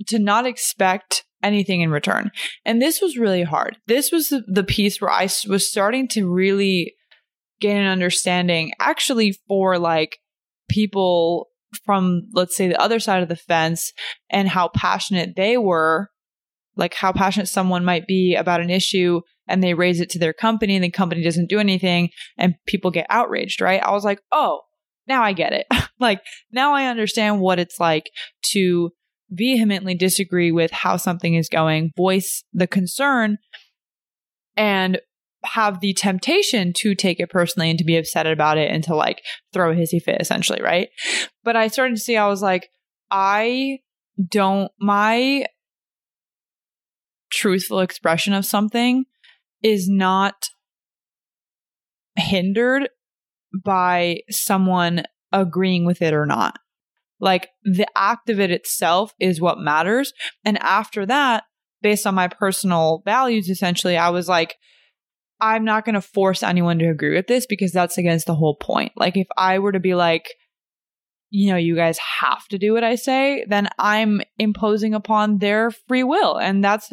to 0.07 0.19
not 0.19 0.45
expect 0.45 1.25
anything 1.43 1.81
in 1.81 1.91
return. 1.91 2.31
And 2.65 2.81
this 2.81 3.01
was 3.01 3.17
really 3.17 3.43
hard. 3.43 3.77
This 3.87 4.11
was 4.11 4.29
the, 4.29 4.43
the 4.47 4.63
piece 4.63 5.01
where 5.01 5.11
I 5.11 5.23
was 5.47 5.69
starting 5.69 6.07
to 6.09 6.29
really 6.29 6.95
gain 7.59 7.77
an 7.77 7.87
understanding 7.87 8.71
actually 8.79 9.33
for 9.47 9.77
like 9.77 10.19
people 10.69 11.47
from 11.85 12.23
let's 12.33 12.55
say 12.55 12.67
the 12.67 12.81
other 12.81 12.99
side 12.99 13.21
of 13.21 13.29
the 13.29 13.35
fence 13.35 13.93
and 14.29 14.47
how 14.47 14.69
passionate 14.69 15.35
they 15.35 15.57
were 15.57 16.09
like 16.79 16.93
how 16.93 17.11
passionate 17.11 17.47
someone 17.47 17.83
might 17.83 18.07
be 18.07 18.35
about 18.35 18.61
an 18.61 18.69
issue 18.69 19.21
and 19.47 19.61
they 19.61 19.73
raise 19.73 19.99
it 19.99 20.09
to 20.11 20.19
their 20.19 20.33
company 20.33 20.75
and 20.75 20.83
the 20.83 20.89
company 20.89 21.21
doesn't 21.21 21.49
do 21.49 21.59
anything 21.59 22.09
and 22.37 22.55
people 22.65 22.89
get 22.89 23.05
outraged, 23.09 23.61
right? 23.61 23.83
I 23.83 23.91
was 23.91 24.05
like, 24.05 24.21
oh, 24.31 24.61
now 25.07 25.21
I 25.21 25.33
get 25.33 25.53
it. 25.53 25.67
like 25.99 26.21
now 26.51 26.73
I 26.73 26.85
understand 26.85 27.41
what 27.41 27.59
it's 27.59 27.79
like 27.79 28.09
to 28.51 28.91
vehemently 29.29 29.93
disagree 29.93 30.51
with 30.51 30.71
how 30.71 30.97
something 30.97 31.35
is 31.35 31.49
going, 31.49 31.91
voice 31.97 32.43
the 32.53 32.67
concern 32.67 33.37
and 34.55 34.99
have 35.43 35.79
the 35.79 35.93
temptation 35.93 36.73
to 36.77 36.95
take 36.95 37.19
it 37.19 37.29
personally 37.29 37.69
and 37.69 37.79
to 37.79 37.85
be 37.85 37.97
upset 37.97 38.27
about 38.27 38.57
it 38.57 38.71
and 38.71 38.83
to 38.83 38.95
like 38.95 39.21
throw 39.53 39.71
a 39.71 39.75
hissy 39.75 40.01
fit 40.01 40.19
essentially, 40.19 40.61
right? 40.61 40.89
But 41.43 41.55
I 41.55 41.67
started 41.67 41.95
to 41.95 42.01
see 42.01 42.17
I 42.17 42.27
was 42.27 42.41
like 42.41 42.69
I 43.11 43.79
don't 44.29 44.71
my 44.79 45.45
truthful 47.31 47.79
expression 47.79 48.33
of 48.33 48.45
something 48.45 49.05
is 49.61 49.87
not 49.89 50.49
hindered 52.15 52.89
by 53.63 54.19
someone 54.29 55.03
agreeing 55.31 55.85
with 55.85 56.01
it 56.01 56.13
or 56.13 56.25
not. 56.25 56.57
Like 57.19 57.49
the 57.63 57.87
act 57.95 58.29
of 58.29 58.39
it 58.39 58.51
itself 58.51 59.13
is 59.19 59.41
what 59.41 59.59
matters. 59.59 60.13
And 60.45 60.57
after 60.59 61.05
that, 61.05 61.43
based 61.81 62.07
on 62.07 62.15
my 62.15 62.27
personal 62.27 63.01
values, 63.05 63.49
essentially, 63.49 63.97
I 63.97 64.09
was 64.09 64.27
like, 64.27 64.55
I'm 65.41 65.63
not 65.63 65.85
going 65.85 65.95
to 65.95 66.01
force 66.01 66.43
anyone 66.43 66.79
to 66.79 66.89
agree 66.89 67.15
with 67.15 67.27
this 67.27 67.45
because 67.45 67.71
that's 67.71 67.97
against 67.97 68.25
the 68.25 68.35
whole 68.35 68.55
point. 68.55 68.93
Like, 68.95 69.15
if 69.15 69.27
I 69.37 69.59
were 69.59 69.71
to 69.71 69.79
be 69.79 69.95
like, 69.95 70.29
you 71.29 71.51
know, 71.51 71.57
you 71.57 71.75
guys 71.75 71.97
have 72.19 72.45
to 72.49 72.57
do 72.57 72.73
what 72.73 72.83
I 72.83 72.95
say, 72.95 73.45
then 73.47 73.69
I'm 73.77 74.21
imposing 74.37 74.93
upon 74.93 75.37
their 75.37 75.71
free 75.71 76.03
will. 76.03 76.37
And 76.37 76.63
that's 76.63 76.91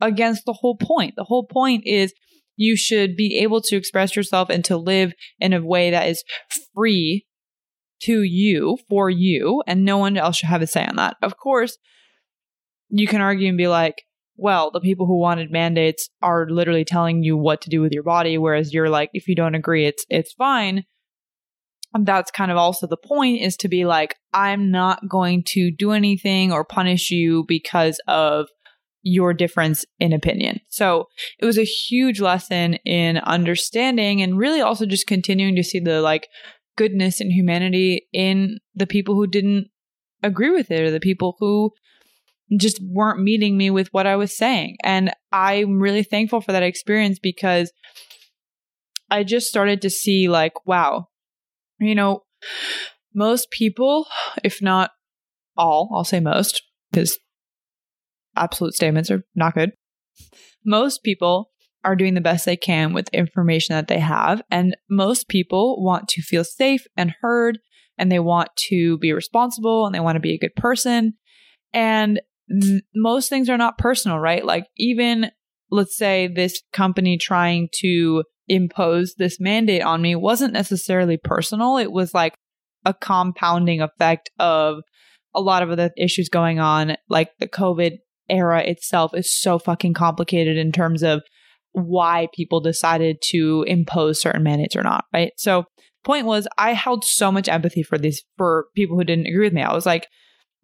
against 0.00 0.44
the 0.46 0.52
whole 0.52 0.76
point. 0.76 1.14
The 1.16 1.24
whole 1.24 1.46
point 1.46 1.84
is 1.86 2.12
you 2.56 2.76
should 2.76 3.16
be 3.16 3.38
able 3.38 3.60
to 3.62 3.76
express 3.76 4.14
yourself 4.14 4.50
and 4.50 4.64
to 4.66 4.76
live 4.76 5.12
in 5.38 5.52
a 5.52 5.64
way 5.64 5.90
that 5.90 6.08
is 6.08 6.22
free 6.74 7.26
to 8.02 8.22
you, 8.22 8.78
for 8.88 9.10
you, 9.10 9.62
and 9.66 9.84
no 9.84 9.98
one 9.98 10.16
else 10.16 10.36
should 10.36 10.48
have 10.48 10.62
a 10.62 10.66
say 10.66 10.84
on 10.84 10.96
that. 10.96 11.16
Of 11.22 11.36
course, 11.36 11.76
you 12.88 13.06
can 13.06 13.20
argue 13.20 13.48
and 13.48 13.58
be 13.58 13.68
like, 13.68 14.02
well, 14.36 14.70
the 14.70 14.80
people 14.80 15.06
who 15.06 15.18
wanted 15.18 15.50
mandates 15.50 16.08
are 16.22 16.48
literally 16.48 16.84
telling 16.84 17.22
you 17.22 17.36
what 17.36 17.60
to 17.62 17.70
do 17.70 17.82
with 17.82 17.92
your 17.92 18.02
body, 18.02 18.38
whereas 18.38 18.72
you're 18.72 18.88
like, 18.88 19.10
if 19.12 19.28
you 19.28 19.34
don't 19.34 19.54
agree, 19.54 19.86
it's 19.86 20.04
it's 20.08 20.32
fine. 20.32 20.84
And 21.92 22.06
that's 22.06 22.30
kind 22.30 22.50
of 22.50 22.56
also 22.56 22.86
the 22.86 22.96
point 22.96 23.42
is 23.42 23.56
to 23.58 23.68
be 23.68 23.84
like, 23.84 24.16
I'm 24.32 24.70
not 24.70 25.08
going 25.08 25.42
to 25.48 25.70
do 25.70 25.92
anything 25.92 26.52
or 26.52 26.64
punish 26.64 27.10
you 27.10 27.44
because 27.48 28.00
of 28.06 28.48
your 29.02 29.32
difference 29.32 29.84
in 29.98 30.12
opinion. 30.12 30.60
So 30.68 31.06
it 31.38 31.44
was 31.44 31.58
a 31.58 31.64
huge 31.64 32.20
lesson 32.20 32.74
in 32.84 33.18
understanding 33.18 34.20
and 34.22 34.38
really 34.38 34.60
also 34.60 34.86
just 34.86 35.06
continuing 35.06 35.56
to 35.56 35.64
see 35.64 35.80
the 35.80 36.00
like 36.00 36.28
goodness 36.76 37.20
and 37.20 37.32
humanity 37.32 38.06
in 38.12 38.58
the 38.74 38.86
people 38.86 39.14
who 39.14 39.26
didn't 39.26 39.68
agree 40.22 40.50
with 40.50 40.70
it 40.70 40.82
or 40.82 40.90
the 40.90 41.00
people 41.00 41.36
who 41.38 41.72
just 42.58 42.80
weren't 42.82 43.22
meeting 43.22 43.56
me 43.56 43.70
with 43.70 43.88
what 43.92 44.06
I 44.06 44.16
was 44.16 44.36
saying. 44.36 44.76
And 44.82 45.12
I'm 45.32 45.80
really 45.80 46.02
thankful 46.02 46.40
for 46.40 46.52
that 46.52 46.62
experience 46.62 47.18
because 47.18 47.72
I 49.10 49.24
just 49.24 49.46
started 49.46 49.82
to 49.82 49.90
see, 49.90 50.28
like, 50.28 50.66
wow, 50.66 51.08
you 51.78 51.94
know, 51.94 52.22
most 53.14 53.50
people, 53.50 54.06
if 54.44 54.62
not 54.62 54.90
all, 55.56 55.90
I'll 55.94 56.04
say 56.04 56.20
most, 56.20 56.62
because 56.90 57.18
absolute 58.36 58.74
statements 58.74 59.10
are 59.10 59.22
not 59.34 59.54
good. 59.54 59.72
Most 60.64 61.02
people 61.02 61.50
are 61.84 61.96
doing 61.96 62.14
the 62.14 62.20
best 62.20 62.44
they 62.44 62.56
can 62.56 62.92
with 62.92 63.08
information 63.08 63.74
that 63.74 63.88
they 63.88 63.98
have. 63.98 64.42
And 64.50 64.76
most 64.90 65.28
people 65.28 65.82
want 65.82 66.08
to 66.08 66.22
feel 66.22 66.44
safe 66.44 66.86
and 66.96 67.14
heard, 67.22 67.58
and 67.96 68.10
they 68.10 68.18
want 68.18 68.48
to 68.68 68.98
be 68.98 69.12
responsible 69.12 69.86
and 69.86 69.94
they 69.94 70.00
want 70.00 70.16
to 70.16 70.20
be 70.20 70.34
a 70.34 70.38
good 70.38 70.54
person. 70.56 71.14
And 71.72 72.20
th- 72.50 72.82
most 72.94 73.28
things 73.28 73.48
are 73.48 73.58
not 73.58 73.78
personal, 73.78 74.18
right? 74.18 74.44
Like, 74.44 74.66
even 74.76 75.30
let's 75.70 75.96
say 75.96 76.28
this 76.28 76.62
company 76.72 77.16
trying 77.16 77.68
to 77.80 78.24
impose 78.48 79.14
this 79.16 79.38
mandate 79.38 79.82
on 79.82 80.02
me 80.02 80.16
wasn't 80.16 80.52
necessarily 80.52 81.16
personal. 81.16 81.76
It 81.76 81.92
was 81.92 82.12
like 82.12 82.34
a 82.84 82.92
compounding 82.92 83.80
effect 83.80 84.30
of 84.38 84.78
a 85.34 85.40
lot 85.40 85.62
of 85.62 85.76
the 85.76 85.92
issues 85.96 86.28
going 86.28 86.58
on, 86.58 86.96
like 87.08 87.30
the 87.38 87.46
COVID 87.46 87.98
era 88.30 88.62
itself 88.62 89.12
is 89.14 89.38
so 89.40 89.58
fucking 89.58 89.94
complicated 89.94 90.56
in 90.56 90.72
terms 90.72 91.02
of 91.02 91.22
why 91.72 92.28
people 92.34 92.60
decided 92.60 93.18
to 93.22 93.64
impose 93.66 94.20
certain 94.20 94.42
mandates 94.42 94.76
or 94.76 94.82
not, 94.82 95.04
right? 95.12 95.32
So 95.36 95.64
point 96.04 96.26
was 96.26 96.48
I 96.58 96.72
held 96.72 97.04
so 97.04 97.30
much 97.30 97.48
empathy 97.48 97.82
for 97.82 97.98
these 97.98 98.22
for 98.36 98.66
people 98.74 98.96
who 98.96 99.04
didn't 99.04 99.26
agree 99.26 99.46
with 99.46 99.52
me. 99.52 99.62
I 99.62 99.74
was 99.74 99.86
like, 99.86 100.06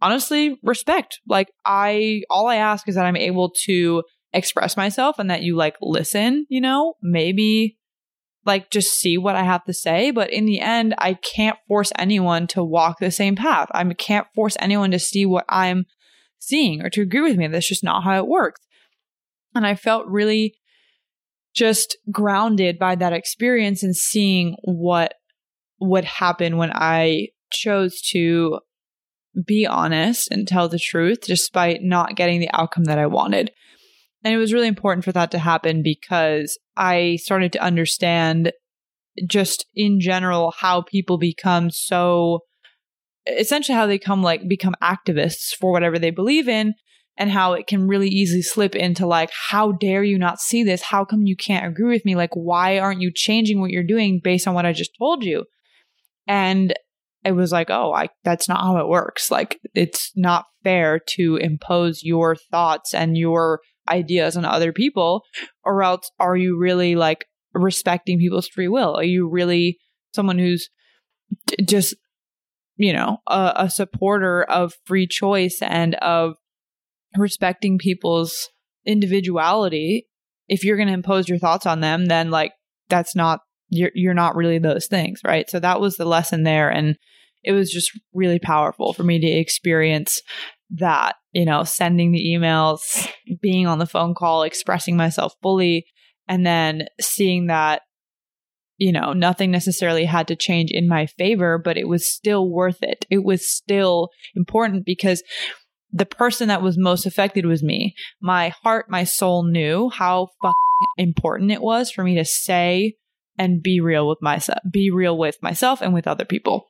honestly, 0.01 0.59
respect. 0.63 1.21
Like 1.29 1.49
I 1.65 2.23
all 2.31 2.49
I 2.49 2.57
ask 2.57 2.89
is 2.89 2.95
that 2.95 3.07
I'm 3.07 3.17
able 3.17 3.53
to 3.67 4.03
express 4.33 4.77
myself 4.77 5.19
and 5.19 5.31
that 5.31 5.43
you 5.43 5.57
like 5.57 5.77
listen, 5.81 6.47
you 6.49 6.61
know, 6.61 6.95
maybe 7.03 7.79
like 8.45 8.71
just 8.71 8.93
see 8.93 9.19
what 9.19 9.37
I 9.37 9.43
have 9.43 9.65
to 9.65 9.75
say. 9.75 10.11
But 10.11 10.33
in 10.33 10.47
the 10.47 10.61
end, 10.61 10.95
I 10.99 11.15
can't 11.15 11.59
force 11.69 11.93
anyone 11.99 12.47
to 12.49 12.63
walk 12.63 12.99
the 13.01 13.11
same 13.11 13.37
path. 13.37 13.69
I 13.73 13.85
can't 13.95 14.27
force 14.35 14.57
anyone 14.61 14.93
to 14.93 14.99
see 14.99 15.27
what 15.27 15.45
I'm 15.49 15.85
seeing 16.39 16.83
or 16.83 16.91
to 16.91 17.03
agree 17.03 17.23
with 17.23 17.37
me. 17.37 17.47
That's 17.47 17.69
just 17.69 17.85
not 17.85 18.05
how 18.05 18.17
it 18.19 18.27
works. 18.27 18.61
And 19.55 19.67
I 19.67 19.75
felt 19.75 20.07
really 20.07 20.55
just 21.55 21.97
grounded 22.13 22.79
by 22.79 22.95
that 22.97 23.15
experience 23.15 23.83
and 23.83 23.97
seeing 23.97 24.57
what 24.63 25.15
would 25.81 26.05
happen 26.05 26.57
when 26.57 26.71
I 26.73 27.29
chose 27.51 28.01
to 28.13 28.61
be 29.47 29.67
honest 29.67 30.31
and 30.31 30.47
tell 30.47 30.69
the 30.69 30.79
truth 30.79 31.21
despite 31.23 31.83
not 31.83 32.17
getting 32.17 32.41
the 32.41 32.51
outcome 32.53 32.85
that 32.85 32.99
I 32.99 33.07
wanted. 33.07 33.51
And 34.25 34.35
it 34.35 34.39
was 34.39 34.53
really 34.53 34.69
important 34.69 35.05
for 35.05 35.13
that 35.13 35.31
to 35.33 35.39
happen 35.39 35.83
because 35.83 36.59
I 36.77 37.17
started 37.17 37.53
to 37.53 37.63
understand 37.63 38.53
just 39.27 39.67
in 39.75 40.01
general 40.01 40.53
how 40.59 40.83
people 40.83 41.19
become 41.19 41.71
so 41.71 42.41
essentially 43.27 43.77
how 43.77 43.87
they 43.87 43.99
come 43.99 44.23
like 44.23 44.49
become 44.49 44.75
activists 44.83 45.55
for 45.59 45.73
whatever 45.73 45.99
they 45.99 46.11
believe 46.11 46.49
in 46.49 46.75
and 47.19 47.31
how 47.31 47.55
it 47.55 47.67
can 47.67 47.89
really 47.89 48.09
easily 48.09 48.43
slip 48.43 48.75
into 48.75 49.07
like 49.07 49.31
how 49.49 49.73
dare 49.73 50.05
you 50.05 50.19
not 50.19 50.41
see 50.41 50.63
this? 50.63 50.83
How 50.83 51.05
come 51.05 51.27
you 51.27 51.37
can't 51.37 51.67
agree 51.67 51.93
with 51.93 52.05
me? 52.05 52.15
Like 52.15 52.35
why 52.35 52.79
aren't 52.79 53.01
you 53.01 53.11
changing 53.15 53.61
what 53.61 53.71
you're 53.71 53.83
doing 53.83 54.21
based 54.23 54.47
on 54.47 54.55
what 54.55 54.67
i 54.67 54.73
just 54.73 54.93
told 54.99 55.25
you? 55.25 55.45
And 56.27 56.75
it 57.25 57.33
was 57.33 57.51
like 57.51 57.71
oh 57.71 57.93
i 57.93 58.09
that's 58.25 58.49
not 58.49 58.61
how 58.61 58.79
it 58.79 58.89
works. 58.89 59.31
Like 59.31 59.59
it's 59.75 60.13
not 60.15 60.47
fair 60.63 61.01
to 61.17 61.37
impose 61.37 62.03
your 62.03 62.37
thoughts 62.37 62.95
and 62.95 63.17
your 63.17 63.61
ideas 63.89 64.37
on 64.37 64.45
other 64.45 64.73
people 64.73 65.23
or 65.65 65.83
else 65.83 66.11
are 66.19 66.37
you 66.37 66.59
really 66.59 66.97
like 66.97 67.25
respecting 67.55 68.19
people's 68.19 68.49
free 68.49 68.69
will? 68.69 68.95
Are 68.95 69.05
you 69.05 69.29
really 69.29 69.79
someone 70.15 70.39
who's 70.39 70.69
just 71.65 71.95
you 72.77 72.93
know, 72.93 73.19
a, 73.27 73.53
a 73.57 73.71
supporter 73.71 74.43
of 74.43 74.75
free 74.85 75.07
choice 75.07 75.59
and 75.63 75.95
of 75.97 76.35
respecting 77.17 77.79
people's 77.79 78.49
individuality. 78.85 80.07
If 80.49 80.65
you're 80.65 80.77
going 80.77 80.89
to 80.89 80.95
impose 80.95 81.29
your 81.29 81.39
thoughts 81.39 81.67
on 81.67 81.81
them, 81.81 82.07
then 82.07 82.31
like 82.31 82.53
that's 82.89 83.17
not 83.17 83.41
you're 83.69 83.91
you're 83.95 84.15
not 84.15 84.37
really 84.37 84.59
those 84.59 84.87
things, 84.87 85.21
right? 85.25 85.49
So 85.51 85.59
that 85.61 85.81
was 85.81 85.97
the 85.97 86.05
lesson 86.05 86.45
there 86.45 86.71
and 86.71 86.97
it 87.43 87.53
was 87.53 87.71
just 87.71 87.93
really 88.13 88.39
powerful 88.39 88.93
for 88.93 89.05
me 89.05 89.21
to 89.21 89.27
experience 89.27 90.21
that, 90.71 91.15
you 91.33 91.45
know, 91.45 91.63
sending 91.63 92.11
the 92.11 92.25
emails, 92.37 93.09
being 93.41 93.69
on 93.69 93.79
the 93.79 93.87
phone 93.87 94.15
call, 94.15 94.43
expressing 94.43 94.97
myself 94.97 95.33
fully 95.43 95.87
and 96.29 96.45
then 96.45 96.87
seeing 97.01 97.47
that 97.47 97.83
you 98.79 98.93
know, 98.93 99.13
nothing 99.13 99.51
necessarily 99.51 100.05
had 100.05 100.29
to 100.29 100.37
change 100.37 100.71
in 100.71 100.89
my 100.89 101.07
favor, 101.07 101.59
but 101.59 101.77
it 101.77 101.89
was 101.89 102.11
still 102.11 102.49
worth 102.51 102.83
it. 102.83 103.07
It 103.11 103.25
was 103.25 103.49
still 103.49 104.11
important 104.35 104.85
because 104.85 105.23
the 105.93 106.07
person 106.07 106.49
that 106.49 106.63
was 106.63 106.77
most 106.77 107.07
affected 107.07 107.47
was 107.47 107.63
me. 107.63 107.95
My 108.21 108.51
heart, 108.63 108.87
my 108.91 109.05
soul 109.05 109.45
knew 109.45 109.89
how 109.89 110.29
important 110.99 111.53
it 111.53 111.63
was 111.63 111.91
for 111.91 112.05
me 112.05 112.17
to 112.17 112.25
say 112.25 112.95
and 113.39 113.63
be 113.63 113.81
real 113.81 114.09
with 114.09 114.21
myself, 114.21 114.59
be 114.71 114.91
real 114.91 115.17
with 115.17 115.37
myself 115.43 115.81
and 115.81 115.95
with 115.95 116.07
other 116.07 116.25
people. 116.25 116.69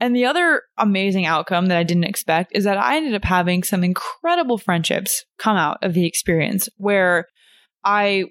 And 0.00 0.16
the 0.16 0.24
other 0.24 0.62
amazing 0.78 1.26
outcome 1.26 1.66
that 1.66 1.78
I 1.78 1.84
didn't 1.84 2.04
expect 2.04 2.52
is 2.54 2.64
that 2.64 2.76
I 2.76 2.96
ended 2.96 3.14
up 3.14 3.24
having 3.24 3.62
some 3.62 3.84
incredible 3.84 4.58
friendships 4.58 5.24
come 5.38 5.56
out 5.56 5.78
of 5.82 5.94
the 5.94 6.06
experience 6.06 6.68
where 6.76 7.26
I 7.84 8.24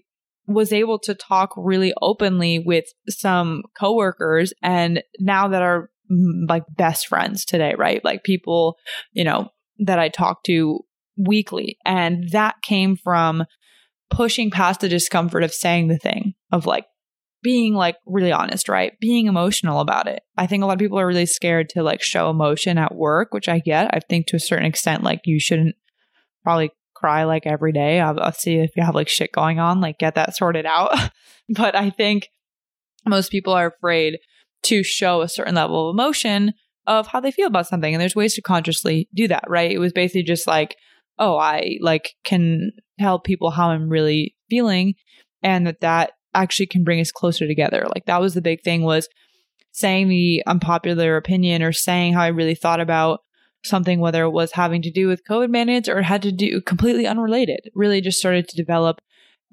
was 0.47 0.73
able 0.73 0.99
to 0.99 1.15
talk 1.15 1.51
really 1.55 1.93
openly 2.01 2.59
with 2.59 2.85
some 3.07 3.63
coworkers 3.79 4.53
and 4.61 5.03
now 5.19 5.47
that 5.47 5.61
are 5.61 5.89
mm, 6.11 6.49
like 6.49 6.63
best 6.75 7.07
friends 7.07 7.45
today, 7.45 7.75
right? 7.77 8.03
Like 8.03 8.23
people, 8.23 8.77
you 9.13 9.23
know, 9.23 9.49
that 9.79 9.99
I 9.99 10.09
talk 10.09 10.43
to 10.45 10.81
weekly. 11.17 11.77
And 11.85 12.29
that 12.31 12.55
came 12.63 12.95
from 12.95 13.45
pushing 14.09 14.51
past 14.51 14.81
the 14.81 14.89
discomfort 14.89 15.43
of 15.43 15.53
saying 15.53 15.87
the 15.87 15.97
thing, 15.97 16.33
of 16.51 16.65
like 16.65 16.85
being 17.43 17.73
like 17.73 17.97
really 18.05 18.31
honest, 18.31 18.69
right? 18.69 18.93
Being 18.99 19.27
emotional 19.27 19.79
about 19.79 20.07
it. 20.07 20.21
I 20.37 20.47
think 20.47 20.63
a 20.63 20.65
lot 20.65 20.73
of 20.73 20.79
people 20.79 20.99
are 20.99 21.07
really 21.07 21.25
scared 21.25 21.69
to 21.69 21.83
like 21.83 22.01
show 22.01 22.29
emotion 22.29 22.77
at 22.77 22.95
work, 22.95 23.33
which 23.33 23.49
I 23.49 23.59
get. 23.59 23.93
I 23.93 23.99
think 23.99 24.27
to 24.27 24.35
a 24.35 24.39
certain 24.39 24.65
extent, 24.65 25.03
like 25.03 25.21
you 25.25 25.39
shouldn't 25.39 25.75
probably 26.43 26.71
cry 27.01 27.23
like 27.23 27.45
every 27.45 27.73
day. 27.73 27.99
I'll, 27.99 28.31
see 28.31 28.57
if 28.57 28.71
you 28.77 28.83
have 28.83 28.95
like 28.95 29.09
shit 29.09 29.31
going 29.33 29.59
on, 29.59 29.81
like 29.81 29.97
get 29.97 30.15
that 30.15 30.35
sorted 30.35 30.65
out. 30.65 30.91
but 31.49 31.75
I 31.75 31.89
think 31.89 32.29
most 33.05 33.31
people 33.31 33.53
are 33.53 33.73
afraid 33.75 34.19
to 34.63 34.83
show 34.83 35.21
a 35.21 35.27
certain 35.27 35.55
level 35.55 35.89
of 35.89 35.95
emotion 35.95 36.53
of 36.85 37.07
how 37.07 37.19
they 37.19 37.31
feel 37.31 37.47
about 37.47 37.67
something. 37.67 37.93
And 37.93 37.99
there's 37.99 38.15
ways 38.15 38.35
to 38.35 38.41
consciously 38.41 39.09
do 39.15 39.27
that, 39.27 39.45
right? 39.47 39.71
It 39.71 39.79
was 39.79 39.91
basically 39.91 40.23
just 40.23 40.47
like, 40.47 40.75
oh, 41.17 41.37
I 41.37 41.77
like 41.81 42.13
can 42.23 42.71
tell 42.99 43.19
people 43.19 43.49
how 43.49 43.71
I'm 43.71 43.89
really 43.89 44.35
feeling 44.49 44.93
and 45.41 45.65
that 45.65 45.81
that 45.81 46.11
actually 46.33 46.67
can 46.67 46.83
bring 46.83 46.99
us 46.99 47.11
closer 47.11 47.47
together. 47.47 47.85
Like 47.93 48.05
that 48.05 48.21
was 48.21 48.35
the 48.35 48.41
big 48.41 48.61
thing 48.61 48.83
was 48.83 49.09
saying 49.71 50.09
the 50.09 50.43
unpopular 50.45 51.17
opinion 51.17 51.63
or 51.63 51.71
saying 51.71 52.13
how 52.13 52.21
I 52.21 52.27
really 52.27 52.55
thought 52.55 52.79
about 52.79 53.21
something, 53.63 53.99
whether 53.99 54.23
it 54.23 54.31
was 54.31 54.53
having 54.53 54.81
to 54.83 54.91
do 54.91 55.07
with 55.07 55.25
COVID 55.29 55.49
mandates 55.49 55.87
or 55.87 56.01
had 56.01 56.21
to 56.23 56.31
do 56.31 56.61
completely 56.61 57.07
unrelated, 57.07 57.69
really 57.75 58.01
just 58.01 58.19
started 58.19 58.47
to 58.47 58.57
develop 58.57 59.01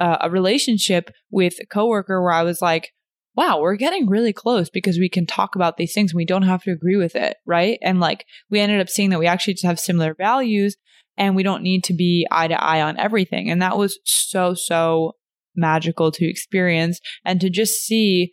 uh, 0.00 0.18
a 0.20 0.30
relationship 0.30 1.10
with 1.30 1.54
a 1.60 1.66
coworker 1.66 2.22
where 2.22 2.32
I 2.32 2.42
was 2.42 2.62
like, 2.62 2.92
wow, 3.36 3.60
we're 3.60 3.76
getting 3.76 4.08
really 4.08 4.32
close 4.32 4.68
because 4.68 4.98
we 4.98 5.08
can 5.08 5.26
talk 5.26 5.54
about 5.54 5.76
these 5.76 5.92
things 5.92 6.12
and 6.12 6.16
we 6.16 6.24
don't 6.24 6.42
have 6.42 6.62
to 6.64 6.72
agree 6.72 6.96
with 6.96 7.14
it. 7.14 7.36
Right. 7.46 7.78
And 7.82 8.00
like 8.00 8.24
we 8.50 8.60
ended 8.60 8.80
up 8.80 8.88
seeing 8.88 9.10
that 9.10 9.18
we 9.18 9.26
actually 9.26 9.54
just 9.54 9.66
have 9.66 9.78
similar 9.78 10.14
values 10.14 10.76
and 11.16 11.36
we 11.36 11.42
don't 11.42 11.62
need 11.62 11.84
to 11.84 11.94
be 11.94 12.26
eye 12.30 12.48
to 12.48 12.60
eye 12.60 12.82
on 12.82 12.98
everything. 12.98 13.50
And 13.50 13.62
that 13.62 13.78
was 13.78 13.98
so, 14.04 14.54
so 14.54 15.12
magical 15.54 16.10
to 16.12 16.28
experience 16.28 17.00
and 17.24 17.40
to 17.40 17.50
just 17.50 17.80
see 17.80 18.32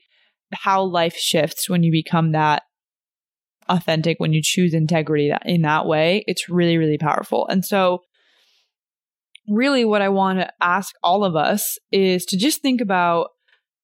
how 0.53 0.83
life 0.83 1.15
shifts 1.15 1.69
when 1.69 1.83
you 1.83 1.91
become 1.91 2.31
that 2.31 2.63
authentic, 3.69 4.19
when 4.19 4.33
you 4.33 4.41
choose 4.43 4.73
integrity 4.73 5.31
in 5.45 5.61
that 5.63 5.85
way. 5.85 6.23
It's 6.27 6.49
really, 6.49 6.77
really 6.77 6.97
powerful. 6.97 7.47
And 7.47 7.65
so, 7.65 7.99
really, 9.47 9.85
what 9.85 10.01
I 10.01 10.09
want 10.09 10.39
to 10.39 10.51
ask 10.61 10.93
all 11.03 11.23
of 11.23 11.35
us 11.35 11.77
is 11.91 12.25
to 12.25 12.37
just 12.37 12.61
think 12.61 12.81
about 12.81 13.29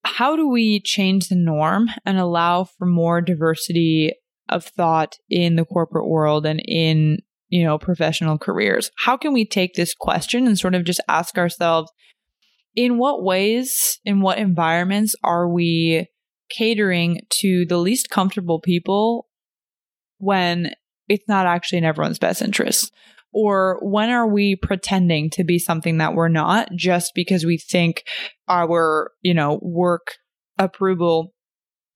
how 0.04 0.36
do 0.36 0.48
we 0.48 0.82
change 0.82 1.28
the 1.28 1.36
norm 1.36 1.90
and 2.06 2.18
allow 2.18 2.64
for 2.64 2.86
more 2.86 3.22
diversity 3.22 4.14
of 4.50 4.66
thought 4.66 5.16
in 5.30 5.56
the 5.56 5.66
corporate 5.66 6.08
world 6.08 6.46
and 6.46 6.62
in 6.68 7.20
you 7.50 7.64
know 7.64 7.78
professional 7.78 8.38
careers 8.38 8.92
how 8.98 9.16
can 9.16 9.34
we 9.34 9.46
take 9.46 9.74
this 9.74 9.94
question 9.94 10.48
and 10.48 10.58
sort 10.58 10.76
of 10.76 10.84
just 10.84 11.02
ask 11.08 11.38
ourselves 11.38 11.92
in 12.76 12.98
what 12.98 13.24
ways 13.24 14.00
in 14.04 14.22
what 14.22 14.38
environments 14.38 15.16
are 15.24 15.48
we 15.48 16.08
catering 16.50 17.22
to 17.30 17.66
the 17.68 17.78
least 17.78 18.10
comfortable 18.10 18.60
people 18.60 19.28
when 20.22 20.72
it's 21.10 21.28
not 21.28 21.46
actually 21.46 21.80
in 21.80 21.84
everyone's 21.84 22.20
best 22.20 22.42
interest 22.42 22.94
or 23.34 23.80
when 23.82 24.10
are 24.10 24.28
we 24.28 24.56
pretending 24.56 25.30
to 25.32 25.44
be 25.44 25.58
something 25.58 25.98
that 25.98 26.14
we're 26.14 26.28
not 26.28 26.70
just 26.76 27.14
because 27.16 27.46
we 27.46 27.58
think 27.58 28.04
our, 28.48 29.12
you 29.22 29.34
know, 29.34 29.60
work 29.62 30.16
approval 30.58 31.34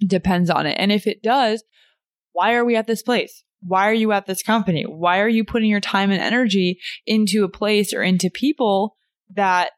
depends 0.05 0.49
on 0.49 0.65
it? 0.65 0.77
And 0.79 0.91
if 0.91 1.07
it 1.07 1.21
does, 1.21 1.63
why 2.31 2.53
are 2.55 2.65
we 2.65 2.75
at 2.75 2.87
this 2.87 3.03
place? 3.03 3.43
Why 3.61 3.89
are 3.89 3.93
you 3.93 4.11
at 4.11 4.27
this 4.27 4.43
company? 4.43 4.83
Why 4.83 5.19
are 5.19 5.27
you 5.27 5.43
putting 5.43 5.69
your 5.69 5.81
time 5.81 6.11
and 6.11 6.21
energy 6.21 6.79
into 7.05 7.43
a 7.43 7.49
place 7.49 7.93
or 7.93 8.01
into 8.01 8.29
people 8.29 8.95
that 9.33 9.71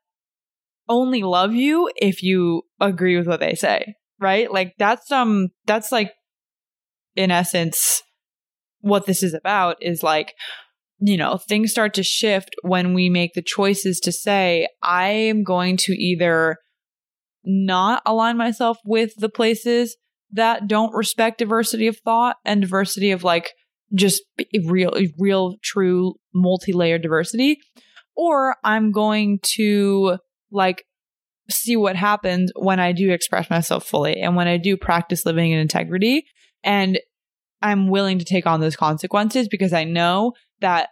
only 0.89 1.23
love 1.23 1.53
you 1.53 1.89
if 1.95 2.21
you 2.21 2.63
agree 2.79 3.17
with 3.17 3.27
what 3.27 3.39
they 3.39 3.55
say? 3.55 3.95
Right? 4.19 4.51
Like 4.51 4.73
that's 4.77 5.11
um 5.11 5.49
that's 5.65 5.91
like 5.91 6.11
in 7.15 7.31
essence 7.31 8.03
what 8.81 9.05
this 9.05 9.23
is 9.23 9.33
about 9.33 9.77
is 9.81 10.03
like 10.03 10.33
you 10.99 11.17
know, 11.17 11.37
things 11.37 11.71
start 11.71 11.93
to 11.93 12.03
shift 12.03 12.55
when 12.63 12.93
we 12.93 13.09
make 13.09 13.33
the 13.33 13.41
choices 13.41 13.99
to 14.01 14.11
say, 14.11 14.67
I 14.81 15.09
am 15.09 15.43
going 15.43 15.77
to 15.77 15.93
either 15.93 16.57
not 17.45 18.01
align 18.05 18.37
myself 18.37 18.77
with 18.83 19.13
the 19.17 19.29
places 19.29 19.95
that 20.31 20.67
don't 20.67 20.93
respect 20.93 21.37
diversity 21.37 21.87
of 21.87 21.97
thought 21.97 22.37
and 22.43 22.61
diversity 22.61 23.11
of 23.11 23.23
like 23.23 23.51
just 23.93 24.23
real, 24.65 24.93
real, 25.17 25.55
true 25.63 26.15
multi 26.33 26.73
layered 26.73 27.03
diversity, 27.03 27.59
or 28.15 28.55
I'm 28.63 28.91
going 28.91 29.39
to 29.55 30.17
like 30.51 30.83
see 31.49 31.77
what 31.77 31.95
happens 31.95 32.51
when 32.55 32.79
I 32.79 32.91
do 32.91 33.11
express 33.11 33.49
myself 33.49 33.85
fully 33.85 34.19
and 34.19 34.35
when 34.35 34.47
I 34.47 34.57
do 34.57 34.75
practice 34.75 35.25
living 35.25 35.51
in 35.51 35.59
integrity. 35.59 36.25
And 36.63 36.99
I'm 37.61 37.89
willing 37.89 38.19
to 38.19 38.25
take 38.25 38.45
on 38.45 38.59
those 38.59 38.75
consequences 38.75 39.47
because 39.47 39.73
I 39.73 39.83
know 39.83 40.33
that 40.61 40.89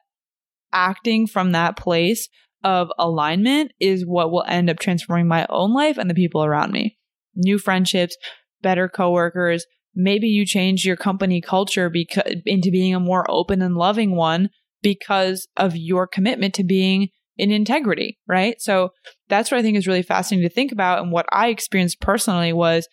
acting 0.73 1.27
from 1.27 1.51
that 1.51 1.77
place 1.77 2.27
of 2.63 2.89
alignment 2.97 3.71
is 3.79 4.05
what 4.05 4.31
will 4.31 4.43
end 4.47 4.69
up 4.69 4.79
transforming 4.79 5.27
my 5.27 5.45
own 5.49 5.73
life 5.73 5.97
and 5.97 6.09
the 6.09 6.15
people 6.15 6.43
around 6.43 6.71
me. 6.71 6.97
New 7.35 7.59
friendships, 7.59 8.17
better 8.61 8.89
coworkers. 8.89 9.65
Maybe 9.93 10.27
you 10.27 10.45
change 10.45 10.83
your 10.83 10.97
company 10.97 11.41
culture 11.41 11.89
because 11.89 12.35
into 12.45 12.71
being 12.71 12.95
a 12.95 12.99
more 12.99 13.29
open 13.29 13.61
and 13.61 13.75
loving 13.75 14.15
one 14.15 14.49
because 14.81 15.47
of 15.57 15.77
your 15.77 16.07
commitment 16.07 16.53
to 16.55 16.63
being 16.63 17.09
in 17.37 17.51
integrity, 17.51 18.17
right? 18.27 18.59
So 18.59 18.89
that's 19.29 19.51
what 19.51 19.59
I 19.59 19.61
think 19.61 19.77
is 19.77 19.87
really 19.87 20.01
fascinating 20.01 20.47
to 20.47 20.53
think 20.53 20.71
about. 20.71 21.01
And 21.01 21.11
what 21.11 21.25
I 21.31 21.49
experienced 21.49 22.01
personally 22.01 22.53
was, 22.53 22.87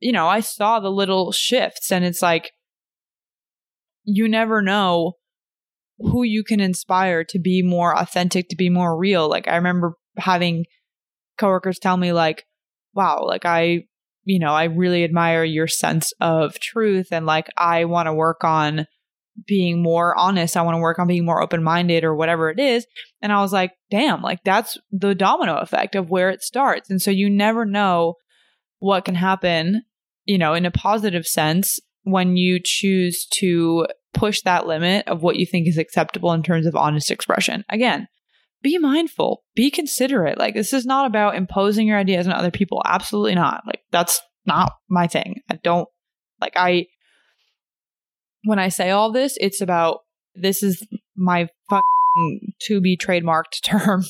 you 0.00 0.12
know, 0.12 0.28
I 0.28 0.40
saw 0.40 0.80
the 0.80 0.90
little 0.90 1.32
shifts 1.32 1.92
and 1.92 2.04
it's 2.04 2.22
like, 2.22 2.52
you 4.04 4.28
never 4.28 4.62
know 4.62 5.14
who 5.98 6.22
you 6.22 6.44
can 6.44 6.60
inspire 6.60 7.24
to 7.24 7.38
be 7.38 7.62
more 7.62 7.96
authentic, 7.96 8.48
to 8.48 8.56
be 8.56 8.68
more 8.68 8.96
real. 8.96 9.28
Like 9.28 9.48
I 9.48 9.56
remember 9.56 9.94
having 10.16 10.66
coworkers 11.38 11.78
tell 11.78 11.96
me 11.96 12.12
like, 12.12 12.44
wow, 12.94 13.24
like 13.26 13.44
I, 13.44 13.84
you 14.24 14.38
know, 14.38 14.52
I 14.52 14.64
really 14.64 15.04
admire 15.04 15.44
your 15.44 15.66
sense 15.66 16.12
of 16.20 16.58
truth 16.58 17.08
and 17.10 17.26
like 17.26 17.48
I 17.56 17.84
want 17.84 18.06
to 18.06 18.14
work 18.14 18.44
on 18.44 18.86
being 19.46 19.82
more 19.82 20.16
honest. 20.16 20.56
I 20.56 20.62
want 20.62 20.76
to 20.76 20.80
work 20.80 20.98
on 20.98 21.08
being 21.08 21.24
more 21.24 21.42
open 21.42 21.62
minded 21.62 22.04
or 22.04 22.14
whatever 22.14 22.50
it 22.50 22.60
is. 22.60 22.86
And 23.20 23.32
I 23.32 23.40
was 23.40 23.52
like, 23.52 23.72
damn, 23.90 24.22
like 24.22 24.44
that's 24.44 24.78
the 24.92 25.14
domino 25.14 25.56
effect 25.56 25.94
of 25.94 26.08
where 26.08 26.30
it 26.30 26.42
starts. 26.42 26.88
And 26.88 27.02
so 27.02 27.10
you 27.10 27.28
never 27.28 27.64
know 27.64 28.14
what 28.78 29.04
can 29.04 29.16
happen, 29.16 29.82
you 30.24 30.38
know, 30.38 30.54
in 30.54 30.66
a 30.66 30.70
positive 30.70 31.26
sense 31.26 31.80
when 32.04 32.36
you 32.36 32.60
choose 32.62 33.26
to 33.38 33.86
push 34.12 34.42
that 34.42 34.66
limit 34.66 35.06
of 35.08 35.22
what 35.22 35.36
you 35.36 35.44
think 35.44 35.66
is 35.66 35.78
acceptable 35.78 36.32
in 36.32 36.42
terms 36.42 36.66
of 36.66 36.76
honest 36.76 37.10
expression. 37.10 37.64
Again, 37.68 38.06
be 38.62 38.78
mindful, 38.78 39.42
be 39.54 39.70
considerate. 39.70 40.38
Like, 40.38 40.54
this 40.54 40.72
is 40.72 40.86
not 40.86 41.06
about 41.06 41.34
imposing 41.34 41.86
your 41.86 41.98
ideas 41.98 42.26
on 42.26 42.32
other 42.32 42.50
people. 42.50 42.80
Absolutely 42.86 43.34
not. 43.34 43.62
Like, 43.66 43.80
that's 43.90 44.20
not 44.46 44.72
my 44.88 45.06
thing. 45.06 45.40
I 45.50 45.56
don't, 45.62 45.88
like, 46.40 46.54
I, 46.56 46.86
when 48.44 48.58
I 48.58 48.68
say 48.68 48.90
all 48.90 49.12
this, 49.12 49.36
it's 49.40 49.60
about 49.60 49.98
this 50.34 50.62
is 50.62 50.86
my 51.16 51.48
fucking 51.68 52.52
to 52.62 52.80
be 52.80 52.96
trademarked 52.96 53.62
term 53.62 54.04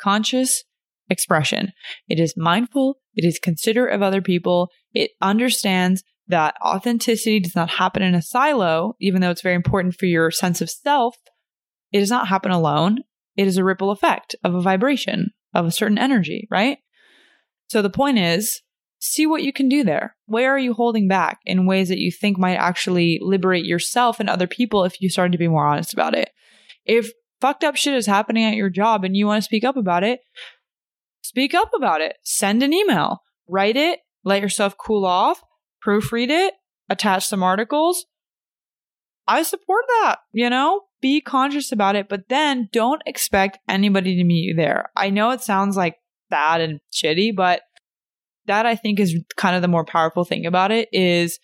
conscious 0.00 0.64
expression. 1.08 1.72
It 2.08 2.18
is 2.18 2.34
mindful, 2.36 2.96
it 3.14 3.24
is 3.24 3.38
considerate 3.38 3.94
of 3.94 4.02
other 4.02 4.22
people, 4.22 4.68
it 4.92 5.10
understands 5.20 6.02
that 6.30 6.54
authenticity 6.64 7.40
does 7.40 7.54
not 7.54 7.70
happen 7.70 8.02
in 8.02 8.14
a 8.14 8.22
silo, 8.22 8.96
even 9.00 9.20
though 9.20 9.30
it's 9.30 9.42
very 9.42 9.54
important 9.54 9.94
for 9.94 10.06
your 10.06 10.30
sense 10.30 10.60
of 10.60 10.70
self. 10.70 11.16
It 11.92 12.00
does 12.00 12.10
not 12.10 12.28
happen 12.28 12.50
alone. 12.50 12.98
It 13.36 13.46
is 13.46 13.56
a 13.56 13.64
ripple 13.64 13.90
effect 13.90 14.34
of 14.44 14.54
a 14.54 14.60
vibration 14.60 15.30
of 15.54 15.66
a 15.66 15.70
certain 15.70 15.98
energy, 15.98 16.46
right? 16.50 16.78
So 17.68 17.82
the 17.82 17.90
point 17.90 18.18
is, 18.18 18.62
see 18.98 19.26
what 19.26 19.42
you 19.42 19.52
can 19.52 19.68
do 19.68 19.82
there. 19.82 20.16
Where 20.26 20.54
are 20.54 20.58
you 20.58 20.74
holding 20.74 21.08
back 21.08 21.38
in 21.46 21.66
ways 21.66 21.88
that 21.88 21.98
you 21.98 22.10
think 22.10 22.38
might 22.38 22.56
actually 22.56 23.18
liberate 23.22 23.64
yourself 23.64 24.20
and 24.20 24.28
other 24.28 24.46
people 24.46 24.84
if 24.84 25.00
you 25.00 25.08
started 25.08 25.32
to 25.32 25.38
be 25.38 25.48
more 25.48 25.66
honest 25.66 25.92
about 25.92 26.14
it? 26.14 26.30
If 26.84 27.10
fucked 27.40 27.64
up 27.64 27.76
shit 27.76 27.94
is 27.94 28.06
happening 28.06 28.44
at 28.44 28.56
your 28.56 28.70
job 28.70 29.04
and 29.04 29.16
you 29.16 29.26
want 29.26 29.42
to 29.42 29.46
speak 29.46 29.64
up 29.64 29.76
about 29.76 30.04
it, 30.04 30.20
speak 31.22 31.54
up 31.54 31.70
about 31.74 32.00
it. 32.00 32.16
Send 32.22 32.62
an 32.62 32.72
email, 32.72 33.22
write 33.48 33.76
it, 33.76 34.00
let 34.24 34.42
yourself 34.42 34.76
cool 34.76 35.04
off, 35.04 35.42
proofread 35.84 36.28
it, 36.28 36.54
attach 36.88 37.26
some 37.26 37.42
articles. 37.42 38.06
I 39.26 39.42
support 39.42 39.84
that, 39.88 40.16
you 40.32 40.50
know? 40.50 40.82
Be 41.00 41.20
conscious 41.20 41.72
about 41.72 41.96
it, 41.96 42.08
but 42.08 42.28
then 42.28 42.68
don't 42.72 43.02
expect 43.06 43.58
anybody 43.68 44.16
to 44.16 44.24
meet 44.24 44.42
you 44.42 44.54
there. 44.54 44.90
I 44.96 45.10
know 45.10 45.30
it 45.30 45.40
sounds 45.40 45.76
like 45.76 45.96
bad 46.28 46.60
and 46.60 46.80
shitty, 46.92 47.34
but 47.34 47.62
that 48.46 48.66
I 48.66 48.74
think 48.74 48.98
is 49.00 49.16
kind 49.36 49.56
of 49.56 49.62
the 49.62 49.68
more 49.68 49.84
powerful 49.84 50.24
thing 50.24 50.46
about 50.46 50.72
it 50.72 50.88
is 50.92 51.38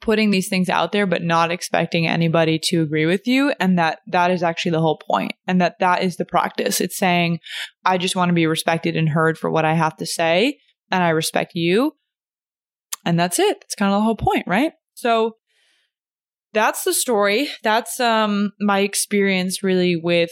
putting 0.00 0.30
these 0.30 0.48
things 0.48 0.68
out 0.68 0.92
there 0.92 1.06
but 1.06 1.22
not 1.22 1.50
expecting 1.50 2.06
anybody 2.06 2.58
to 2.58 2.82
agree 2.82 3.06
with 3.06 3.26
you 3.26 3.52
and 3.60 3.78
that 3.78 4.00
that 4.06 4.30
is 4.30 4.42
actually 4.42 4.72
the 4.72 4.80
whole 4.80 4.98
point 4.98 5.32
and 5.46 5.60
that 5.60 5.78
that 5.78 6.02
is 6.02 6.16
the 6.16 6.24
practice 6.24 6.80
it's 6.80 6.98
saying 6.98 7.38
i 7.84 7.96
just 7.96 8.16
want 8.16 8.28
to 8.28 8.34
be 8.34 8.46
respected 8.46 8.96
and 8.96 9.08
heard 9.08 9.38
for 9.38 9.50
what 9.50 9.64
i 9.64 9.74
have 9.74 9.96
to 9.96 10.06
say 10.06 10.58
and 10.90 11.02
i 11.04 11.10
respect 11.10 11.52
you 11.54 11.92
and 13.04 13.18
that's 13.18 13.38
it. 13.38 13.60
That's 13.60 13.74
kind 13.74 13.92
of 13.92 13.98
the 13.98 14.04
whole 14.04 14.16
point, 14.16 14.46
right? 14.46 14.72
So 14.94 15.36
that's 16.52 16.84
the 16.84 16.94
story. 16.94 17.48
That's 17.62 18.00
um 18.00 18.52
my 18.60 18.80
experience 18.80 19.62
really 19.62 19.96
with 19.96 20.30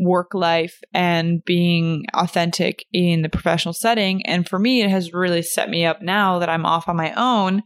work 0.00 0.32
life 0.32 0.80
and 0.94 1.44
being 1.44 2.04
authentic 2.14 2.84
in 2.92 3.22
the 3.22 3.28
professional 3.28 3.74
setting. 3.74 4.24
And 4.26 4.48
for 4.48 4.58
me, 4.58 4.82
it 4.82 4.90
has 4.90 5.12
really 5.12 5.42
set 5.42 5.68
me 5.68 5.84
up 5.84 6.00
now 6.00 6.38
that 6.38 6.48
I'm 6.48 6.64
off 6.64 6.88
on 6.88 6.96
my 6.96 7.12
own 7.14 7.62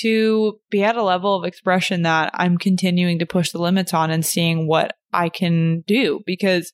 to 0.00 0.60
be 0.70 0.84
at 0.84 0.96
a 0.96 1.02
level 1.02 1.34
of 1.34 1.44
expression 1.44 2.02
that 2.02 2.30
I'm 2.34 2.58
continuing 2.58 3.18
to 3.18 3.26
push 3.26 3.50
the 3.50 3.58
limits 3.58 3.92
on 3.92 4.10
and 4.10 4.24
seeing 4.24 4.68
what 4.68 4.94
I 5.12 5.28
can 5.28 5.82
do 5.86 6.20
because 6.26 6.72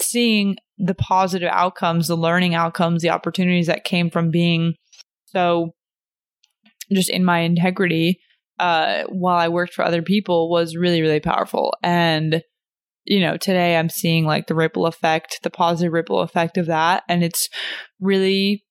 seeing 0.00 0.56
the 0.76 0.94
positive 0.94 1.50
outcomes, 1.52 2.08
the 2.08 2.16
learning 2.16 2.54
outcomes, 2.54 3.02
the 3.02 3.10
opportunities 3.10 3.68
that 3.68 3.84
came 3.84 4.10
from 4.10 4.30
being 4.30 4.74
so 5.26 5.74
just 6.92 7.10
in 7.10 7.24
my 7.24 7.40
integrity 7.40 8.20
uh, 8.58 9.04
while 9.08 9.38
I 9.38 9.48
worked 9.48 9.74
for 9.74 9.84
other 9.84 10.02
people 10.02 10.50
was 10.50 10.76
really, 10.76 11.00
really 11.00 11.20
powerful. 11.20 11.74
And 11.82 12.42
you 13.04 13.20
know, 13.20 13.36
today 13.36 13.76
I'm 13.76 13.88
seeing 13.88 14.24
like 14.24 14.46
the 14.46 14.54
ripple 14.54 14.86
effect, 14.86 15.40
the 15.42 15.50
positive 15.50 15.92
ripple 15.92 16.20
effect 16.20 16.56
of 16.56 16.66
that. 16.66 17.02
And 17.08 17.24
it's 17.24 17.48
really 18.00 18.64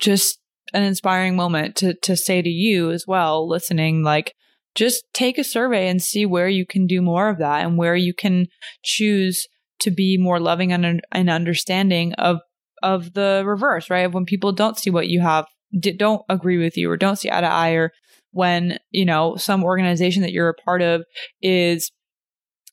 just 0.00 0.40
an 0.72 0.82
inspiring 0.82 1.36
moment 1.36 1.76
to, 1.76 1.94
to 2.02 2.16
say 2.16 2.42
to 2.42 2.48
you 2.48 2.90
as 2.90 3.06
well, 3.06 3.48
listening, 3.48 4.02
like, 4.02 4.34
just 4.74 5.04
take 5.12 5.38
a 5.38 5.44
survey 5.44 5.88
and 5.88 6.00
see 6.00 6.26
where 6.26 6.48
you 6.48 6.66
can 6.66 6.86
do 6.86 7.02
more 7.02 7.28
of 7.28 7.38
that 7.38 7.64
and 7.64 7.76
where 7.76 7.96
you 7.96 8.14
can 8.14 8.46
choose 8.82 9.46
to 9.80 9.90
be 9.90 10.16
more 10.18 10.40
loving 10.40 10.72
and, 10.72 11.00
and 11.12 11.30
understanding 11.30 12.14
of 12.14 12.38
of 12.80 13.14
the 13.14 13.42
reverse, 13.44 13.90
right? 13.90 14.06
Of 14.06 14.14
when 14.14 14.24
people 14.24 14.52
don't 14.52 14.78
see 14.78 14.90
what 14.90 15.08
you 15.08 15.20
have, 15.20 15.46
don't 15.80 16.22
agree 16.28 16.58
with 16.58 16.76
you, 16.76 16.90
or 16.90 16.96
don't 16.96 17.16
see 17.16 17.30
eye 17.30 17.40
to 17.40 17.46
eye, 17.46 17.72
or 17.72 17.92
when 18.32 18.78
you 18.90 19.04
know 19.04 19.36
some 19.36 19.64
organization 19.64 20.22
that 20.22 20.32
you're 20.32 20.48
a 20.48 20.54
part 20.54 20.82
of 20.82 21.04
is 21.42 21.90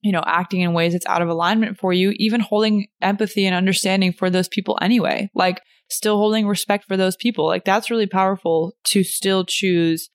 you 0.01 0.11
know 0.11 0.23
acting 0.25 0.61
in 0.61 0.73
ways 0.73 0.93
that's 0.93 1.05
out 1.05 1.21
of 1.21 1.29
alignment 1.29 1.77
for 1.79 1.93
you 1.93 2.13
even 2.17 2.41
holding 2.41 2.87
empathy 3.01 3.45
and 3.45 3.55
understanding 3.55 4.11
for 4.11 4.29
those 4.29 4.49
people 4.49 4.77
anyway 4.81 5.29
like 5.33 5.61
still 5.89 6.17
holding 6.17 6.47
respect 6.47 6.85
for 6.85 6.97
those 6.97 7.15
people. 7.15 7.45
Like 7.45 7.65
that's 7.65 7.91
really 7.91 8.07
powerful 8.07 8.73
to 8.85 9.03
still 9.03 9.45
choose 9.45 10.09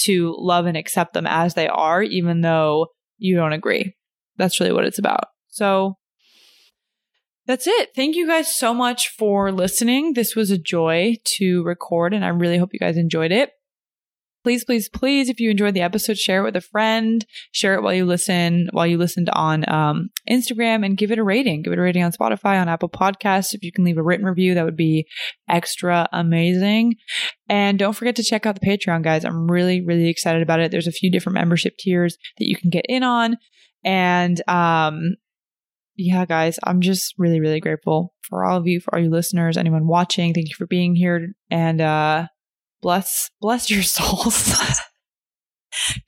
to 0.00 0.34
love 0.38 0.66
and 0.66 0.76
accept 0.76 1.14
them 1.14 1.26
as 1.26 1.54
they 1.54 1.68
are 1.68 2.02
even 2.02 2.40
though 2.40 2.88
you 3.18 3.36
don't 3.36 3.52
agree. 3.52 3.94
That's 4.36 4.58
really 4.58 4.72
what 4.72 4.84
it's 4.84 4.98
about. 4.98 5.24
So 5.48 5.94
that's 7.46 7.66
it. 7.66 7.90
Thank 7.94 8.16
you 8.16 8.26
guys 8.26 8.54
so 8.54 8.72
much 8.72 9.08
for 9.08 9.52
listening. 9.52 10.14
This 10.14 10.34
was 10.34 10.50
a 10.50 10.58
joy 10.58 11.16
to 11.36 11.62
record, 11.64 12.14
and 12.14 12.24
I 12.24 12.28
really 12.28 12.58
hope 12.58 12.70
you 12.72 12.78
guys 12.78 12.96
enjoyed 12.96 13.32
it. 13.32 13.50
Please, 14.44 14.62
please, 14.62 14.90
please, 14.90 15.30
if 15.30 15.40
you 15.40 15.50
enjoyed 15.50 15.72
the 15.72 15.80
episode, 15.80 16.18
share 16.18 16.40
it 16.40 16.44
with 16.44 16.56
a 16.56 16.60
friend. 16.60 17.24
Share 17.52 17.74
it 17.74 17.82
while 17.82 17.94
you 17.94 18.04
listen, 18.04 18.68
while 18.72 18.86
you 18.86 18.98
listened 18.98 19.30
on 19.32 19.66
um, 19.70 20.10
Instagram, 20.28 20.84
and 20.84 20.98
give 20.98 21.10
it 21.10 21.18
a 21.18 21.24
rating. 21.24 21.62
Give 21.62 21.72
it 21.72 21.78
a 21.78 21.82
rating 21.82 22.04
on 22.04 22.12
Spotify, 22.12 22.60
on 22.60 22.68
Apple 22.68 22.90
Podcasts. 22.90 23.54
If 23.54 23.62
you 23.62 23.72
can 23.72 23.84
leave 23.84 23.96
a 23.96 24.02
written 24.02 24.26
review, 24.26 24.54
that 24.54 24.66
would 24.66 24.76
be 24.76 25.06
extra 25.48 26.10
amazing. 26.12 26.96
And 27.48 27.78
don't 27.78 27.94
forget 27.94 28.16
to 28.16 28.22
check 28.22 28.44
out 28.44 28.60
the 28.60 28.66
Patreon, 28.66 29.02
guys. 29.02 29.24
I'm 29.24 29.50
really, 29.50 29.80
really 29.80 30.10
excited 30.10 30.42
about 30.42 30.60
it. 30.60 30.70
There's 30.70 30.86
a 30.86 30.92
few 30.92 31.10
different 31.10 31.34
membership 31.34 31.78
tiers 31.78 32.18
that 32.38 32.46
you 32.46 32.56
can 32.56 32.68
get 32.68 32.84
in 32.86 33.02
on, 33.02 33.38
and 33.82 34.46
um, 34.46 35.16
yeah, 35.96 36.24
guys, 36.26 36.58
I'm 36.64 36.80
just 36.80 37.14
really, 37.18 37.40
really 37.40 37.60
grateful 37.60 38.14
for 38.22 38.44
all 38.44 38.56
of 38.56 38.66
you, 38.66 38.80
for 38.80 38.94
all 38.94 39.00
you 39.02 39.10
listeners, 39.10 39.56
anyone 39.56 39.86
watching. 39.86 40.34
Thank 40.34 40.48
you 40.48 40.54
for 40.56 40.66
being 40.66 40.94
here 40.94 41.34
and 41.50 41.80
uh 41.80 42.26
bless 42.82 43.30
bless 43.40 43.70
your 43.70 43.82
souls. 43.84 44.52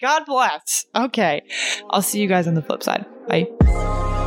God 0.01 0.25
bless. 0.27 0.85
Okay. 0.95 1.43
I'll 1.91 2.03
see 2.03 2.21
you 2.21 2.29
guys 2.29 2.47
on 2.47 2.55
the 2.55 2.63
flip 2.63 2.83
side. 2.83 3.05
Bye. 3.29 4.26